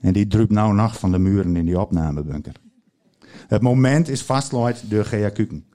en 0.01 0.13
die 0.13 0.27
druipt 0.27 0.53
nou 0.53 0.75
nacht 0.75 0.99
van 0.99 1.13
de 1.13 1.19
muren 1.19 1.57
in 1.57 1.65
die 1.65 1.81
opnamebunker. 1.81 2.55
Het 3.47 3.63
moment 3.63 4.09
is 4.09 4.23
vastgelegd 4.23 4.91
door 4.91 5.05
Gea 5.05 5.29
Kuken. 5.29 5.67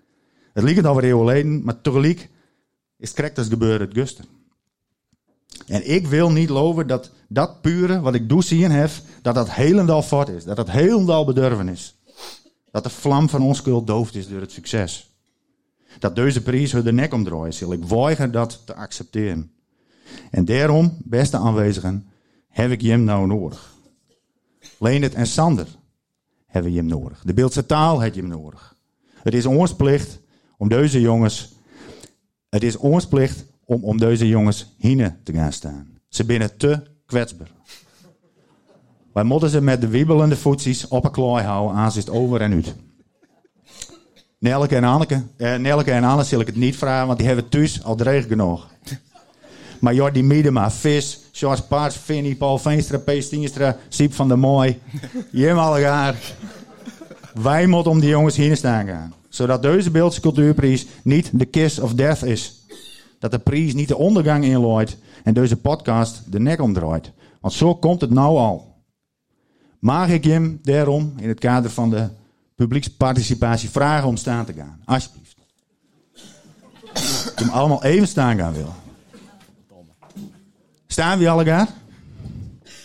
Het 0.53 0.64
lijkt 0.64 0.86
alweer 0.86 1.03
eeuwen 1.03 1.28
geleden, 1.28 1.64
maar 1.64 1.82
tegelijk 1.82 2.30
is 2.97 3.07
het 3.07 3.14
correct 3.14 3.38
als 3.38 3.47
gebeurd 3.47 3.80
het 3.80 3.93
gusten. 3.93 4.26
En 5.68 5.89
ik 5.89 6.07
wil 6.07 6.32
niet 6.32 6.47
geloven 6.47 6.88
dat 6.88 7.12
dat 7.28 7.62
pure 7.62 7.99
wat 7.99 8.16
ik 8.16 8.30
doe 8.30 8.43
zien 8.43 8.72
heb, 8.72 8.91
dat 9.22 9.36
dat 9.36 9.51
helemaal 9.51 10.01
fort 10.01 10.30
is. 10.30 10.43
Dat 10.43 10.55
dat 10.55 10.70
helemaal 10.70 11.26
bedurven 11.26 11.70
is. 11.70 11.95
Dat 12.72 12.84
de 12.84 12.89
vlam 12.89 13.30
van 13.30 13.41
onschuld 13.41 13.88
doofd 13.88 14.16
is 14.16 14.28
door 14.28 14.41
het 14.41 14.51
succes. 14.51 15.09
Dat 15.99 16.16
deze 16.16 16.41
prijs 16.41 16.72
hun 16.72 16.84
de 16.84 16.91
nek 16.91 17.14
omdraait, 17.14 17.55
zal 17.55 17.74
ik 17.74 17.84
weiger 17.84 18.32
dat 18.32 18.62
te 18.66 18.76
accepteren. 18.76 19.51
En 20.32 20.45
daarom, 20.45 20.97
beste 21.03 21.38
aanwezigen, 21.38 22.09
heb 22.47 22.72
ik 22.72 22.82
hem 22.82 23.03
nou 23.03 23.28
nodig. 23.28 23.74
Leendert 24.80 25.14
en 25.14 25.28
Sander 25.28 25.68
hebben 26.52 26.72
je 26.72 26.78
hem 26.78 26.88
nodig. 26.88 27.22
De 27.24 27.34
Beeldse 27.34 27.66
taal 27.66 27.99
heeft 27.99 28.16
je 28.16 28.22
hem 28.22 28.30
nodig. 28.30 28.76
Het 29.24 29.34
is 29.34 29.45
ons 29.45 29.76
plicht 29.76 30.20
om 30.58 30.70
deze 30.70 31.02
jongens, 31.02 31.54
het 32.49 32.64
is 32.64 32.76
ons 32.76 33.08
plicht 33.08 33.45
om 33.66 33.84
om 33.84 33.97
deze 33.97 34.28
jongens 34.28 34.76
heen 34.78 35.16
te 35.24 35.34
gaan 35.34 35.54
staan. 35.54 35.88
Ze 36.10 36.26
binnen 36.26 36.58
te 36.58 36.82
kwetsbaar. 37.06 37.52
Wij 39.14 39.24
moeten 39.24 39.49
ze 39.49 39.62
met 39.62 39.82
de 39.82 39.88
wiebelende 39.88 40.36
voetsies 40.36 40.88
op 40.88 41.06
een 41.06 41.12
klooi 41.12 41.43
houden, 41.43 41.76
aan 41.76 41.91
het 41.93 42.10
over 42.10 42.41
en 42.41 42.54
uit. 42.54 42.76
Nelke 44.39 44.76
en 44.76 44.84
Anneke, 44.84 45.24
eh, 45.38 45.56
Nelke 45.56 45.91
en 45.91 46.04
Anne 46.04 46.24
zal 46.24 46.39
ik 46.39 46.47
het 46.47 46.56
niet 46.56 46.76
vragen, 46.76 47.08
want 47.08 47.18
die 47.18 47.28
hebben 47.28 47.49
thuis 47.49 47.84
al 47.84 47.95
dreig 47.95 48.28
genoeg. 48.28 48.68
Maar 49.80 49.93
Jordi 49.93 50.24
Miedema, 50.24 50.72
Vis, 50.72 51.20
George 51.32 51.63
Paars, 51.63 51.95
Vinnie, 51.95 52.36
Paul 52.36 52.57
Veenstra, 52.57 52.97
P. 52.97 53.11
Stienstra, 53.19 53.77
Siep 53.89 54.13
van 54.13 54.27
der 54.27 54.39
Mooi, 54.39 54.79
Jim 55.32 55.57
Allegaar. 55.57 56.15
Wij 57.34 57.67
moeten 57.67 57.91
om 57.91 57.99
die 57.99 58.09
jongens 58.09 58.36
heen 58.36 58.57
staan 58.57 58.88
gaan. 58.88 59.13
Zodat 59.29 59.61
deze 59.61 59.91
Beeldse 59.91 60.21
cultuurprijs 60.21 60.86
niet 61.03 61.29
de 61.34 61.45
kiss 61.45 61.79
of 61.79 61.93
death 61.93 62.23
is. 62.23 62.65
Dat 63.19 63.32
de 63.32 63.39
prijs 63.39 63.73
niet 63.73 63.88
de 63.88 63.97
ondergang 63.97 64.43
inlooit 64.43 64.97
en 65.23 65.34
deze 65.34 65.57
podcast 65.57 66.32
de 66.32 66.39
nek 66.39 66.61
omdraait. 66.61 67.11
Want 67.39 67.53
zo 67.53 67.75
komt 67.75 68.01
het 68.01 68.09
nou 68.09 68.38
al. 68.38 68.75
Mag 69.79 70.09
ik 70.09 70.23
hem 70.23 70.59
daarom 70.63 71.13
in 71.17 71.27
het 71.27 71.39
kader 71.39 71.71
van 71.71 71.89
de 71.89 72.09
publieksparticipatie 72.55 73.69
vragen 73.69 74.07
om 74.07 74.17
staan 74.17 74.45
te 74.45 74.53
gaan? 74.53 74.82
Alsjeblieft. 74.86 75.36
Ik 77.32 77.39
hem 77.39 77.49
allemaal 77.49 77.84
even 77.84 78.07
staan 78.07 78.38
gaan 78.38 78.53
willen. 78.53 78.73
Staan 80.92 81.20
we 81.20 81.30
alle 81.30 81.46
gaan? 81.46 81.68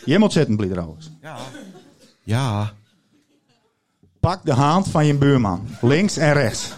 Je 0.05 0.19
moet 0.19 0.33
zitten, 0.33 0.57
blied 0.57 0.71
trouwens. 0.71 1.11
Ja. 2.23 2.73
Pak 4.21 4.45
de 4.45 4.53
hand 4.53 4.89
van 4.89 5.07
je 5.07 5.15
buurman. 5.15 5.69
Links 5.81 6.17
en 6.17 6.33
rechts. 6.33 6.73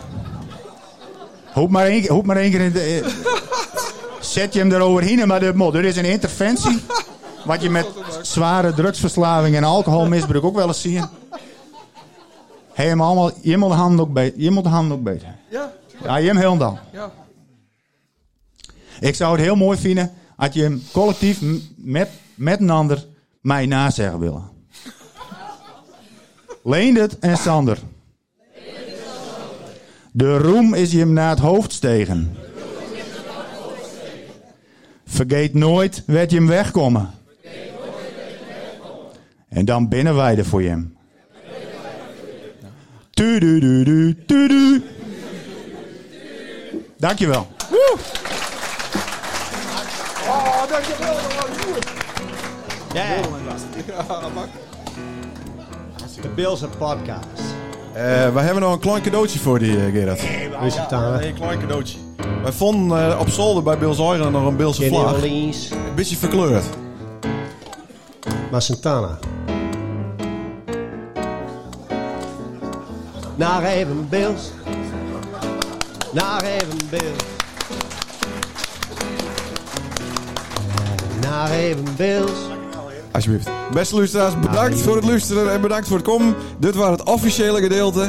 Hoop 1.53 1.70
maar 1.70 1.87
één, 1.87 2.09
hoop 2.09 2.26
maar 2.26 2.37
één 2.37 2.51
keer 2.51 2.61
in 2.61 2.72
de... 2.72 2.81
eh, 2.81 3.12
Zet 4.20 4.53
je 4.53 4.59
hem 4.59 4.72
eroverheen, 4.72 5.26
maar 5.26 5.55
moet. 5.57 5.74
Er 5.74 5.85
is 5.85 5.97
een 5.97 6.05
interventie. 6.05 6.81
Wat 7.45 7.62
je 7.62 7.70
met 7.70 7.87
zware 8.22 8.74
drugsverslaving 8.74 9.57
en 9.57 9.64
alcoholmisbruik 9.64 10.45
ook 10.45 10.55
wel 10.57 10.66
eens 10.66 10.81
ziet. 10.81 11.09
Hey, 12.72 12.87
hem 12.87 13.01
allemaal, 13.01 13.31
je 13.41 13.57
moet 13.57 13.70
de 13.70 13.76
handen 13.76 14.01
ook 14.05 14.12
beter. 14.12 14.41
Je 14.41 14.51
moet 14.51 14.64
de 14.64 14.70
handen 14.70 14.97
ook 14.97 15.03
beter. 15.03 15.35
Ja. 15.51 15.72
Ja, 16.03 16.16
je 16.16 16.26
hem 16.26 16.37
heel 16.37 16.57
dan. 16.57 16.79
Ja. 16.93 17.11
Ik 19.01 19.14
zou 19.14 19.33
het 19.33 19.41
heel 19.41 19.57
mooi 19.57 19.79
vinden 19.79 20.12
als 20.39 20.55
je 20.55 20.62
hem 20.62 20.82
collectief 20.93 21.41
met, 21.76 22.09
met 22.34 22.61
een 22.61 22.70
ander 22.70 23.07
mij 23.41 23.66
nazeggen 23.66 24.18
willen. 24.18 24.51
Leendert 26.64 27.18
en 27.18 27.36
Sander. 27.36 27.78
De 30.12 30.36
roem 30.36 30.74
is 30.74 30.93
hem 30.93 31.12
naar 31.12 31.30
het 31.30 31.39
hoofd 31.39 31.72
stegen. 31.72 32.36
Vergeet 35.05 35.55
nooit 35.55 36.03
werd 36.07 36.30
je 36.30 36.36
hem 36.36 36.47
wegkomen. 36.47 37.11
En 39.49 39.64
dan 39.64 39.89
binnen 39.89 40.14
wij 40.14 40.45
voor 40.45 40.62
je 40.62 40.68
hem. 40.68 40.97
Tu. 43.11 44.82
Dankjewel. 46.97 47.47
Oh, 50.68 50.74
dankjewel. 50.74 51.14
Goed. 51.14 51.86
De 56.22 56.28
Bills 56.28 56.60
podcast. 56.78 57.26
Eh, 57.92 58.32
wij 58.32 58.44
hebben 58.44 58.62
nog 58.62 58.72
een 58.72 58.78
klein 58.78 59.02
cadeautje 59.02 59.38
voor 59.38 59.58
die, 59.58 59.76
eh, 59.76 59.92
Gerard. 59.92 60.22
Is 60.64 60.76
het 60.76 60.92
een 60.92 61.34
klein 61.34 61.60
cadeautje. 61.60 61.98
Wij 62.42 62.52
vonden 62.52 63.12
eh, 63.12 63.20
op 63.20 63.28
zolder 63.28 63.62
bij 63.62 63.78
Bills 63.78 63.98
Euren 63.98 64.32
nog 64.32 64.46
een 64.46 64.56
Beelse 64.56 64.80
Kenny 64.80 64.98
vlag. 64.98 65.14
Orleans. 65.14 65.70
Een 65.70 65.94
beetje 65.94 66.16
verkleurd. 66.16 66.64
Maar 68.50 68.62
Santana. 68.62 69.18
Naar 73.34 73.64
even 73.64 74.08
Bills. 74.08 74.50
Naar 76.12 76.42
even 76.42 76.78
Bills. 76.90 77.38
Naar 81.29 81.51
even 81.51 81.85
Bills. 81.97 82.31
Alsjeblieft. 83.11 83.49
Beste 83.72 83.97
luisteraars, 83.97 84.39
bedankt 84.41 84.81
voor 84.81 84.97
het 84.97 85.05
luisteren 85.05 85.53
en 85.53 85.61
bedankt 85.61 85.89
voor 85.89 85.97
het 85.97 86.07
komen. 86.07 86.35
Dit 86.59 86.74
was 86.74 86.91
het 86.91 87.03
officiële 87.03 87.61
gedeelte. 87.61 88.09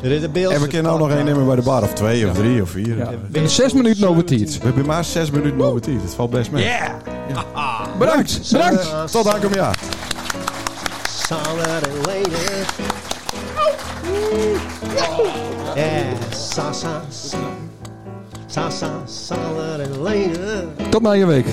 Dit 0.00 0.10
is 0.10 0.20
de 0.20 0.28
Bills. 0.28 0.54
En 0.54 0.60
we 0.60 0.66
kunnen 0.66 0.92
ook 0.92 0.98
nog 0.98 1.10
één 1.10 1.24
nemen 1.24 1.46
bij 1.46 1.56
de 1.56 1.62
bar, 1.62 1.82
of 1.82 1.92
twee, 1.92 2.28
of 2.28 2.34
drie, 2.34 2.62
of 2.62 2.70
vier. 2.70 2.96
Ja. 2.96 3.10
In 3.32 3.48
zes 3.48 3.72
minuten 3.72 4.08
over 4.08 4.24
tijd. 4.24 4.58
We 4.58 4.64
hebben 4.64 4.86
maar 4.86 5.04
zes 5.04 5.30
minuten 5.30 5.62
over 5.62 5.80
tijd. 5.80 6.02
Het 6.02 6.14
valt 6.14 6.30
best 6.30 6.50
mee. 6.50 6.70
Bedankt. 7.98 8.50
Bedankt. 8.52 8.82
Eh, 8.82 9.04
tot 9.04 9.26
aankomend 9.26 9.54
jaar. 9.54 9.78
Solid 11.08 11.58
and 11.68 12.06
later. 12.06 12.64
Yeah, 15.74 16.04
sa 16.30 16.72
sa 16.72 17.02
sa. 17.10 17.38
Sa 18.46 18.70
sa 18.70 18.90
solid 19.06 19.80
and 19.80 19.96
later. 19.96 20.64
Tot 20.90 21.02
na 21.02 21.12
je 21.12 21.26
week. 21.26 21.46